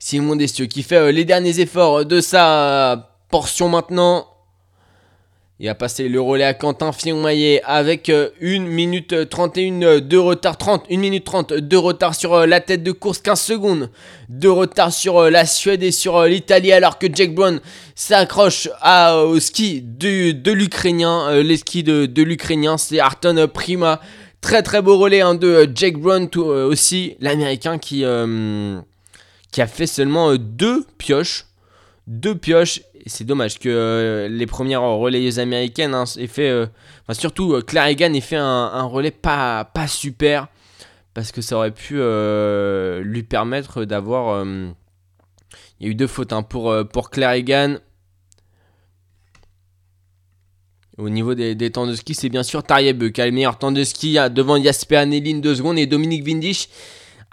Simon 0.00 0.34
Destieux 0.34 0.66
qui 0.66 0.82
fait 0.82 1.12
les 1.12 1.24
derniers 1.24 1.60
efforts 1.60 2.04
de 2.04 2.20
sa 2.20 3.12
portion 3.28 3.68
maintenant. 3.68 4.26
Il 5.62 5.68
a 5.68 5.74
passé 5.74 6.08
le 6.08 6.22
relais 6.22 6.44
à 6.44 6.54
Quentin 6.54 6.90
Fillon-Maillet 6.90 7.60
avec 7.66 8.08
1 8.08 8.12
euh, 8.12 8.30
minute 8.40 9.28
31 9.28 10.00
de 10.00 10.16
retard, 10.16 10.56
30, 10.56 10.86
1 10.90 10.96
minute 10.96 11.24
30 11.24 11.52
de 11.52 11.76
retard 11.76 12.14
sur 12.14 12.32
euh, 12.32 12.46
la 12.46 12.60
tête 12.60 12.82
de 12.82 12.92
course, 12.92 13.18
15 13.18 13.38
secondes 13.38 13.90
de 14.30 14.48
retard 14.48 14.90
sur 14.90 15.18
euh, 15.18 15.28
la 15.28 15.44
Suède 15.44 15.82
et 15.82 15.90
sur 15.90 16.22
l'Italie 16.24 16.72
alors 16.72 16.98
que 16.98 17.08
Jack 17.12 17.34
Brown 17.34 17.60
s'accroche 17.94 18.70
au 18.70 19.38
ski 19.38 19.82
de, 19.82 20.50
l'Ukrainien. 20.50 21.42
les 21.42 21.58
skis 21.58 21.82
de, 21.82 22.22
l'Ukrainien, 22.22 22.78
c'est 22.78 22.98
Arton 22.98 23.46
Prima. 23.52 24.00
Très 24.40 24.62
très 24.62 24.80
beau 24.80 24.96
relais 24.96 25.20
hein, 25.20 25.34
de 25.34 25.70
Jack 25.74 25.98
Brown 25.98 26.26
aussi, 26.36 27.16
l'Américain 27.20 27.76
qui, 27.76 28.02
qui 29.52 29.60
a 29.60 29.66
fait 29.66 29.86
seulement 29.86 30.36
deux 30.36 30.86
pioches. 30.96 31.44
Deux 32.06 32.34
pioches 32.34 32.80
c'est 33.06 33.24
dommage 33.24 33.58
que 33.58 33.68
euh, 33.68 34.28
les 34.28 34.46
premières 34.46 34.82
relayeuses 34.82 35.38
américaines 35.38 35.94
hein, 35.94 36.04
aient 36.18 36.26
fait, 36.26 36.50
euh, 36.50 36.66
enfin 37.02 37.14
surtout 37.14 37.54
euh, 37.54 37.62
Claire 37.62 37.86
Egan 37.86 38.12
ait 38.12 38.20
fait 38.20 38.36
un, 38.36 38.82
relais 38.84 39.10
pas, 39.10 39.64
pas 39.64 39.86
super, 39.86 40.48
parce 41.14 41.32
que 41.32 41.40
ça 41.40 41.56
aurait 41.56 41.72
pu 41.72 41.94
lui 41.94 43.22
permettre 43.22 43.84
d'avoir... 43.84 44.44
il 44.44 44.74
y 45.80 45.86
a 45.86 45.88
eu 45.90 45.94
deux 45.94 46.06
fautes 46.06 46.32
hein, 46.32 46.42
pour, 46.42 46.74
pour 46.92 47.10
Claire 47.10 47.32
Egan. 47.32 47.78
Au 50.98 51.08
niveau 51.08 51.34
des, 51.34 51.70
temps 51.70 51.86
de 51.86 51.94
ski, 51.94 52.14
c'est 52.14 52.28
bien 52.28 52.42
sûr 52.42 52.62
Tarieb 52.62 53.10
qui 53.10 53.20
a 53.22 53.26
le 53.26 53.32
meilleur 53.32 53.56
temps 53.58 53.72
de 53.72 53.82
ski 53.82 54.18
devant 54.30 54.62
Jasper 54.62 54.96
Annelin 54.96 55.38
2 55.38 55.54
secondes 55.54 55.78
et 55.78 55.86
Dominique 55.86 56.26
Windisch 56.26 56.68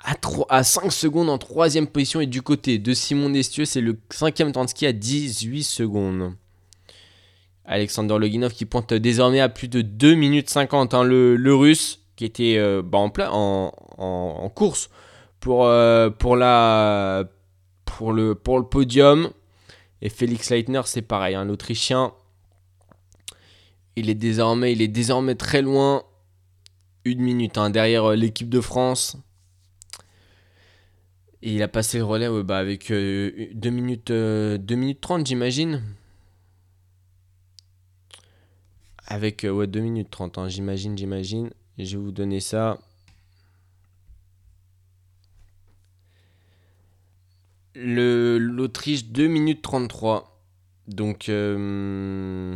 à, 0.08 0.16
3, 0.16 0.46
à 0.50 0.64
5 0.64 0.92
secondes 0.92 1.30
en 1.30 1.38
troisième 1.38 1.86
position. 1.86 2.22
Et 2.22 2.26
du 2.26 2.42
côté 2.42 2.80
de 2.80 2.94
Simon 2.94 3.30
Destieux, 3.30 3.66
c'est 3.66 3.82
le 3.82 4.00
cinquième 4.10 4.54
temps 4.54 4.64
de 4.64 4.70
ski 4.70 4.86
à 4.86 4.94
18 4.94 5.64
secondes. 5.64 6.34
Alexander 7.66 8.18
Loginov 8.18 8.54
qui 8.54 8.66
pointe 8.66 8.94
désormais 8.94 9.42
à 9.42 9.50
plus 9.50 9.68
de 9.68 9.82
2 9.82 10.16
minutes 10.16 10.50
50. 10.50 10.94
Hein, 10.94 11.04
le, 11.04 11.54
russe 11.54 12.00
qui 12.16 12.24
était 12.24 12.56
euh, 12.58 12.82
bah, 12.82 12.98
en, 12.98 13.10
plein, 13.10 13.30
en, 13.30 14.52
course 14.56 14.90
pour, 15.42 15.66
euh, 15.66 16.10
pour, 16.10 16.38
la, 16.38 17.26
pour, 17.84 18.14
le, 18.14 18.34
pour 18.34 18.60
le 18.60 18.66
podium. 18.66 19.30
Et 20.02 20.08
Félix 20.08 20.50
Leitner, 20.52 20.82
c'est 20.86 21.02
pareil, 21.02 21.36
l'Autrichien. 21.46 22.14
Il 23.98 24.10
est 24.10 24.16
désormais, 24.16 24.72
il 24.72 24.82
est 24.82 24.88
désormais 24.88 25.36
très 25.36 25.62
loin. 25.62 26.04
Une 27.04 27.20
minute 27.20 27.58
hein, 27.58 27.70
derrière 27.70 28.12
euh, 28.12 28.16
l'équipe 28.16 28.50
de 28.50 28.62
France. 28.62 29.18
Et 31.44 31.54
il 31.56 31.64
a 31.64 31.68
passé 31.68 32.00
le 32.00 32.04
relais 32.04 32.30
bah, 32.44 32.58
avec 32.58 32.90
2 32.90 33.70
minutes, 33.70 34.12
2 34.12 34.58
minutes 34.76 35.02
30, 35.02 35.26
j'imagine. 35.28 35.84
Avec 39.06 39.46
ouais, 39.50 39.68
2 39.68 39.80
minutes 39.80 40.10
30, 40.12 40.38
hein, 40.38 40.50
j'imagine, 40.50 40.98
j'imagine. 40.98 41.50
Je 41.78 41.98
vais 41.98 42.04
vous 42.04 42.12
donner 42.12 42.40
ça. 42.40 42.80
L'Autriche 47.76 49.06
2 49.06 49.28
minutes 49.28 49.62
33. 49.62 50.38
Donc 50.88 51.30
euh, 51.30 52.56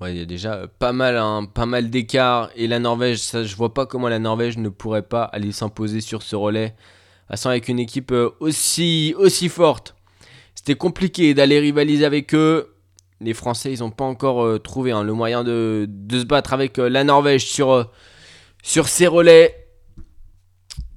ouais, 0.00 0.14
il 0.14 0.18
y 0.18 0.22
a 0.22 0.26
déjà 0.26 0.66
pas 0.66 0.92
mal 0.92 1.16
hein, 1.16 1.46
pas 1.52 1.66
mal 1.66 1.88
d'écart 1.88 2.50
et 2.54 2.66
la 2.66 2.78
Norvège, 2.78 3.18
ça 3.18 3.44
je 3.44 3.56
vois 3.56 3.72
pas 3.72 3.86
comment 3.86 4.08
la 4.08 4.18
Norvège 4.18 4.58
ne 4.58 4.68
pourrait 4.68 5.02
pas 5.02 5.24
aller 5.24 5.52
s'imposer 5.52 6.00
sur 6.02 6.22
ce 6.22 6.36
relais. 6.36 6.74
Avec 7.28 7.68
une 7.68 7.78
équipe 7.78 8.12
euh, 8.12 8.30
aussi 8.40 9.14
aussi 9.16 9.48
forte. 9.48 9.94
C'était 10.54 10.74
compliqué 10.74 11.32
d'aller 11.32 11.58
rivaliser 11.60 12.04
avec 12.04 12.34
eux. 12.34 12.74
Les 13.20 13.32
Français, 13.32 13.72
ils 13.72 13.80
n'ont 13.80 13.90
pas 13.90 14.04
encore 14.04 14.44
euh, 14.44 14.58
trouvé 14.58 14.92
hein, 14.92 15.02
le 15.02 15.14
moyen 15.14 15.42
de, 15.42 15.86
de 15.88 16.20
se 16.20 16.24
battre 16.24 16.52
avec 16.52 16.78
euh, 16.78 16.90
la 16.90 17.04
Norvège 17.04 17.46
sur, 17.46 17.90
sur 18.62 18.88
ces 18.88 19.06
relais. 19.06 19.66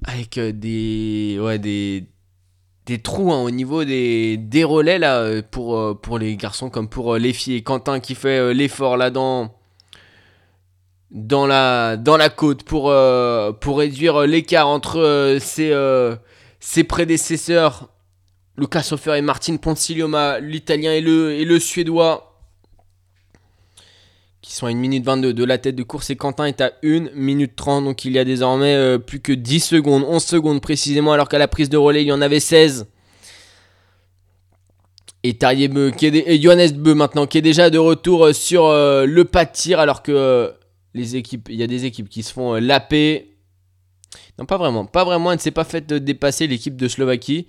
Avec 0.04 0.38
des, 0.38 1.38
ouais, 1.40 1.58
des, 1.58 2.04
des 2.84 2.98
trous 2.98 3.32
hein, 3.32 3.42
au 3.42 3.50
niveau 3.50 3.84
des, 3.84 4.36
des 4.36 4.62
relais 4.62 4.98
là, 4.98 5.42
pour, 5.42 5.98
pour 6.00 6.18
les 6.18 6.36
garçons 6.36 6.68
comme 6.68 6.88
pour 6.88 7.16
les 7.16 7.32
filles. 7.32 7.62
Quentin 7.62 7.98
qui 7.98 8.14
fait 8.14 8.52
l'effort 8.52 8.98
là 8.98 9.10
dans, 11.10 11.46
la, 11.46 11.96
dans 11.96 12.16
la 12.16 12.28
côte 12.28 12.62
pour, 12.62 12.90
euh, 12.90 13.52
pour 13.52 13.78
réduire 13.78 14.20
l'écart 14.22 14.68
entre 14.68 14.98
euh, 14.98 15.38
ses, 15.38 15.70
euh, 15.72 16.16
ses 16.60 16.84
prédécesseurs. 16.84 17.90
Lucas 18.58 18.88
Hofer 18.90 19.18
et 19.18 19.22
Martin 19.22 19.56
Ponzilioma, 19.58 20.40
l'italien 20.40 20.92
et 20.92 21.02
le, 21.02 21.32
et 21.32 21.44
le 21.44 21.60
suédois, 21.60 22.40
qui 24.40 24.54
sont 24.54 24.66
à 24.66 24.70
1 24.70 24.74
minute 24.74 25.04
22 25.04 25.34
de 25.34 25.44
la 25.44 25.58
tête 25.58 25.76
de 25.76 25.82
course. 25.82 26.08
Et 26.08 26.16
Quentin 26.16 26.46
est 26.46 26.62
à 26.62 26.72
1 26.82 27.10
minute 27.14 27.54
30, 27.54 27.84
donc 27.84 28.06
il 28.06 28.12
y 28.12 28.18
a 28.18 28.24
désormais 28.24 28.98
plus 28.98 29.20
que 29.20 29.32
10 29.32 29.60
secondes, 29.60 30.04
11 30.08 30.24
secondes 30.24 30.62
précisément, 30.62 31.12
alors 31.12 31.28
qu'à 31.28 31.36
la 31.36 31.48
prise 31.48 31.68
de 31.68 31.76
relais, 31.76 32.02
il 32.02 32.06
y 32.06 32.12
en 32.12 32.22
avait 32.22 32.40
16. 32.40 32.86
Et 35.22 35.34
Tarier 35.34 35.68
Beu, 35.68 35.90
qui 35.90 36.06
est 36.06 36.14
et 36.14 36.40
Johannes 36.40 36.72
Beu 36.72 36.94
maintenant, 36.94 37.26
qui 37.26 37.36
est 37.36 37.42
déjà 37.42 37.68
de 37.68 37.78
retour 37.78 38.34
sur 38.34 38.70
le 38.70 39.22
pas 39.24 39.44
de 39.44 39.52
tir, 39.52 39.80
alors 39.80 40.02
que 40.02 40.54
les 40.96 41.16
équipes, 41.16 41.48
il 41.50 41.56
y 41.56 41.62
a 41.62 41.66
des 41.66 41.84
équipes 41.84 42.08
qui 42.08 42.22
se 42.22 42.32
font 42.32 42.54
euh, 42.54 42.60
laper. 42.60 43.36
Non, 44.38 44.46
pas 44.46 44.56
vraiment, 44.56 44.86
pas 44.86 45.04
vraiment, 45.04 45.30
elle 45.30 45.36
ne 45.36 45.42
s'est 45.42 45.50
pas 45.50 45.64
faite 45.64 45.92
euh, 45.92 46.00
dépasser 46.00 46.46
l'équipe 46.46 46.76
de 46.76 46.88
Slovaquie. 46.88 47.46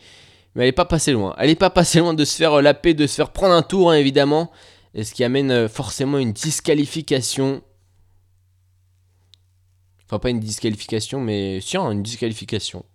Mais 0.53 0.63
elle 0.63 0.69
n'est 0.69 0.73
pas 0.73 0.85
passée 0.85 1.13
loin. 1.13 1.35
Elle 1.37 1.49
n'est 1.49 1.55
pas 1.55 1.69
passée 1.69 1.99
loin 1.99 2.13
de 2.13 2.25
se 2.25 2.35
faire 2.35 2.53
euh, 2.53 2.61
laper, 2.61 2.93
de 2.93 3.07
se 3.07 3.15
faire 3.15 3.31
prendre 3.31 3.53
un 3.53 3.61
tour, 3.61 3.91
hein, 3.91 3.95
évidemment. 3.95 4.51
Et 4.93 5.03
ce 5.03 5.13
qui 5.13 5.23
amène 5.23 5.67
forcément 5.67 6.17
une 6.17 6.33
disqualification. 6.33 7.61
Enfin, 10.05 10.19
pas 10.19 10.29
une 10.29 10.39
disqualification, 10.39 11.19
mais 11.19 11.59
si, 11.61 11.77
une 11.77 12.01
disqualification. 12.01 12.85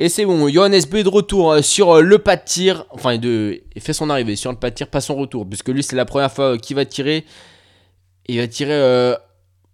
Et 0.00 0.08
c'est 0.08 0.24
bon, 0.24 0.48
Johannes 0.48 0.82
B 0.90 0.96
de 0.96 1.08
retour 1.08 1.62
sur 1.62 2.00
le 2.00 2.18
pas 2.18 2.36
de 2.36 2.44
tir. 2.44 2.84
Enfin, 2.90 3.14
il 3.14 3.60
fait 3.78 3.92
son 3.92 4.10
arrivée 4.10 4.36
sur 4.36 4.50
le 4.50 4.58
pas 4.58 4.70
de 4.70 4.74
tir, 4.74 4.88
pas 4.88 5.00
son 5.00 5.14
retour. 5.14 5.48
Puisque 5.48 5.68
lui, 5.68 5.82
c'est 5.82 5.96
la 5.96 6.04
première 6.04 6.32
fois 6.32 6.58
qu'il 6.58 6.76
va 6.76 6.84
tirer. 6.84 7.24
Il 8.26 8.38
va 8.38 8.48
tirer 8.48 9.16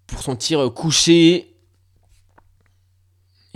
pour 0.07 0.23
son 0.23 0.37
tir 0.37 0.73
couché. 0.75 1.57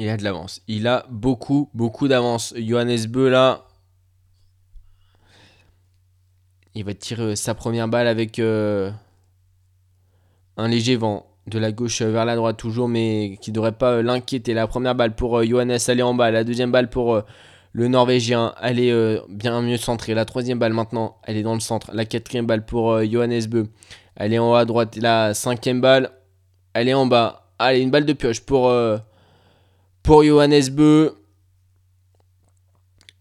Il 0.01 0.09
a 0.09 0.17
de 0.17 0.25
l'avance. 0.25 0.63
Il 0.67 0.87
a 0.89 1.05
beaucoup, 1.11 1.69
beaucoup 1.75 2.09
d'avance. 2.09 2.55
Johannes 2.57 3.07
Beu 3.07 3.29
là. 3.29 3.67
Il 6.75 6.85
va 6.85 6.95
tirer 6.95 7.23
euh, 7.23 7.37
sa 7.37 7.55
première 7.55 7.87
balle 7.87 8.07
avec 8.07 8.39
euh, 8.39 8.91
un 10.57 10.69
léger 10.69 10.97
vent 10.97 11.27
de 11.49 11.59
la 11.59 11.71
gauche 11.71 12.01
vers 12.01 12.25
la 12.25 12.35
droite 12.35 12.57
toujours, 12.57 12.89
mais 12.89 13.39
qui 13.43 13.51
ne 13.51 13.57
devrait 13.57 13.73
pas 13.73 13.97
euh, 13.97 14.03
l'inquiéter. 14.03 14.55
La 14.55 14.67
première 14.67 14.95
balle 14.95 15.15
pour 15.15 15.45
Johannes, 15.45 15.77
elle 15.87 15.99
est 15.99 16.03
en 16.03 16.15
bas. 16.15 16.31
La 16.31 16.45
deuxième 16.45 16.73
balle 16.73 16.89
pour 16.89 17.21
le 17.73 17.89
Norvégien, 17.89 18.55
elle 18.63 18.81
est 18.81 19.21
bien 19.29 19.61
mieux 19.61 19.77
centrée. 19.77 20.15
La 20.15 20.25
troisième 20.25 20.59
balle 20.59 20.73
maintenant, 20.73 21.19
elle 21.25 21.37
est 21.37 21.43
dans 21.43 21.55
le 21.55 21.61
centre. 21.61 21.91
La 21.93 22.07
quatrième 22.07 22.47
balle 22.47 22.65
pour 22.65 23.05
Johannes 23.05 23.45
Beu, 23.47 23.67
elle 24.17 24.33
est 24.33 24.39
en 24.39 24.53
haut 24.53 24.55
à 24.55 24.65
droite. 24.65 24.97
La 24.97 25.35
cinquième 25.35 25.83
balle, 25.83 26.11
elle 26.75 26.89
est 26.89 26.95
en 26.95 27.07
bas. 27.07 27.51
Allez, 27.59 27.81
une 27.81 27.91
balle 27.91 28.07
de 28.07 28.12
pioche 28.12 28.41
pour, 28.41 28.68
euh, 28.68 28.99
pour 30.03 30.25
Johannes 30.25 30.71
Beu. 30.71 31.14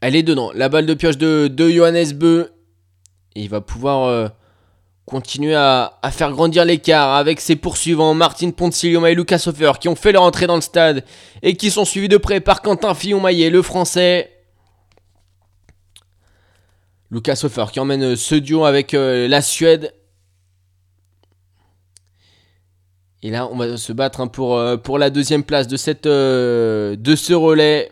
Elle 0.01 0.15
est 0.15 0.23
dedans. 0.23 0.51
La 0.53 0.69
balle 0.69 0.85
de 0.85 0.93
pioche 0.93 1.17
de, 1.17 1.51
Johannes 1.57 2.13
Beu. 2.13 2.51
Il 3.35 3.49
va 3.49 3.61
pouvoir 3.61 4.07
euh, 4.07 4.27
continuer 5.05 5.55
à, 5.55 5.91
faire 6.11 6.31
grandir 6.31 6.63
l'écart 6.65 7.15
avec 7.15 7.41
ses 7.41 7.55
poursuivants 7.55 8.13
Martin 8.13 8.51
Ponzilioma 8.51 9.11
et 9.11 9.15
Lucas 9.15 9.43
Hofer 9.45 9.73
qui 9.79 9.89
ont 9.89 9.95
fait 9.95 10.11
leur 10.11 10.23
entrée 10.23 10.47
dans 10.47 10.55
le 10.55 10.61
stade 10.61 11.03
et 11.41 11.55
qui 11.55 11.69
sont 11.69 11.85
suivis 11.85 12.09
de 12.09 12.17
près 12.17 12.39
par 12.39 12.61
Quentin 12.61 12.93
Fillon-Maillet, 12.93 13.49
le 13.49 13.61
français. 13.61 14.31
Lucas 17.11 17.41
Hofer 17.43 17.65
qui 17.73 17.79
emmène 17.79 18.03
euh, 18.03 18.15
ce 18.15 18.35
duo 18.35 18.65
avec 18.65 18.93
la 18.93 19.41
Suède. 19.41 19.93
Et 23.21 23.31
là, 23.31 23.47
on 23.51 23.57
va 23.57 23.77
se 23.77 23.91
battre 23.91 24.21
hein, 24.21 24.27
pour, 24.27 24.57
euh, 24.57 24.77
pour 24.77 24.97
la 24.97 25.09
deuxième 25.09 25.43
place 25.43 25.67
de, 25.67 25.75
cette, 25.75 26.05
euh, 26.05 26.95
de 26.95 27.15
ce 27.15 27.33
relais. 27.33 27.91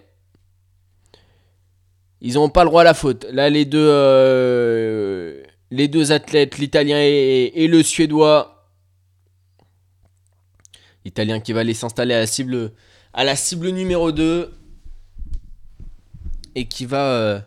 Ils 2.21 2.36
n'ont 2.36 2.49
pas 2.49 2.63
le 2.63 2.69
droit 2.69 2.82
à 2.82 2.86
la 2.86 2.93
faute. 2.93 3.25
Là, 3.32 3.49
les 3.49 3.65
deux, 3.65 3.88
euh, 3.89 5.43
les 5.69 5.88
deux 5.88 6.11
athlètes, 6.11 6.57
l'italien 6.57 6.99
et, 6.99 7.67
le 7.67 7.84
suédois. 7.84 8.69
L'italien 11.03 11.39
qui 11.39 11.53
va 11.53 11.59
aller 11.59 11.73
s'installer 11.73 12.13
à 12.13 12.19
la 12.19 12.28
cible, 12.28 12.71
à 13.13 13.23
la 13.23 13.36
cible 13.36 13.69
numéro 13.69 14.11
2. 14.11 14.53
Et 16.55 16.65
qui 16.67 16.86
va 16.86 17.43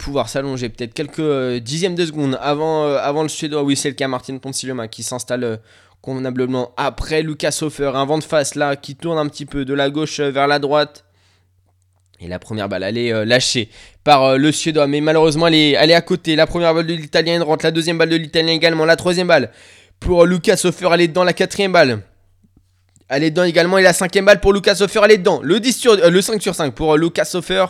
pouvoir 0.00 0.28
s'allonger 0.28 0.68
peut-être 0.70 0.94
quelques 0.94 1.20
euh, 1.20 1.60
dixièmes 1.60 1.94
de 1.94 2.06
seconde 2.06 2.38
avant, 2.40 2.86
euh, 2.86 2.98
avant 2.98 3.22
le 3.22 3.28
suédois. 3.28 3.62
Oui, 3.62 3.76
c'est 3.76 3.88
le 3.88 3.94
cas, 3.94 4.08
Martin 4.08 4.38
Ponzilioma 4.38 4.88
qui 4.88 5.02
s'installe 5.02 5.44
euh, 5.44 5.56
convenablement 6.00 6.72
après 6.76 7.22
Lucas 7.22 7.58
Hofer. 7.60 7.92
Un 7.94 8.06
vent 8.06 8.18
de 8.18 8.24
face 8.24 8.54
là 8.54 8.76
qui 8.76 8.96
tourne 8.96 9.18
un 9.18 9.28
petit 9.28 9.46
peu 9.46 9.64
de 9.64 9.74
la 9.74 9.90
gauche 9.90 10.18
vers 10.18 10.48
la 10.48 10.58
droite. 10.58 11.04
Et 12.18 12.28
la 12.28 12.38
première 12.38 12.68
balle, 12.68 12.82
elle 12.82 12.98
est 12.98 13.24
lâchée 13.24 13.70
par 14.04 14.36
le 14.36 14.52
Suédois. 14.52 14.86
Mais 14.86 15.00
malheureusement, 15.00 15.46
elle 15.46 15.54
est, 15.54 15.94
à 15.94 16.00
côté. 16.02 16.36
La 16.36 16.46
première 16.46 16.74
balle 16.74 16.86
de 16.86 16.92
l'Italien, 16.92 17.42
rentre. 17.42 17.64
La 17.64 17.70
deuxième 17.70 17.96
balle 17.96 18.10
de 18.10 18.16
l'Italien 18.16 18.52
également. 18.52 18.84
La 18.84 18.96
troisième 18.96 19.26
balle 19.26 19.50
pour 20.00 20.26
Lucas 20.26 20.60
Hofer, 20.64 20.88
elle 20.92 21.00
est 21.00 21.08
dedans. 21.08 21.24
La 21.24 21.32
quatrième 21.32 21.72
balle, 21.72 22.02
elle 23.10 23.24
est 23.24 23.30
dedans 23.30 23.44
également. 23.44 23.76
Et 23.76 23.82
la 23.82 23.92
cinquième 23.92 24.24
balle 24.24 24.40
pour 24.40 24.52
Lucas 24.52 24.76
Hofer, 24.80 25.00
elle 25.04 25.10
est 25.10 25.18
dedans. 25.18 25.40
Le, 25.42 25.60
10 25.60 25.72
sur, 25.72 25.92
euh, 25.92 26.08
le 26.08 26.22
5 26.22 26.40
sur 26.40 26.54
5 26.54 26.74
pour 26.74 26.94
euh, 26.94 26.96
Lucas 26.96 27.28
Hofer. 27.34 27.66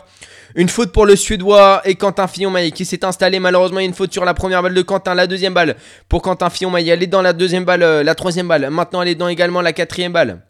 Une 0.55 0.68
faute 0.68 0.93
pour 0.93 1.07
le 1.07 1.16
Suédois 1.16 1.80
et 1.84 1.95
Quentin 1.95 2.26
Fillon-Maillet 2.28 2.72
qui 2.72 2.84
s'est 2.84 3.05
installé. 3.05 3.41
Malheureusement, 3.41 3.80
une 3.80 3.95
faute 3.95 4.12
sur 4.12 4.24
la 4.24 4.34
première 4.34 4.62
balle 4.62 4.74
de 4.74 4.82
Quentin. 4.82 5.14
La 5.14 5.26
deuxième 5.26 5.55
balle 5.55 5.76
pour 6.09 6.22
Quentin 6.22 6.51
Fillon-Maillet. 6.51 6.93
Elle 6.93 7.03
est 7.03 7.09
dans 7.09 7.22
la 7.22 7.32
deuxième 7.32 7.64
balle, 7.64 7.82
euh, 7.82 8.03
la 8.03 8.14
troisième 8.14 8.49
balle. 8.49 8.68
Maintenant, 8.70 9.03
elle 9.03 9.09
est 9.09 9.14
dedans 9.14 9.28
également. 9.28 9.62
La 9.62 9.72
quatrième 9.72 10.12
balle 10.12 10.43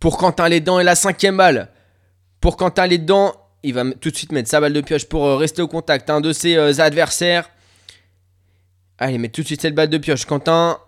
pour 0.00 0.18
Quentin, 0.18 0.46
elle 0.46 0.54
est 0.54 0.60
dedans. 0.60 0.80
Et 0.80 0.84
la 0.84 0.96
cinquième 0.96 1.36
balle 1.36 1.70
pour 2.42 2.56
Quentin 2.56 2.88
les 2.88 2.98
dedans, 2.98 3.32
il 3.62 3.72
va 3.72 3.84
tout 3.84 4.10
de 4.10 4.16
suite 4.16 4.32
mettre 4.32 4.48
sa 4.50 4.60
balle 4.60 4.72
de 4.72 4.80
pioche 4.80 5.06
pour 5.06 5.24
euh, 5.24 5.36
rester 5.36 5.62
au 5.62 5.68
contact 5.68 6.10
un 6.10 6.20
de 6.20 6.32
ses 6.32 6.56
euh, 6.56 6.80
adversaires. 6.80 7.48
Allez, 8.98 9.18
met 9.18 9.28
tout 9.28 9.42
de 9.42 9.46
suite 9.46 9.62
cette 9.62 9.76
balle 9.76 9.88
de 9.88 9.98
pioche. 9.98 10.26
Quentin. 10.26 10.78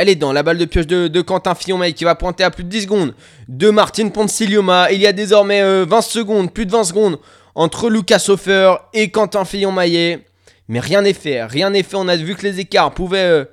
Elle 0.00 0.08
est 0.08 0.14
dedans, 0.14 0.32
la 0.32 0.42
balle 0.42 0.56
de 0.56 0.64
pioche 0.64 0.86
de, 0.86 1.20
Quentin 1.20 1.54
Fillon-Maillet 1.54 1.92
qui 1.92 2.04
va 2.04 2.14
pointer 2.14 2.42
à 2.42 2.50
plus 2.50 2.64
de 2.64 2.70
10 2.70 2.82
secondes 2.82 3.14
de 3.48 3.68
Martin 3.68 4.08
Ponzilioma. 4.08 4.90
Il 4.92 4.98
y 4.98 5.06
a 5.06 5.12
désormais 5.12 5.60
euh, 5.60 5.84
20 5.86 6.00
secondes, 6.00 6.50
plus 6.54 6.64
de 6.64 6.72
20 6.72 6.84
secondes 6.84 7.18
entre 7.54 7.90
Lucas 7.90 8.24
Hofer 8.28 8.76
et 8.94 9.10
Quentin 9.10 9.44
Fillon-Maillet. 9.44 10.24
Mais 10.68 10.80
rien 10.80 11.02
n'est 11.02 11.12
fait, 11.12 11.44
rien 11.44 11.68
n'est 11.68 11.82
fait. 11.82 11.96
On 11.96 12.08
a 12.08 12.16
vu 12.16 12.34
que 12.34 12.46
les 12.46 12.60
écarts 12.60 12.92
pouvaient 12.92 13.18
euh, 13.18 13.44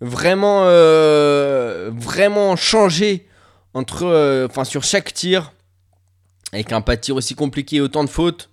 vraiment, 0.00 0.62
euh, 0.64 1.90
vraiment 1.94 2.56
changer 2.56 3.26
entre, 3.74 4.06
euh, 4.06 4.46
enfin 4.48 4.64
sur 4.64 4.84
chaque 4.84 5.12
tir, 5.12 5.52
avec 6.50 6.72
un 6.72 6.80
pas 6.80 6.96
de 6.96 7.02
tir 7.02 7.14
aussi 7.14 7.34
compliqué 7.34 7.76
et 7.76 7.80
autant 7.82 8.04
de 8.04 8.08
fautes. 8.08 8.48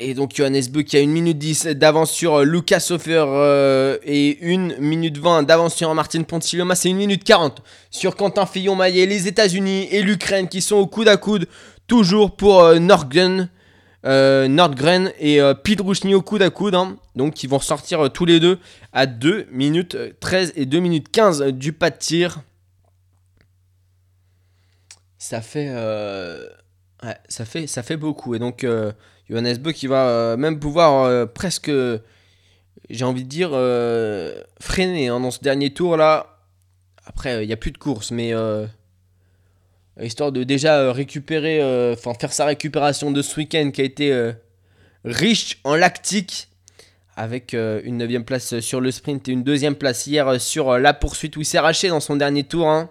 Et 0.00 0.14
donc 0.14 0.32
Johannes 0.34 0.62
Beu 0.70 0.82
qui 0.82 0.96
a 0.96 1.00
1 1.00 1.06
minute 1.06 1.38
10 1.38 1.66
d'avance 1.74 2.12
sur 2.12 2.36
euh, 2.36 2.44
Lucas 2.44 2.86
Hofer 2.90 3.24
euh, 3.26 3.98
et 4.04 4.38
1 4.42 4.78
minute 4.78 5.18
20 5.18 5.42
d'avance 5.42 5.74
sur 5.74 5.92
Martin 5.92 6.22
Ponzilioma. 6.22 6.76
C'est 6.76 6.90
1 6.90 6.94
minute 6.94 7.24
40 7.24 7.62
sur 7.90 8.14
Quentin 8.14 8.46
Fillon-Maillet, 8.46 9.06
les 9.06 9.26
États-Unis 9.26 9.88
et 9.90 10.02
l'Ukraine 10.02 10.46
qui 10.46 10.60
sont 10.60 10.76
au 10.76 10.86
coude 10.86 11.08
à 11.08 11.16
coude. 11.16 11.48
toujours 11.88 12.36
pour 12.36 12.62
euh, 12.62 12.78
Nordgren, 12.78 13.48
et 14.04 15.40
euh, 15.40 15.54
Pidrushny 15.54 16.14
au 16.14 16.22
coude 16.22 16.42
à 16.42 16.50
coude. 16.50 16.76
hein. 16.76 16.96
Donc, 17.16 17.42
ils 17.42 17.48
vont 17.48 17.58
sortir 17.58 18.12
tous 18.12 18.24
les 18.24 18.38
deux 18.38 18.60
à 18.92 19.06
2 19.06 19.48
minutes 19.50 19.96
13 20.20 20.52
et 20.54 20.64
2 20.64 20.78
minutes 20.78 21.10
15 21.10 21.42
du 21.46 21.72
pas 21.72 21.90
de 21.90 21.98
tir. 21.98 22.42
Ça 25.18 25.40
fait, 25.40 25.68
ouais, 27.02 27.16
ça 27.28 27.44
fait, 27.44 27.66
ça 27.66 27.82
fait 27.82 27.96
beaucoup. 27.96 28.36
Et 28.36 28.38
donc, 28.38 28.64
Johannes 29.28 29.58
Bö 29.58 29.72
qui 29.72 29.86
va 29.86 30.08
euh, 30.08 30.36
même 30.36 30.58
pouvoir 30.58 31.04
euh, 31.04 31.26
presque, 31.26 31.70
j'ai 32.90 33.04
envie 33.04 33.24
de 33.24 33.28
dire, 33.28 33.50
euh, 33.52 34.42
freiner 34.60 35.08
hein, 35.08 35.20
dans 35.20 35.30
ce 35.30 35.40
dernier 35.40 35.72
tour 35.72 35.96
là. 35.96 36.38
Après, 37.06 37.42
il 37.42 37.46
n'y 37.46 37.52
a 37.52 37.56
plus 37.56 37.72
de 37.72 37.78
course, 37.78 38.10
mais 38.10 38.34
histoire 39.98 40.30
de 40.30 40.44
déjà 40.44 40.92
récupérer, 40.92 41.62
enfin 41.92 42.12
faire 42.12 42.34
sa 42.34 42.44
récupération 42.44 43.10
de 43.10 43.22
ce 43.22 43.38
week-end 43.38 43.70
qui 43.72 43.80
a 43.80 43.84
été 43.84 44.32
riche 45.06 45.58
en 45.64 45.74
lactique. 45.74 46.48
Avec 47.16 47.54
une 47.54 47.96
9 47.96 48.24
place 48.24 48.60
sur 48.60 48.82
le 48.82 48.90
sprint 48.90 49.26
et 49.26 49.32
une 49.32 49.42
deuxième 49.42 49.74
place 49.74 50.06
hier 50.06 50.38
sur 50.38 50.78
la 50.78 50.92
poursuite 50.92 51.36
où 51.36 51.40
il 51.40 51.46
s'est 51.46 51.56
arraché 51.56 51.88
dans 51.88 51.98
son 51.98 52.14
dernier 52.14 52.44
tour. 52.44 52.68
hein. 52.68 52.90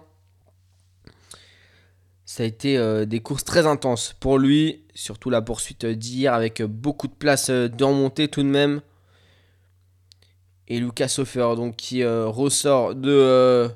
Ça 2.30 2.42
a 2.42 2.46
été 2.46 2.76
euh, 2.76 3.06
des 3.06 3.20
courses 3.20 3.42
très 3.42 3.66
intenses 3.66 4.14
pour 4.20 4.38
lui, 4.38 4.82
surtout 4.94 5.30
la 5.30 5.40
poursuite 5.40 5.84
euh, 5.84 5.94
d'hier 5.94 6.34
avec 6.34 6.60
euh, 6.60 6.66
beaucoup 6.66 7.08
de 7.08 7.14
place 7.14 7.48
d'en 7.48 7.94
montée 7.94 8.28
tout 8.28 8.42
de 8.42 8.48
même. 8.48 8.82
Et 10.68 10.78
Lucas 10.78 11.16
Hofer 11.16 11.54
donc 11.56 11.76
qui 11.76 12.04
ressort 12.04 12.94
de, 12.94 13.66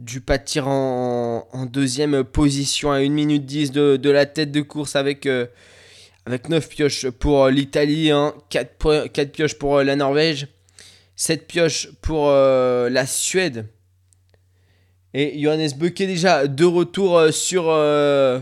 du 0.00 0.20
pas 0.20 0.38
de 0.38 0.42
tir 0.42 0.66
en, 0.66 1.46
deuxième 1.70 2.24
position 2.24 2.90
à 2.90 2.96
1 2.96 3.08
minute 3.08 3.46
10 3.46 3.70
de, 3.70 3.96
de 3.96 4.10
la 4.10 4.26
tête 4.26 4.50
de 4.50 4.62
course 4.62 4.96
avec, 4.96 5.28
avec 6.26 6.48
9 6.48 6.68
pioches 6.68 7.08
pour 7.08 7.46
l'Italie, 7.46 8.10
hein, 8.10 8.34
4, 8.50 9.30
pioches 9.30 9.54
pour 9.54 9.80
la 9.80 9.94
Norvège, 9.94 10.48
7 11.14 11.46
pioches 11.46 11.92
pour 12.00 12.32
la 12.32 13.06
Suède. 13.06 13.68
Et 15.14 15.40
Johannes 15.40 15.60
est 15.60 16.06
déjà 16.06 16.46
de 16.46 16.64
retour 16.64 17.18
euh, 17.18 17.30
sur, 17.30 17.64
euh, 17.68 18.40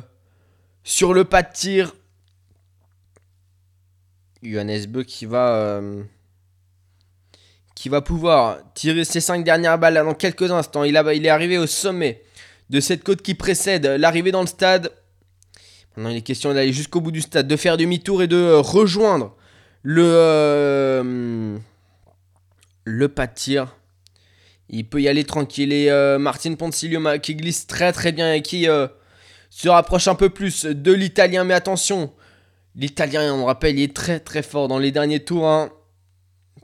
sur 0.85 1.13
le 1.15 1.25
pas 1.25 1.43
de 1.43 1.53
tir. 1.53 1.95
Johannes 4.43 4.87
va, 5.23 5.55
euh, 5.55 6.03
qui 7.75 7.89
va 7.89 8.01
pouvoir 8.01 8.59
tirer 8.75 9.05
ses 9.05 9.21
5 9.21 9.45
dernières 9.45 9.79
balles 9.79 9.95
dans 9.95 10.15
quelques 10.15 10.51
instants. 10.51 10.85
Il, 10.85 10.97
est 10.97 11.29
arrivé 11.29 11.59
au 11.59 11.67
sommet 11.67 12.23
de 12.71 12.81
cette 12.81 13.03
côte 13.03 13.21
qui 13.21 13.35
précède 13.35 13.85
l'arrivée 13.87 14.31
dans 14.31 14.41
le 14.41 14.47
stade. 14.47 14.93
Maintenant, 15.97 16.11
il 16.11 16.19
est 16.19 16.23
question 16.23 16.55
d'aller 16.55 16.73
jusqu'au 16.73 17.01
bout 17.01 17.11
du 17.11 17.21
stade, 17.21 17.49
de 17.49 17.57
faire 17.57 17.77
demi-tour 17.77 18.23
et 18.23 18.29
de 18.29 18.53
rejoindre 18.55 19.35
le, 19.83 21.59
le 22.85 23.09
pas 23.09 23.27
de 23.27 23.35
tir. 23.35 23.75
Il 24.73 24.89
peut 24.89 25.03
y 25.03 25.09
aller 25.09 25.25
tranquille. 25.25 25.73
Et 25.73 25.91
euh, 25.91 26.19
Martin 26.19 26.55
Ponzilioma 26.55 27.19
qui 27.19 27.35
glisse 27.35 27.67
très 27.67 27.93
très 27.93 28.13
bien 28.13 28.33
et 28.33 28.43
qui 28.43 28.69
euh, 28.69 28.87
se 29.51 29.69
rapproche 29.69 30.09
un 30.09 30.15
peu 30.15 30.31
plus 30.31 30.65
de 30.65 30.93
l'Italien. 30.93 31.45
Mais 31.45 31.55
attention, 31.55 32.13
l'Italien, 32.77 33.35
on 33.35 33.47
rappelle, 33.47 33.79
il 33.79 33.83
est 33.83 33.95
très 33.95 34.21
très 34.21 34.43
fort 34.43 34.69
dans 34.69 34.79
les 34.79 34.93
derniers 34.93 35.25
tours. 35.25 35.47
hein. 35.47 35.71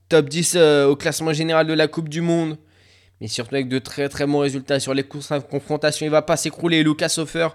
Top 0.09 0.29
10 0.29 0.53
euh, 0.55 0.87
au 0.87 0.95
classement 0.95 1.33
général 1.33 1.67
de 1.67 1.73
la 1.73 1.89
Coupe 1.89 2.09
du 2.09 2.21
Monde. 2.21 2.59
Mais 3.21 3.27
surtout 3.27 3.57
avec 3.57 3.69
de 3.69 3.81
très 3.81 4.09
très 4.09 4.25
bons 4.25 4.39
résultats 4.39 4.79
sur 4.79 4.95
les 4.95 5.03
courses 5.03 5.33
à 5.33 5.41
confrontation. 5.41 6.07
Il 6.07 6.11
va 6.11 6.23
pas 6.23 6.37
s'écrouler. 6.37 6.85
Lucas 6.85 7.17
Hofer, 7.19 7.49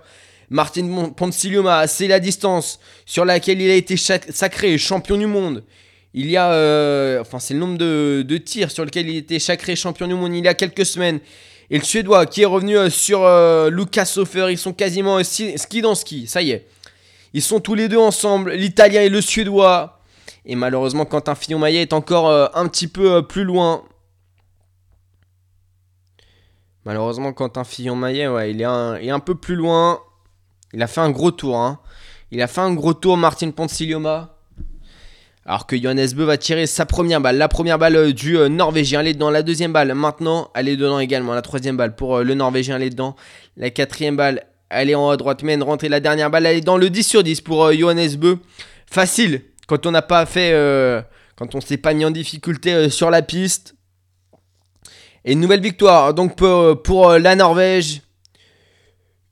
Martin 0.50 1.14
Ponzilioma, 1.16 1.88
c'est 1.88 2.08
la 2.08 2.20
distance 2.20 2.80
sur 3.06 3.24
laquelle 3.24 3.62
il 3.62 3.70
a 3.70 3.76
été 3.76 3.96
sacré 3.96 4.78
champion 4.78 5.18
du 5.18 5.28
monde. 5.28 5.64
Il 6.14 6.30
y 6.30 6.36
a, 6.36 6.52
euh, 6.52 7.22
enfin, 7.22 7.40
c'est 7.40 7.54
le 7.54 7.60
nombre 7.60 7.78
de, 7.78 8.38
tirs 8.38 8.70
sur 8.70 8.84
lequel 8.84 9.10
il 9.10 9.18
était 9.18 9.40
sacré 9.40 9.76
champion 9.76 10.08
du 10.08 10.14
monde 10.14 10.36
il 10.36 10.44
y 10.44 10.48
a 10.48 10.54
quelques 10.54 10.86
semaines. 10.86 11.20
Et 11.70 11.78
le 11.78 11.84
Suédois 11.86 12.26
qui 12.26 12.42
est 12.42 12.46
revenu 12.46 12.78
euh, 12.78 12.90
sur 12.90 13.24
euh, 13.24 13.70
Lucas 13.70 14.14
Hofer, 14.18 14.48
ils 14.50 14.58
sont 14.58 14.74
quasiment 14.74 15.24
ski, 15.24 15.82
dans 15.82 15.96
ski, 15.96 16.28
ça 16.28 16.42
y 16.42 16.52
est. 16.52 16.68
Ils 17.34 17.42
sont 17.42 17.62
tous 17.62 17.76
les 17.76 17.88
deux 17.88 17.98
ensemble, 17.98 18.52
l'Italien 18.52 19.02
et 19.02 19.10
le 19.10 19.22
Suédois. 19.22 20.02
Et 20.46 20.56
malheureusement, 20.56 21.06
Quentin 21.06 21.36
Fillon-Maillet 21.36 21.84
est 21.84 21.94
encore 21.94 22.30
un 22.30 22.68
petit 22.68 22.88
peu 22.88 23.26
plus 23.26 23.46
loin. 23.46 23.84
Malheureusement, 26.84 27.32
Quentin 27.32 27.64
Fillon-Maillet, 27.64 28.28
ouais, 28.28 28.52
il 28.52 28.60
est, 28.60 28.66
un, 28.66 28.98
il 28.98 29.10
un 29.12 29.20
peu 29.20 29.36
plus 29.36 29.56
loin. 29.56 30.02
Il 30.74 30.82
a 30.82 30.88
fait 30.88 31.00
un 31.00 31.12
gros 31.12 31.32
tour. 31.32 31.58
Hein. 31.58 31.80
Il 32.32 32.42
a 32.42 32.48
fait 32.48 32.62
un 32.62 32.74
gros 32.74 32.94
tour, 32.94 33.16
Martin 33.18 33.52
Ponzilioma. 33.52 34.41
Alors 35.52 35.68
que 35.68 35.76
Johannes 35.76 36.08
Bö 36.16 36.24
va 36.24 36.38
tirer 36.38 36.66
sa 36.66 36.86
première 36.86 37.20
balle. 37.20 37.36
La 37.36 37.50
première 37.50 37.78
balle 37.78 37.98
euh, 37.98 38.14
du 38.14 38.38
euh, 38.38 38.48
Norvégien, 38.48 39.02
elle 39.02 39.08
est 39.08 39.14
dedans. 39.16 39.30
La 39.30 39.44
deuxième 39.44 39.74
balle, 39.74 39.94
maintenant, 39.94 40.50
elle 40.56 40.70
est 40.70 40.78
dedans 40.78 40.98
également. 40.98 41.34
La 41.34 41.42
troisième 41.42 41.76
balle 41.76 41.94
pour 41.94 42.16
euh, 42.16 42.24
le 42.24 42.36
Norvégien, 42.36 42.78
elle 42.78 42.84
est 42.84 42.90
dedans. 42.92 43.18
La 43.58 43.70
quatrième 43.70 44.16
balle, 44.16 44.46
elle 44.70 44.90
est 44.90 44.96
en 44.96 45.08
haut 45.08 45.10
à 45.10 45.18
droite, 45.18 45.44
mais. 45.44 45.60
Et 45.82 45.90
la 45.90 46.00
dernière 46.00 46.30
balle, 46.30 46.46
elle 46.46 46.56
est 46.56 46.62
dans 46.62 46.78
le 46.78 46.90
10 46.90 47.04
sur 47.04 47.22
10 47.22 47.42
pour 47.42 47.70
Johannes 47.74 48.16
Bö. 48.16 48.38
Facile, 48.90 49.42
quand 49.68 49.86
on 49.86 49.92
n'a 49.92 50.02
pas 50.02 50.26
fait... 50.26 50.54
quand 51.36 51.54
on 51.54 51.60
s'est 51.60 51.76
pas 51.76 51.94
mis 51.94 52.06
en 52.06 52.12
difficulté 52.12 52.90
sur 52.90 53.10
la 53.10 53.22
piste. 53.22 53.76
Et 55.26 55.34
une 55.34 55.42
nouvelle 55.42 55.60
victoire, 55.60 56.14
donc 56.14 56.38
pour, 56.38 57.10
la 57.10 57.36
Norvège. 57.36 58.04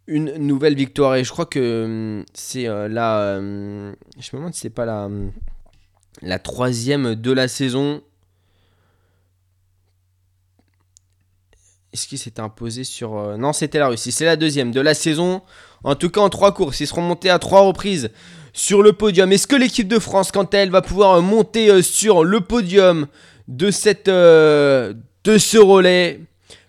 Une 0.06 0.34
nouvelle 0.36 0.76
victoire. 0.76 1.16
Et 1.16 1.24
je 1.24 1.32
crois 1.32 1.46
que 1.46 1.86
hum, 1.86 2.26
c'est 2.34 2.66
la... 2.66 3.20
euh, 3.20 3.94
je 4.20 4.30
me 4.34 4.40
demande 4.40 4.54
si 4.54 4.60
c'est 4.60 4.70
pas 4.70 4.84
la... 4.84 5.08
la 6.22 6.39
troisième 6.39 7.16
de 7.16 7.32
la 7.32 7.47
saison. 7.47 8.01
Est-ce 11.91 12.07
qu'il 12.07 12.20
s'était 12.20 12.41
imposé 12.41 12.84
sur... 12.84 13.18
euh, 13.18 13.38
Non, 13.38 13.51
c'était 13.53 13.80
la 13.80 13.88
Russie. 13.88 14.12
C'est 14.12 14.26
la 14.26 14.36
deuxième 14.36 14.72
de 14.72 14.82
la 14.82 14.93
saison. 14.93 15.41
En 15.84 15.95
tout 15.95 16.10
cas, 16.10 16.22
en 16.22 16.30
trois 16.30 16.53
courses. 16.53 16.80
Ils 16.82 16.88
seront 16.88 17.01
montés 17.01 17.30
à 17.30 17.39
trois 17.39 17.62
reprises 17.62 18.12
sur 18.53 18.84
le 18.84 18.93
podium. 18.93 19.32
Est-ce 19.32 19.47
que 19.47 19.55
l'équipe 19.55 19.88
de 19.88 19.97
France, 19.97 20.32
quant 20.32 20.43
à 20.43 20.57
elle, 20.57 20.70
va 20.70 20.82
pouvoir 20.82 21.14
euh, 21.16 21.22
monter 21.22 21.70
euh, 21.70 21.82
sur 21.82 22.24
le 22.24 22.41
podium 22.41 23.07
de, 23.47 23.72
cette, 23.72 24.07
de 24.07 24.93
ce 25.26 25.57
relais? 25.57 26.20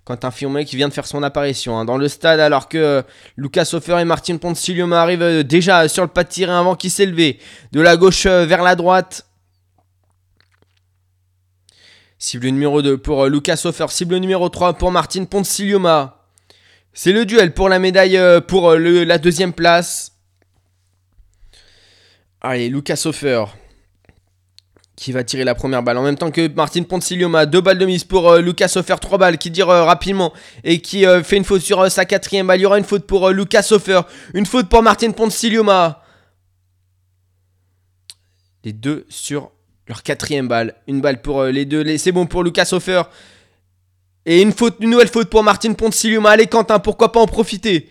Quentin 0.05 0.31
Fillon 0.31 0.65
qui 0.65 0.77
vient 0.77 0.89
de 0.89 0.93
faire 0.93 1.07
son 1.07 1.23
apparition 1.23 1.79
hein, 1.79 1.85
dans 1.85 1.97
le 1.97 2.09
stade 2.09 2.41
alors 2.41 2.69
que 2.69 3.05
Lucas 3.37 3.69
Hofer 3.75 4.01
et 4.01 4.05
Martin 4.05 4.39
Ponzilioma 4.39 5.01
arrivent 5.01 5.45
déjà 5.45 5.87
sur 5.87 6.03
le 6.03 6.09
pas 6.09 6.25
de 6.25 6.31
tir 6.31 6.51
avant 6.51 6.75
qu'il 6.75 6.91
s'est 6.91 7.07
levé 7.07 7.39
de 7.71 7.81
la 7.81 7.97
gauche 7.97 8.27
vers 8.27 8.63
la 8.65 8.75
droite. 8.75 9.30
Cible 12.23 12.49
numéro 12.49 12.83
2 12.83 12.99
pour 12.99 13.25
euh, 13.25 13.29
Lucas 13.31 13.63
Hofer, 13.65 13.87
cible 13.89 14.19
numéro 14.19 14.51
3 14.51 14.75
pour 14.75 14.93
Martin 14.93 15.25
Ponzilioma. 15.25 16.27
C'est 16.93 17.13
le 17.13 17.25
duel 17.25 17.55
pour 17.55 17.71
la 17.71 17.79
médaille 17.79 18.19
euh, 18.19 18.43
pour 18.43 18.73
euh, 18.73 19.05
la 19.07 19.17
deuxième 19.17 19.55
place. 19.55 20.19
Allez, 22.43 22.69
Lucas 22.69 23.01
Hofer 23.07 23.47
qui 24.97 25.13
va 25.13 25.25
tirer 25.25 25.45
la 25.45 25.55
première 25.55 25.83
balle 25.83 25.97
en 25.97 26.03
même 26.03 26.19
temps 26.19 26.31
que 26.31 26.47
Martin 26.49 26.83
Ponzilioma. 26.83 27.47
Deux 27.47 27.63
balles 27.63 27.79
de 27.79 27.87
mise 27.87 28.05
pour 28.05 28.35
Lucas 28.35 28.75
Hofer, 28.77 28.97
trois 29.01 29.17
balles 29.17 29.39
qui 29.39 29.51
tire 29.51 29.69
rapidement 29.69 30.35
et 30.63 30.83
qui 30.83 31.07
fait 31.25 31.39
une 31.39 31.45
faute 31.45 31.63
sur 31.63 31.91
sa 31.91 32.05
quatrième 32.05 32.47
balle. 32.47 32.61
Il 32.61 32.65
y 32.65 32.67
aura 32.67 32.77
une 32.77 32.85
faute 32.85 33.07
pour 33.07 33.31
Lucas 33.31 33.67
Hofer, 33.71 34.03
une 34.35 34.45
faute 34.45 34.69
pour 34.69 34.83
Martin 34.83 35.11
Ponzilioma. 35.13 36.05
Les 38.63 38.75
deux 38.75 39.07
sur 39.09 39.53
leur 39.91 40.05
quatrième 40.05 40.47
balle. 40.47 40.75
Une 40.87 41.01
balle 41.01 41.21
pour 41.21 41.41
euh, 41.41 41.51
les 41.51 41.65
deux. 41.65 41.99
C'est 41.99 42.13
bon 42.13 42.25
pour 42.25 42.45
Lucas 42.45 42.69
Hofer. 42.71 43.03
Et 44.25 44.41
une 44.41 44.53
faute, 44.53 44.77
une 44.81 44.91
nouvelle 44.91 45.09
faute 45.09 45.29
pour 45.29 45.43
Martin 45.43 45.73
Ponzilioma. 45.73 46.31
Allez 46.31 46.47
Quentin, 46.47 46.79
pourquoi 46.79 47.11
pas 47.11 47.19
en 47.19 47.27
profiter? 47.27 47.89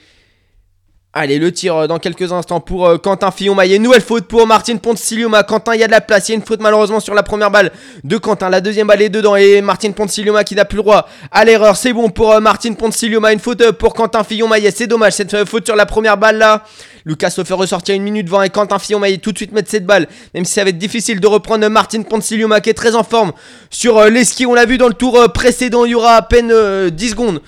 Allez, 1.11 1.39
le 1.39 1.51
tir 1.51 1.75
euh, 1.75 1.87
dans 1.87 1.97
quelques 1.97 2.31
instants 2.31 2.59
pour 2.59 2.85
euh, 2.85 2.99
Quentin 2.99 3.31
Fillon-Maillet. 3.31 3.79
Nouvelle 3.79 4.03
faute 4.03 4.27
pour 4.27 4.45
Martin 4.45 4.77
Ponzilioma. 4.77 5.41
Quentin, 5.41 5.73
il 5.73 5.81
y 5.81 5.83
a 5.83 5.87
de 5.87 5.91
la 5.91 6.01
place. 6.01 6.29
Il 6.29 6.33
y 6.33 6.35
a 6.35 6.37
une 6.37 6.45
faute 6.45 6.61
malheureusement 6.61 6.99
sur 6.99 7.15
la 7.15 7.23
première 7.23 7.49
balle 7.49 7.71
de 8.03 8.17
Quentin. 8.17 8.47
La 8.47 8.61
deuxième 8.61 8.85
balle 8.85 9.01
est 9.01 9.09
dedans. 9.09 9.35
Et 9.35 9.59
Martin 9.61 9.91
Ponzilioma 9.91 10.43
qui 10.43 10.53
n'a 10.53 10.65
plus 10.65 10.75
le 10.75 10.83
droit 10.83 11.09
à 11.31 11.45
l'erreur. 11.45 11.77
C'est 11.77 11.93
bon 11.93 12.11
pour 12.11 12.31
euh, 12.31 12.39
Martin 12.41 12.73
Ponzilioma. 12.73 13.33
Une 13.33 13.39
faute 13.39 13.71
pour 13.71 13.95
Quentin 13.95 14.23
Fillon-Maillet. 14.23 14.69
C'est 14.69 14.85
dommage 14.85 15.13
cette 15.13 15.45
faute 15.45 15.65
sur 15.65 15.75
la 15.75 15.87
première 15.87 16.15
balle 16.15 16.37
là. 16.37 16.63
Lucas 17.05 17.31
se 17.31 17.43
fait 17.43 17.55
ressortir 17.55 17.95
une 17.95 18.03
minute 18.03 18.29
20 18.29 18.43
et 18.43 18.49
Quentin 18.49 18.77
Fillon-Maillet 18.77 19.17
tout 19.17 19.31
de 19.31 19.37
suite 19.37 19.51
mettre 19.51 19.71
cette 19.71 19.87
balle. 19.87 20.07
Même 20.35 20.45
si 20.45 20.53
ça 20.53 20.63
va 20.63 20.69
être 20.69 20.77
difficile 20.77 21.19
de 21.19 21.25
reprendre 21.25 21.65
euh, 21.65 21.69
Martin 21.69 22.03
Ponzilioma 22.03 22.61
qui 22.61 22.69
est 22.69 22.75
très 22.75 22.93
en 22.93 23.03
forme 23.03 23.31
sur 23.71 24.05
les 24.05 24.25
skis. 24.25 24.45
On 24.45 24.53
l'a 24.53 24.65
vu 24.65 24.77
dans 24.77 24.87
le 24.87 24.93
tour 24.93 25.17
précédent. 25.33 25.85
Il 25.85 25.91
y 25.91 25.95
aura 25.95 26.17
à 26.17 26.21
peine 26.21 26.51
euh, 26.53 26.91
10 26.91 27.09
secondes. 27.09 27.41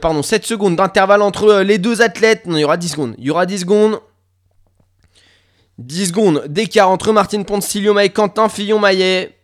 Pardon, 0.00 0.22
7 0.22 0.46
secondes 0.46 0.76
d'intervalle 0.76 1.20
entre 1.20 1.60
les 1.60 1.76
deux 1.76 2.00
athlètes. 2.00 2.46
Non, 2.46 2.56
il 2.56 2.60
y 2.60 2.64
aura 2.64 2.78
10 2.78 2.93
Il 3.18 3.24
y 3.24 3.30
aura 3.30 3.46
10 3.46 3.60
secondes. 3.60 4.00
10 5.78 6.08
secondes 6.08 6.44
d'écart 6.46 6.88
entre 6.88 7.12
Martin 7.12 7.42
Ponzilioma 7.42 8.04
et 8.04 8.10
Quentin 8.10 8.48
Fillon-Maillet. 8.48 9.36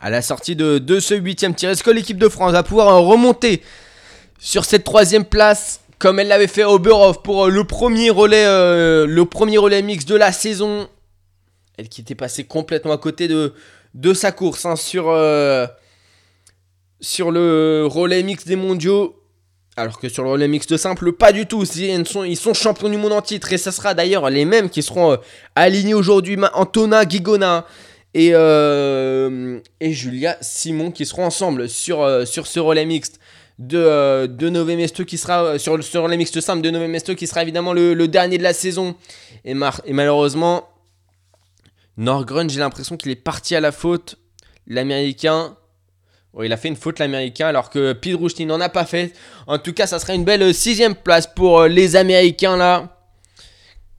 À 0.00 0.10
la 0.10 0.22
sortie 0.22 0.56
de, 0.56 0.78
de 0.78 1.00
ce 1.00 1.14
huitième 1.14 1.54
tir, 1.54 1.70
est-ce 1.70 1.82
que 1.82 1.90
l'équipe 1.90 2.18
de 2.18 2.28
France 2.28 2.52
va 2.52 2.62
pouvoir 2.62 2.88
euh, 2.88 3.00
remonter 3.00 3.62
sur 4.38 4.64
cette 4.64 4.84
troisième 4.84 5.24
place 5.24 5.80
comme 5.98 6.18
elle 6.18 6.28
l'avait 6.28 6.46
fait 6.46 6.64
Oberhof 6.64 7.22
pour 7.22 7.44
euh, 7.46 7.50
le 7.50 7.64
premier 7.64 8.08
relais, 8.08 8.46
euh, 8.46 9.06
le 9.06 9.24
premier 9.26 9.58
relais 9.58 9.82
mix 9.82 10.06
de 10.06 10.14
la 10.14 10.32
saison? 10.32 10.88
Elle 11.76 11.88
qui 11.88 12.00
était 12.00 12.14
passée 12.14 12.44
complètement 12.44 12.92
à 12.92 12.98
côté 12.98 13.28
de, 13.28 13.54
sa 14.14 14.32
course 14.32 14.64
hein, 14.66 14.76
sur, 14.76 15.04
sur 17.00 17.30
le 17.30 17.86
relais 17.86 18.22
mix 18.22 18.46
des 18.46 18.56
mondiaux. 18.56 19.19
Alors 19.80 19.98
que 19.98 20.10
sur 20.10 20.22
le 20.24 20.30
relais 20.30 20.46
mix 20.46 20.66
de 20.66 20.76
simple, 20.76 21.12
pas 21.12 21.32
du 21.32 21.46
tout. 21.46 21.64
Ils 21.64 22.36
sont, 22.36 22.54
champions 22.54 22.90
du 22.90 22.98
monde 22.98 23.14
en 23.14 23.22
titre. 23.22 23.50
Et 23.54 23.58
ça 23.58 23.72
sera 23.72 23.94
d'ailleurs 23.94 24.28
les 24.28 24.44
mêmes 24.44 24.68
qui 24.68 24.82
seront 24.82 25.12
euh, 25.12 25.16
alignés 25.54 25.94
aujourd'hui. 25.94 26.36
Antona 26.52 27.06
Guigona 27.06 27.66
et, 28.12 28.32
euh, 28.34 29.58
et 29.80 29.92
Julia 29.92 30.36
Simon 30.42 30.90
qui 30.90 31.06
seront 31.06 31.24
ensemble 31.24 31.66
sur, 31.68 32.02
euh, 32.02 32.26
ce 32.26 32.60
relais 32.60 32.84
mixte 32.84 33.20
de, 33.58 34.26
de 34.26 34.74
Mesto 34.74 35.04
qui 35.04 35.16
sera 35.16 35.58
sur 35.58 35.82
sur 35.82 36.08
les 36.08 36.16
mixtes 36.16 36.40
simples 36.40 36.62
de 36.62 36.70
Nové 36.70 37.14
qui 37.16 37.26
sera 37.26 37.42
évidemment 37.42 37.72
le, 37.72 38.06
dernier 38.06 38.36
de 38.36 38.42
la 38.42 38.52
saison. 38.52 38.96
Et, 39.46 39.52
et 39.86 39.92
malheureusement, 39.94 40.68
Norgrun, 41.96 42.48
j'ai 42.48 42.60
l'impression 42.60 42.98
qu'il 42.98 43.10
est 43.10 43.16
parti 43.16 43.54
à 43.54 43.60
la 43.60 43.72
faute. 43.72 44.16
L'américain. 44.66 45.56
Il 46.42 46.52
a 46.52 46.56
fait 46.56 46.68
une 46.68 46.76
faute 46.76 46.98
l'américain 47.00 47.48
alors 47.48 47.70
que 47.70 47.92
Pidrouchny 47.92 48.46
n'en 48.46 48.60
a 48.60 48.68
pas 48.68 48.84
fait. 48.84 49.12
En 49.46 49.58
tout 49.58 49.72
cas, 49.72 49.86
ça 49.86 49.98
serait 49.98 50.14
une 50.14 50.24
belle 50.24 50.42
euh, 50.42 50.52
sixième 50.52 50.94
place 50.94 51.26
pour 51.26 51.60
euh, 51.60 51.68
les 51.68 51.96
américains 51.96 52.56
là. 52.56 52.96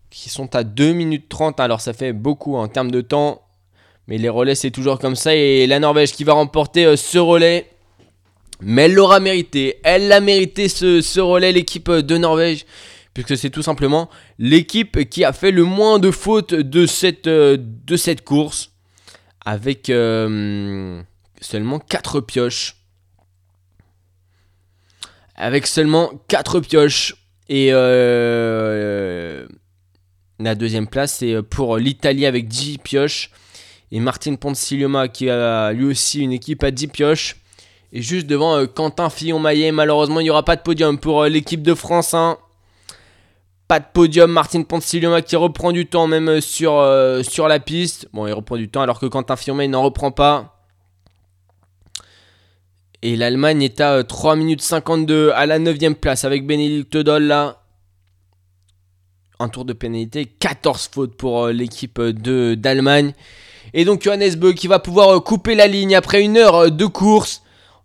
Qui 0.09 0.29
sont 0.29 0.55
à 0.55 0.63
2 0.63 0.93
minutes 0.93 1.27
30. 1.29 1.59
Alors 1.59 1.81
ça 1.81 1.93
fait 1.93 2.13
beaucoup 2.13 2.55
en 2.55 2.67
termes 2.67 2.91
de 2.91 3.01
temps. 3.01 3.41
Mais 4.07 4.17
les 4.17 4.29
relais 4.29 4.55
c'est 4.55 4.71
toujours 4.71 4.97
comme 4.97 5.15
ça. 5.15 5.35
Et 5.35 5.67
la 5.67 5.79
Norvège 5.79 6.13
qui 6.13 6.23
va 6.23 6.33
remporter 6.33 6.85
euh, 6.85 6.95
ce 6.95 7.17
relais. 7.17 7.69
Mais 8.61 8.83
elle 8.83 8.93
l'aura 8.93 9.19
mérité. 9.19 9.79
Elle 9.83 10.07
l'a 10.07 10.21
mérité 10.21 10.69
ce, 10.69 11.19
relais, 11.19 11.51
l'équipe 11.51 11.91
de 11.91 12.17
Norvège. 12.17 12.65
Puisque 13.13 13.35
c'est 13.35 13.49
tout 13.49 13.63
simplement 13.63 14.09
l'équipe 14.39 15.09
qui 15.09 15.25
a 15.25 15.33
fait 15.33 15.51
le 15.51 15.65
moins 15.65 15.99
de 15.99 16.11
fautes 16.11 16.53
de 16.53 16.85
cette, 16.85 17.27
course. 18.23 18.71
Avec 19.43 19.91
seulement 21.41 21.79
4 21.79 22.21
pioches. 22.21 22.77
Avec 25.35 25.67
seulement 25.67 26.11
4 26.27 26.59
pioches. 26.61 27.15
Et 27.49 27.69
euh, 27.71 29.45
la 30.39 30.55
deuxième 30.55 30.87
place, 30.87 31.15
c'est 31.15 31.41
pour 31.41 31.77
l'Italie 31.77 32.25
avec 32.25 32.47
10 32.47 32.77
pioches. 32.77 33.31
Et 33.91 33.99
Martin 33.99 34.35
Ponzilioma 34.35 35.09
qui 35.09 35.29
a 35.29 35.73
lui 35.73 35.85
aussi 35.85 36.21
une 36.21 36.31
équipe 36.31 36.63
à 36.63 36.71
10 36.71 36.87
pioches. 36.87 37.35
Et 37.91 38.01
juste 38.01 38.27
devant 38.27 38.55
euh, 38.55 38.67
Quentin 38.67 39.09
Fillon-Maillet, 39.09 39.73
malheureusement, 39.73 40.21
il 40.21 40.23
n'y 40.23 40.29
aura 40.29 40.45
pas 40.45 40.55
de 40.55 40.61
podium 40.61 40.97
pour 40.97 41.23
euh, 41.23 41.27
l'équipe 41.29 41.61
de 41.61 41.73
France. 41.73 42.13
hein. 42.13 42.37
Pas 43.67 43.79
de 43.79 43.85
podium, 43.93 44.31
Martin 44.31 44.63
Ponzilioma 44.63 45.21
qui 45.21 45.35
reprend 45.35 45.73
du 45.73 45.85
temps 45.87 46.07
même 46.07 46.29
euh, 46.29 46.41
sur, 46.41 46.77
euh, 46.77 47.21
sur 47.23 47.49
la 47.49 47.59
piste. 47.59 48.07
Bon, 48.13 48.27
il 48.27 48.33
reprend 48.33 48.55
du 48.55 48.69
temps 48.69 48.81
alors 48.81 48.99
que 48.99 49.07
Quentin 49.07 49.35
Fillon-Maillet 49.35 49.67
n'en 49.69 49.81
reprend 49.83 50.11
pas. 50.11 50.60
Et 53.03 53.15
l'Allemagne 53.15 53.63
est 53.63 53.81
à 53.81 53.93
euh, 53.93 54.03
3 54.03 54.35
minutes 54.35 54.61
52 54.61 55.31
à 55.33 55.45
la 55.45 55.59
9ème 55.59 55.95
place 55.95 56.23
avec 56.23 56.45
Benedict 56.45 56.97
Doll 56.97 57.23
là. 57.23 57.57
Un 59.39 59.49
tour 59.49 59.65
de 59.65 59.73
pénalité, 59.73 60.25
14 60.25 60.89
fautes 60.93 61.15
pour 61.15 61.45
euh, 61.45 61.51
l'équipe 61.51 61.97
euh, 61.99 62.55
d'Allemagne. 62.55 63.13
Et 63.73 63.85
donc 63.85 64.03
Johannes 64.03 64.35
Beu 64.35 64.53
qui 64.53 64.67
va 64.67 64.79
pouvoir 64.79 65.09
euh, 65.09 65.19
couper 65.19 65.55
la 65.55 65.67
ligne 65.67 65.95
après 65.95 66.21
une 66.21 66.37
heure 66.37 66.55
euh, 66.55 66.69
de 66.69 66.85
course. 66.85 67.41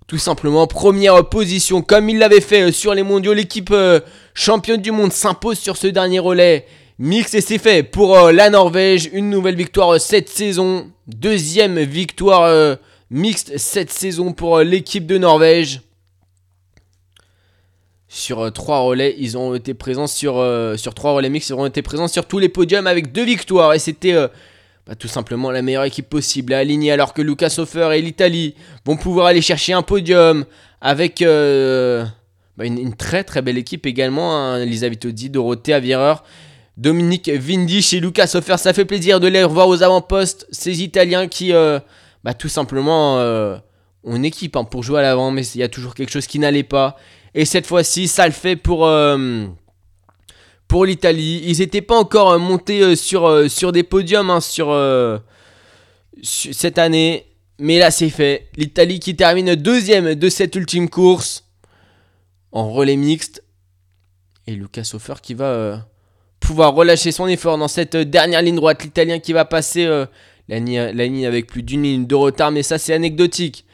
Tout 0.07 0.19
simplement, 0.19 0.67
première 0.67 1.15
euh, 1.15 1.23
position 1.23 1.83
comme 1.83 2.09
il 2.09 2.19
l'avait 2.19 2.41
fait 2.41 2.69
euh, 2.69 2.73
sur 2.73 2.95
les 2.95 3.03
mondiaux. 3.03 3.33
L'équipe 3.33 3.71
euh, 3.73 4.01
championne 4.35 4.81
du 4.81 4.93
monde 4.93 5.13
s'impose 5.13 5.59
sur 5.59 5.77
ce 5.77 5.87
dernier 5.87 6.19
relais. 6.19 6.67
Mix 6.99 7.35
et 7.35 7.41
c'est 7.41 7.59
fait 7.59 7.83
pour 7.83 8.17
euh, 8.17 8.33
la 8.33 8.51
Norvège. 8.51 9.11
Une 9.13 9.31
nouvelle 9.31 9.57
victoire 9.57 9.95
euh, 9.95 9.99
cette 9.99 10.29
saison. 10.29 10.91
Deuxième 11.07 11.81
victoire 11.81 12.43
euh, 12.43 12.77
mixte 13.11 13.57
cette 13.59 13.91
saison 13.91 14.33
pour 14.33 14.59
euh, 14.59 14.65
l'équipe 14.65 15.07
de 15.07 15.19
Norvège. 15.19 15.83
Sur 18.09 18.41
euh, 18.41 18.51
trois 18.51 18.81
relais, 18.81 19.15
ils 19.19 19.37
ont 19.37 19.55
été 19.55 19.75
présents 19.75 20.07
sur, 20.07 20.39
euh, 20.39 20.77
sur 20.77 20.95
trois 20.95 21.13
relais 21.13 21.29
mixtes, 21.29 21.51
ils 21.51 21.55
ont 21.55 21.67
été 21.67 21.83
présents 21.83 22.09
sur 22.09 22.27
tous 22.27 22.39
les 22.39 22.49
podiums 22.49 22.87
avec 22.87 23.13
deux 23.13 23.25
victoires. 23.25 23.75
Et 23.75 23.79
c'était 23.79 24.15
bah, 24.87 24.95
tout 24.95 25.09
simplement 25.09 25.51
la 25.51 25.63
meilleure 25.63 25.85
équipe 25.85 26.09
possible 26.09 26.53
à 26.55 26.59
aligner. 26.59 26.93
Alors 26.93 27.15
que 27.15 27.23
Lucas 27.23 27.55
Hofer 27.59 27.91
et 27.95 28.03
l'Italie 28.03 28.55
vont 28.85 28.97
pouvoir 28.97 29.27
aller 29.27 29.43
chercher 29.43 29.73
un 29.73 29.83
podium 29.83 30.45
avec 30.81 31.21
bah, 31.21 32.65
une, 32.65 32.95
très 32.95 33.25
très 33.25 33.43
belle 33.43 33.59
équipe 33.59 33.87
également. 33.87 34.37
Hein, 34.37 34.65
Lisa 34.65 34.89
Vitodi, 34.89 35.29
Dorothée 35.29 35.75
Aviereur, 35.75 36.23
Dominique 36.77 37.29
Vindisch 37.29 37.93
et 37.93 38.01
Lucas 38.01 38.31
Hofer. 38.35 38.57
Ça 38.57 38.73
fait 38.73 38.85
plaisir 38.85 39.19
de 39.19 39.27
les 39.27 39.43
revoir 39.43 39.69
aux 39.69 39.83
avant-postes. 39.83 40.47
Ces 40.53 40.83
Italiens 40.83 41.27
qui 41.27 41.53
bah, 42.27 42.35
tout 42.35 42.49
simplement 42.49 43.21
euh, 43.21 43.57
une 44.05 44.25
équipe 44.25 44.57
hein, 44.57 44.65
pour 44.65 44.83
jouer 44.83 44.99
à 44.99 45.03
l'avant, 45.03 45.31
mais 45.31 45.47
il 45.47 45.61
y 45.61 45.63
a 45.63 45.69
toujours 45.69 45.95
quelque 45.95 46.11
chose 46.11 46.27
qui 46.27 46.41
n'allait 46.41 46.65
pas. 46.65 46.97
Et 47.35 47.45
cette 47.45 47.69
fois-ci, 47.69 48.09
ça 48.09 48.27
le 48.27 48.33
fait 48.33 48.57
pour, 48.57 48.85
euh, 48.85 49.47
l'Italie. 50.85 51.41
Ils 51.45 51.59
n'étaient 51.61 51.83
pas 51.83 51.97
encore 51.97 52.33
euh, 52.33 52.39
montés 52.39 52.97
sur, 52.97 53.71
des 53.71 53.85
podiums 53.85 54.31
hein, 54.31 54.41
cette 56.21 56.79
année. 56.79 57.27
Mais 57.61 57.79
là, 57.79 57.93
c'est 57.93 58.11
fait. 58.11 58.49
L'Italie 58.57 58.99
qui 58.99 59.15
termine 59.15 59.55
deuxième 59.55 60.17
de 60.17 60.29
cette 60.29 60.57
ultime 60.57 60.91
course 60.91 61.45
en 62.51 62.73
relais 62.73 62.97
mixte. 62.97 63.45
Et 64.49 64.57
Lucas 64.57 64.91
Hofer 64.95 65.15
qui 65.23 65.35
va 65.35 65.87
pouvoir 66.41 66.75
relâcher 66.75 67.13
son 67.13 67.29
effort 67.29 67.57
dans 67.57 67.69
cette 67.69 67.97
dernière 67.97 68.43
ligne 68.43 68.57
droite. 68.57 68.83
L'Italien 68.83 69.21
qui 69.21 69.33
va 69.33 69.45
passer 69.45 69.87
la, 70.49 70.59
ligne, 70.59 71.27
avec 71.27 71.47
plus 71.47 71.63
d'une 71.63 71.83
ligne 71.83 72.07
de 72.07 72.15
retard. 72.15 72.51
Mais 72.51 72.63
ça, 72.63 72.79
c'est 72.79 72.95
anecdotique. 72.95 73.65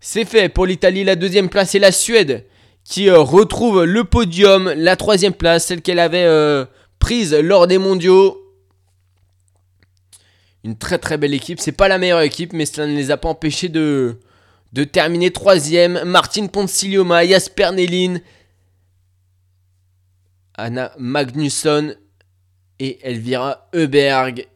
C'est 0.00 0.24
fait 0.24 0.48
pour 0.48 0.66
l'Italie. 0.66 1.04
La 1.04 1.16
deuxième 1.16 1.48
place 1.48 1.74
et 1.74 1.78
la 1.78 1.92
Suède 1.92 2.46
qui 2.84 3.08
euh, 3.08 3.18
retrouve 3.18 3.84
le 3.84 4.04
podium, 4.04 4.72
la 4.76 4.96
troisième 4.96 5.34
place, 5.34 5.66
celle 5.66 5.82
qu'elle 5.82 5.98
avait 5.98 6.24
euh, 6.24 6.64
prise 6.98 7.34
lors 7.34 7.66
des 7.66 7.78
mondiaux. 7.78 8.38
Une 10.64 10.76
très 10.76 10.98
très 10.98 11.16
belle 11.16 11.34
équipe. 11.34 11.60
C'est 11.60 11.72
pas 11.72 11.88
la 11.88 11.98
meilleure 11.98 12.20
équipe, 12.20 12.52
mais 12.52 12.66
cela 12.66 12.86
ne 12.86 12.96
les 12.96 13.10
a 13.10 13.16
pas 13.16 13.28
empêchés 13.28 13.68
de, 13.68 14.18
terminer 14.92 15.30
troisième. 15.30 16.02
Martin 16.04 16.46
Ponzilioma, 16.46 17.26
Jasper 17.26 17.70
Nelin, 17.72 18.18
Anna 20.54 20.92
Magnusson 20.98 21.94
et 22.78 22.98
Elvira 23.02 23.68
Heuberg. 23.74 24.46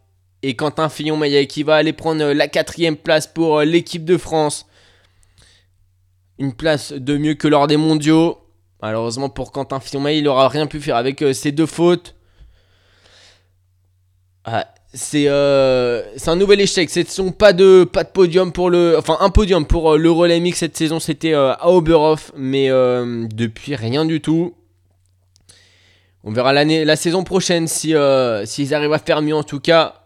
Et 0.49 0.55
Quentin 0.55 0.89
Fillon-Maillet 0.89 1.49
qui 1.49 1.65
va 1.65 1.75
aller 1.75 1.93
prendre 1.93 2.23
euh, 2.23 2.33
la 2.33 2.47
quatrième 2.47 2.97
place 2.97 3.27
pour 3.27 3.59
euh, 3.59 3.65
l'équipe 3.65 4.05
de 4.05 4.17
France. 4.17 4.67
Une 6.39 6.53
place 6.55 6.93
de 6.93 7.17
mieux 7.17 7.35
que 7.35 7.49
lors 7.49 7.67
des 7.67 7.77
mondiaux. 7.77 8.39
Malheureusement 8.81 9.29
pour 9.29 9.51
Quentin 9.51 9.81
Fillon-Maillet, 9.81 10.19
il 10.21 10.25
n'aura 10.25 10.49
rien 10.49 10.69
pu 10.69 10.81
faire 10.81 10.95
avec 10.95 11.21
euh, 11.23 11.33
ses 11.33 11.51
deux 11.51 11.67
fautes. 11.67 12.15
Ah, 14.45 14.69
c'est 14.95 15.25
c'est 16.17 16.31
un 16.31 16.37
nouvel 16.37 16.61
échec. 16.61 16.91
Ce 16.91 17.03
sont 17.03 17.33
pas 17.33 17.53
de 17.53 17.83
pas 17.83 18.05
de 18.05 18.11
podium 18.11 18.53
pour 18.53 18.71
le 18.71 18.97
enfin 18.97 19.17
un 19.19 19.31
podium 19.31 19.67
pour 19.67 19.99
le 19.99 20.11
relais 20.13 20.39
mix 20.39 20.61
cette 20.61 20.77
saison, 20.77 21.01
c'était 21.01 21.35
à 21.35 21.69
Oberhof 21.69 22.31
mais 22.37 22.69
depuis 22.69 23.75
rien 23.75 24.05
du 24.05 24.21
tout. 24.21 24.55
On 26.23 26.31
verra 26.31 26.53
la 26.53 26.97
saison 26.97 27.25
prochaine 27.25 27.67
si 27.67 27.95
s'ils 28.45 28.75
arrivent 28.75 28.93
à 28.93 29.01
faire 29.01 29.21
mieux 29.21 29.35
en 29.35 29.43
tout 29.43 29.59
cas. 29.59 30.06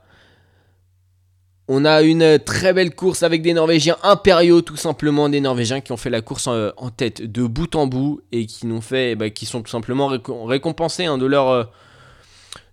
On 1.72 1.84
a 1.84 2.02
une 2.02 2.40
très 2.40 2.72
belle 2.72 2.96
course 2.96 3.22
avec 3.22 3.42
des 3.42 3.54
Norvégiens 3.54 3.96
impériaux, 4.02 4.60
tout 4.60 4.74
simplement 4.74 5.28
des 5.28 5.40
Norvégiens 5.40 5.80
qui 5.80 5.92
ont 5.92 5.96
fait 5.96 6.10
la 6.10 6.20
course 6.20 6.48
en, 6.48 6.70
en 6.76 6.90
tête 6.90 7.22
de 7.22 7.44
bout 7.44 7.76
en 7.76 7.86
bout 7.86 8.22
et 8.32 8.46
qui 8.46 8.66
bah, 9.14 9.30
qui 9.30 9.46
sont 9.46 9.62
tout 9.62 9.70
simplement 9.70 10.12
récom- 10.12 10.46
récompensés 10.46 11.04
hein, 11.04 11.16
de 11.16 11.26
leur 11.26 11.48
euh, 11.48 11.62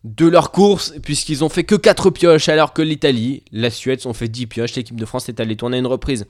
de 0.03 0.25
leur 0.25 0.51
course 0.51 0.95
puisqu'ils 1.03 1.43
ont 1.43 1.49
fait 1.49 1.63
que 1.63 1.75
4 1.75 2.09
pioches 2.09 2.49
alors 2.49 2.73
que 2.73 2.81
l'Italie, 2.81 3.43
la 3.51 3.69
Suède 3.69 4.01
ont 4.05 4.13
fait 4.13 4.29
10 4.29 4.47
pioches. 4.47 4.73
L'équipe 4.73 4.99
de 4.99 5.05
France 5.05 5.29
est 5.29 5.39
allée 5.39 5.55
tourner 5.55 5.77
une 5.77 5.85
reprise 5.85 6.25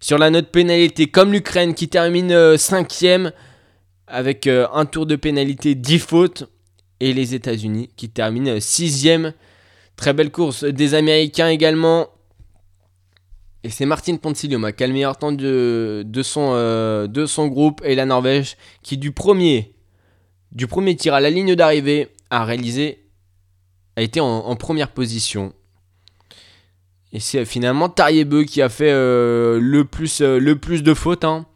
sur 0.00 0.16
la 0.16 0.30
note 0.30 0.48
pénalité 0.48 1.08
comme 1.08 1.32
l'Ukraine 1.32 1.74
qui 1.74 1.90
termine 1.90 2.32
5ème 2.32 3.30
avec 4.06 4.46
euh, 4.46 4.66
un 4.72 4.86
tour 4.86 5.04
de 5.04 5.16
pénalité 5.16 5.74
10 5.74 5.98
fautes 5.98 6.44
et 6.98 7.12
les 7.12 7.34
États-Unis 7.34 7.90
qui 7.94 8.08
terminent 8.08 8.54
6ème. 8.56 9.34
Très 9.96 10.12
belle 10.12 10.30
course 10.30 10.64
des 10.64 10.94
Américains 10.94 11.48
également. 11.48 12.08
Et 13.64 13.70
c'est 13.70 13.86
Martin 13.86 14.16
Ponzilioma 14.16 14.70
qui 14.72 14.84
a 14.84 14.86
le 14.86 14.92
meilleur 14.92 15.16
temps 15.16 15.32
de, 15.32 16.04
de, 16.06 16.22
son, 16.22 16.52
euh, 16.54 17.08
de 17.08 17.26
son 17.26 17.48
groupe 17.48 17.82
et 17.84 17.96
la 17.96 18.06
Norvège 18.06 18.56
qui 18.82 18.96
du 18.96 19.10
premier, 19.10 19.74
tir 20.96 21.14
à 21.14 21.20
la 21.20 21.30
ligne 21.30 21.56
d'arrivée 21.56 22.10
a 22.30 22.44
réalisé, 22.44 23.08
a 23.96 24.02
été 24.02 24.20
en, 24.20 24.54
première 24.54 24.92
position. 24.92 25.52
Et 27.12 27.18
c'est 27.18 27.44
finalement 27.44 27.88
Tariebeu 27.88 28.44
qui 28.44 28.62
a 28.62 28.68
fait 28.68 28.92
euh, 28.92 29.58
le, 29.60 29.84
plus, 29.84 30.20
euh, 30.20 30.38
le 30.38 30.56
plus 30.56 30.82
de 30.82 30.94
fautes, 30.94 31.24
hein, 31.24 31.46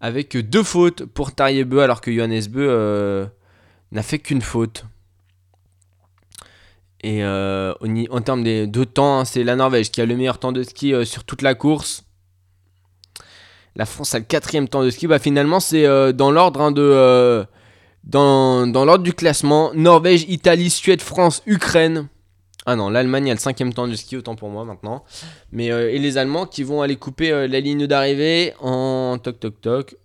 avec 0.00 0.36
deux 0.36 0.62
fautes 0.62 1.04
pour 1.04 1.34
Tariebeu 1.34 1.80
alors 1.80 2.00
que 2.00 2.10
Johannes 2.10 2.46
Beu 2.48 3.28
n'a 3.92 4.02
fait 4.02 4.18
qu'une 4.18 4.40
faute. 4.40 4.84
Et 7.02 7.24
euh, 7.24 7.72
en 8.10 8.20
termes 8.20 8.44
de 8.44 8.84
temps, 8.84 9.20
hein, 9.20 9.24
c'est 9.24 9.42
la 9.42 9.56
Norvège 9.56 9.90
qui 9.90 10.00
a 10.00 10.06
le 10.06 10.16
meilleur 10.16 10.38
temps 10.38 10.52
de 10.52 10.62
ski 10.62 10.92
euh, 10.92 11.04
sur 11.04 11.24
toute 11.24 11.42
la 11.42 11.54
course. 11.54 12.04
La 13.74 13.86
France 13.86 14.14
a 14.14 14.18
le 14.18 14.24
quatrième 14.24 14.68
temps 14.68 14.84
de 14.84 14.90
ski. 14.90 15.06
Bah, 15.06 15.18
finalement, 15.18 15.60
c'est 15.60 15.86
euh, 15.86 16.12
dans 16.12 16.30
l'ordre 16.30 16.60
hein, 16.60 16.72
de 16.72 17.46
dans, 18.04 18.66
dans 18.66 18.84
l'ordre 18.84 19.04
du 19.04 19.12
classement 19.12 19.72
Norvège, 19.74 20.24
Italie, 20.28 20.70
Suède, 20.70 21.00
France, 21.00 21.42
Ukraine. 21.46 22.08
Ah 22.66 22.76
non, 22.76 22.90
l'Allemagne 22.90 23.30
a 23.30 23.34
le 23.34 23.40
cinquième 23.40 23.72
temps 23.72 23.88
de 23.88 23.94
ski, 23.94 24.16
autant 24.16 24.36
pour 24.36 24.50
moi 24.50 24.64
maintenant. 24.64 25.04
Mais 25.52 25.66
et 25.66 25.98
les 25.98 26.18
Allemands 26.18 26.46
qui 26.46 26.62
vont 26.62 26.82
aller 26.82 26.96
couper 26.96 27.30
la 27.48 27.60
ligne 27.60 27.86
d'arrivée 27.86 28.52
en 28.60 29.18
toc 29.18 29.40
toc 29.40 29.60
toc. 29.60 29.96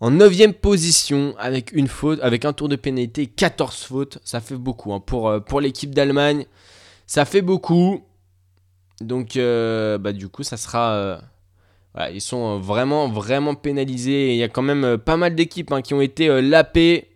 En 0.00 0.10
9 0.10 0.52
position 0.60 1.34
avec 1.38 1.72
une 1.72 1.88
faute, 1.88 2.20
avec 2.22 2.44
un 2.44 2.52
tour 2.52 2.68
de 2.68 2.76
pénalité, 2.76 3.26
14 3.26 3.82
fautes, 3.84 4.18
ça 4.24 4.40
fait 4.40 4.56
beaucoup 4.56 4.92
hein. 4.92 5.00
pour, 5.00 5.28
euh, 5.28 5.40
pour 5.40 5.60
l'équipe 5.60 5.94
d'Allemagne. 5.94 6.44
Ça 7.06 7.24
fait 7.24 7.40
beaucoup. 7.40 8.04
Donc 9.00 9.36
euh, 9.36 9.96
bah, 9.98 10.12
du 10.12 10.28
coup 10.28 10.42
ça 10.42 10.56
sera... 10.56 10.92
euh, 10.92 11.18
ils 12.12 12.20
sont 12.20 12.58
vraiment 12.58 13.08
vraiment 13.08 13.54
pénalisés. 13.54 14.32
Il 14.32 14.36
y 14.36 14.42
a 14.42 14.48
quand 14.48 14.62
même 14.62 14.98
pas 14.98 15.16
mal 15.16 15.34
d'équipes 15.34 15.72
hein, 15.72 15.80
qui 15.80 15.94
ont 15.94 16.02
été 16.02 16.42
lapées. 16.42 17.08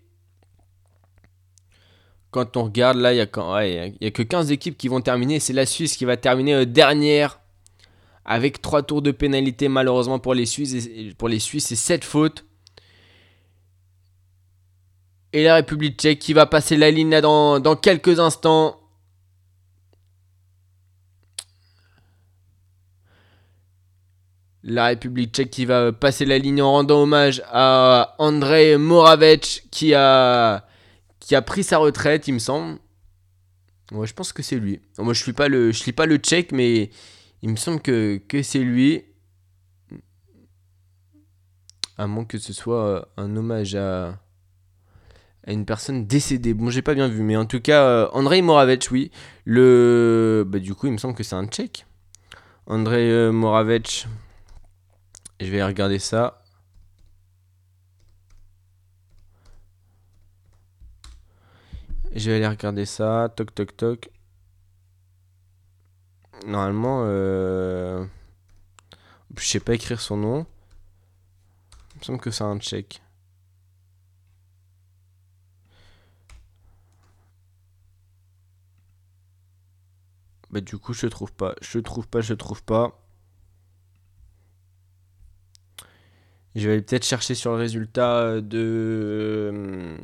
Quand 2.30 2.56
on 2.56 2.64
regarde 2.64 2.96
là, 2.96 3.12
il 3.12 3.16
y, 3.16 3.20
a 3.20 3.26
que 4.10 4.22
15 4.22 4.52
équipes 4.52 4.78
qui 4.78 4.88
vont 4.88 5.02
terminer. 5.02 5.38
C'est 5.38 5.52
la 5.52 5.66
Suisse 5.66 5.96
qui 5.96 6.06
va 6.06 6.16
terminer 6.16 6.64
dernière 6.64 7.40
avec 8.24 8.62
3 8.62 8.84
tours 8.84 9.02
de 9.02 9.10
pénalité 9.10 9.68
malheureusement 9.68 10.18
pour 10.18 10.32
les 10.32 10.46
Suisses. 10.46 10.88
Pour 11.18 11.28
les 11.28 11.40
Suisses, 11.40 11.66
c'est 11.66 11.76
7 11.76 12.04
fautes. 12.04 12.46
Et 15.32 15.44
la 15.44 15.54
République 15.56 15.98
tchèque 15.98 16.18
qui 16.18 16.32
va 16.32 16.46
passer 16.46 16.76
la 16.76 16.90
ligne 16.90 17.10
là 17.10 17.20
dans, 17.20 17.60
dans 17.60 17.76
quelques 17.76 18.18
instants. 18.18 18.76
La 24.62 24.86
République 24.86 25.32
tchèque 25.32 25.50
qui 25.50 25.64
va 25.64 25.92
passer 25.92 26.24
la 26.24 26.38
ligne 26.38 26.60
en 26.60 26.72
rendant 26.72 27.02
hommage 27.02 27.42
à 27.46 28.14
Andrei 28.18 28.76
Moravec 28.76 29.66
qui 29.70 29.94
a, 29.94 30.66
qui 31.20 31.34
a 31.34 31.42
pris 31.42 31.62
sa 31.62 31.78
retraite, 31.78 32.26
il 32.28 32.34
me 32.34 32.38
semble. 32.38 32.78
Moi, 33.92 34.06
je 34.06 34.12
pense 34.12 34.32
que 34.32 34.42
c'est 34.42 34.58
lui. 34.58 34.80
Moi, 34.98 35.14
je 35.14 35.22
suis 35.22 35.32
pas 35.32 35.48
le, 35.48 35.72
je 35.72 35.84
lis 35.84 35.92
pas 35.92 36.06
le 36.06 36.16
tchèque, 36.16 36.52
mais 36.52 36.90
il 37.42 37.50
me 37.50 37.56
semble 37.56 37.80
que, 37.80 38.20
que 38.28 38.42
c'est 38.42 38.60
lui. 38.60 39.04
À 41.96 42.06
moins 42.06 42.24
que 42.24 42.38
ce 42.38 42.52
soit 42.52 43.08
un 43.16 43.36
hommage 43.36 43.74
à, 43.74 44.18
à 45.46 45.52
une 45.52 45.64
personne 45.64 46.06
décédée. 46.06 46.54
Bon, 46.54 46.70
j'ai 46.70 46.82
pas 46.82 46.94
bien 46.94 47.08
vu, 47.08 47.22
mais 47.22 47.36
en 47.36 47.46
tout 47.46 47.60
cas, 47.60 47.84
euh, 47.84 48.08
Andrei 48.12 48.42
Moravec, 48.42 48.88
oui. 48.90 49.10
Le, 49.44 50.44
bah, 50.46 50.58
du 50.58 50.74
coup, 50.74 50.86
il 50.86 50.92
me 50.92 50.98
semble 50.98 51.14
que 51.14 51.22
c'est 51.22 51.36
un 51.36 51.46
tchèque. 51.46 51.86
Andrei 52.66 53.10
euh, 53.10 53.32
Moravec. 53.32 54.06
Je 55.40 55.46
vais 55.46 55.64
regarder 55.64 55.98
ça. 55.98 56.42
Je 62.14 62.30
vais 62.30 62.36
aller 62.36 62.48
regarder 62.48 62.84
ça. 62.86 63.32
Toc 63.34 63.54
toc 63.54 63.76
toc. 63.76 64.10
Normalement, 66.46 67.02
euh... 67.04 68.04
je 69.36 69.44
sais 69.44 69.60
pas 69.60 69.74
écrire 69.74 70.00
son 70.00 70.16
nom. 70.16 70.46
Il 71.94 71.98
me 72.00 72.04
semble 72.04 72.20
que 72.20 72.30
c'est 72.30 72.44
un 72.44 72.58
tchèque. 72.58 73.02
Bah 80.50 80.60
du 80.60 80.78
coup 80.78 80.92
je 80.92 81.06
trouve 81.06 81.32
pas, 81.32 81.54
je 81.60 81.78
trouve 81.78 82.08
pas, 82.08 82.20
je 82.20 82.34
trouve 82.34 82.62
pas. 82.62 83.00
Je 86.56 86.68
vais 86.68 86.82
peut-être 86.82 87.04
chercher 87.04 87.34
sur 87.34 87.52
le 87.52 87.58
résultat 87.58 88.18
euh, 88.22 88.40
de, 88.40 89.50
euh, 89.54 89.96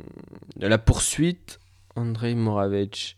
de 0.55 0.67
la 0.67 0.77
poursuite. 0.77 1.59
Andrei 1.95 2.35
Moravec 2.35 3.17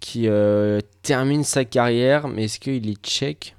qui 0.00 0.28
euh, 0.28 0.80
termine 1.02 1.44
sa 1.44 1.64
carrière, 1.64 2.28
mais 2.28 2.44
est-ce 2.44 2.60
qu'il 2.60 2.88
est 2.88 3.02
tchèque? 3.02 3.56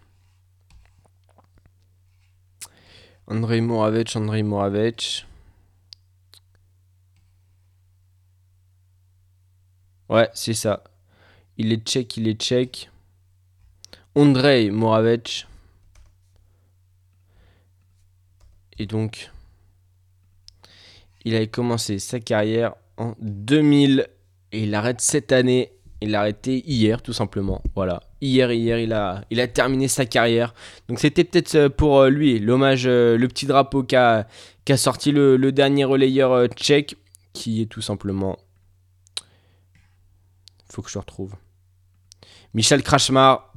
Andrei 3.28 3.62
Moravec, 3.62 4.16
Andrei 4.16 4.44
Moravec. 4.44 5.26
Ouais, 10.10 10.30
c'est 10.34 10.54
ça. 10.54 10.84
Il 11.62 11.74
est 11.74 11.86
tchèque, 11.86 12.16
il 12.16 12.30
est 12.30 12.42
tchèque. 12.42 12.90
Andrei 14.16 14.72
Moravec. 14.72 15.46
Et 18.80 18.86
donc, 18.86 19.30
il 21.26 21.36
avait 21.36 21.48
commencé 21.48 22.00
sa 22.00 22.22
carrière 22.22 22.76
en 22.96 23.14
2000 23.20 24.08
et 24.54 24.64
il 24.64 24.74
arrête 24.74 25.02
cette 25.02 25.34
année. 25.34 25.74
Il 26.00 26.16
a 26.16 26.22
arrêté 26.22 26.64
hier, 26.66 27.02
tout 27.02 27.12
simplement. 27.12 27.62
Voilà. 27.76 28.04
Hier, 28.22 28.54
hier, 28.54 28.80
il 28.80 28.94
a, 28.94 29.48
terminé 29.48 29.90
sa 29.90 30.06
carrière. 30.06 30.54
Donc, 30.88 31.00
c'était 31.00 31.26
peut-être 31.26 31.56
euh, 31.56 31.70
pour 31.70 32.00
euh, 32.00 32.10
lui 32.10 32.40
l'hommage, 32.40 32.88
euh, 32.88 33.18
le 33.18 33.28
petit 33.28 33.48
drapeau 33.48 33.84
qu'a 33.84 34.26
sorti 34.78 35.12
le, 35.12 35.52
dernier 35.52 35.84
relayeur 35.84 36.48
tchèque, 36.48 36.96
qui 37.34 37.62
est 37.62 37.66
tout 37.66 37.82
simplement. 37.82 38.40
Faut 40.70 40.82
que 40.82 40.90
je 40.90 41.00
retrouve. 41.00 41.36
Michel 42.54 42.84
Krachmar, 42.84 43.54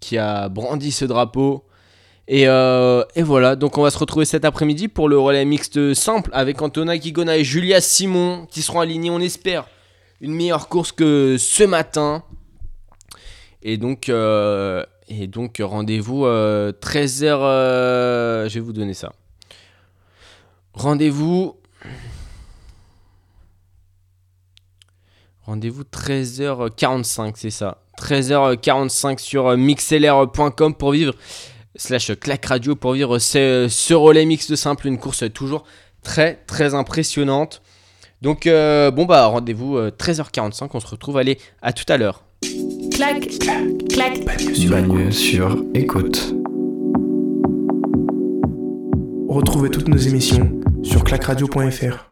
qui 0.00 0.18
a 0.18 0.48
brandi 0.48 0.92
ce 0.92 1.04
drapeau. 1.04 1.64
Et, 2.28 2.46
euh, 2.46 3.04
et 3.14 3.22
voilà, 3.22 3.56
donc 3.56 3.78
on 3.78 3.82
va 3.82 3.90
se 3.90 3.98
retrouver 3.98 4.26
cet 4.26 4.44
après-midi 4.44 4.88
pour 4.88 5.08
le 5.08 5.18
relais 5.18 5.46
mixte 5.46 5.94
simple 5.94 6.28
avec 6.34 6.60
Antona 6.60 6.98
Guigona 6.98 7.38
et 7.38 7.44
Julia 7.44 7.80
Simon 7.80 8.46
qui 8.50 8.60
seront 8.60 8.80
alignés, 8.80 9.10
on 9.10 9.18
espère, 9.18 9.66
une 10.20 10.34
meilleure 10.34 10.68
course 10.68 10.92
que 10.92 11.36
ce 11.38 11.64
matin. 11.64 12.22
Et 13.62 13.78
donc, 13.78 14.08
euh, 14.08 14.84
rendez-vous 15.60 16.26
13h. 16.26 18.48
je 18.48 18.54
vais 18.54 18.60
vous 18.60 18.74
donner 18.74 18.94
ça. 18.94 19.12
Rendez-vous. 20.74 21.56
Rendez-vous 25.44 25.82
13h45, 25.82 27.32
c'est 27.36 27.50
ça. 27.50 27.78
13h45 27.98 29.18
sur 29.18 29.56
mixlr.com 29.56 30.74
pour 30.74 30.92
vivre 30.92 31.14
slash 31.76 32.12
clac 32.18 32.44
radio 32.44 32.74
pour 32.74 32.92
vivre 32.92 33.18
ce, 33.18 33.66
ce 33.68 33.94
relais 33.94 34.24
mixte 34.24 34.56
simple, 34.56 34.86
une 34.86 34.98
course 34.98 35.24
toujours 35.32 35.64
très 36.02 36.36
très 36.46 36.74
impressionnante. 36.74 37.62
Donc 38.22 38.46
euh, 38.46 38.90
bon 38.90 39.04
bah 39.04 39.26
rendez-vous 39.26 39.76
euh, 39.76 39.90
13h45, 39.90 40.68
on 40.74 40.80
se 40.80 40.86
retrouve, 40.86 41.18
allez, 41.18 41.38
à 41.62 41.72
tout 41.72 41.84
à 41.88 41.96
l'heure. 41.96 42.24
clac, 42.92 43.28
clac. 43.88 44.24
Bagneux 44.68 45.10
sur 45.10 45.56
écoute. 45.74 46.34
Retrouvez 49.28 49.70
toutes 49.70 49.88
nos 49.88 49.98
émissions 49.98 50.60
sur 50.82 51.04
clacradio.fr. 51.04 52.07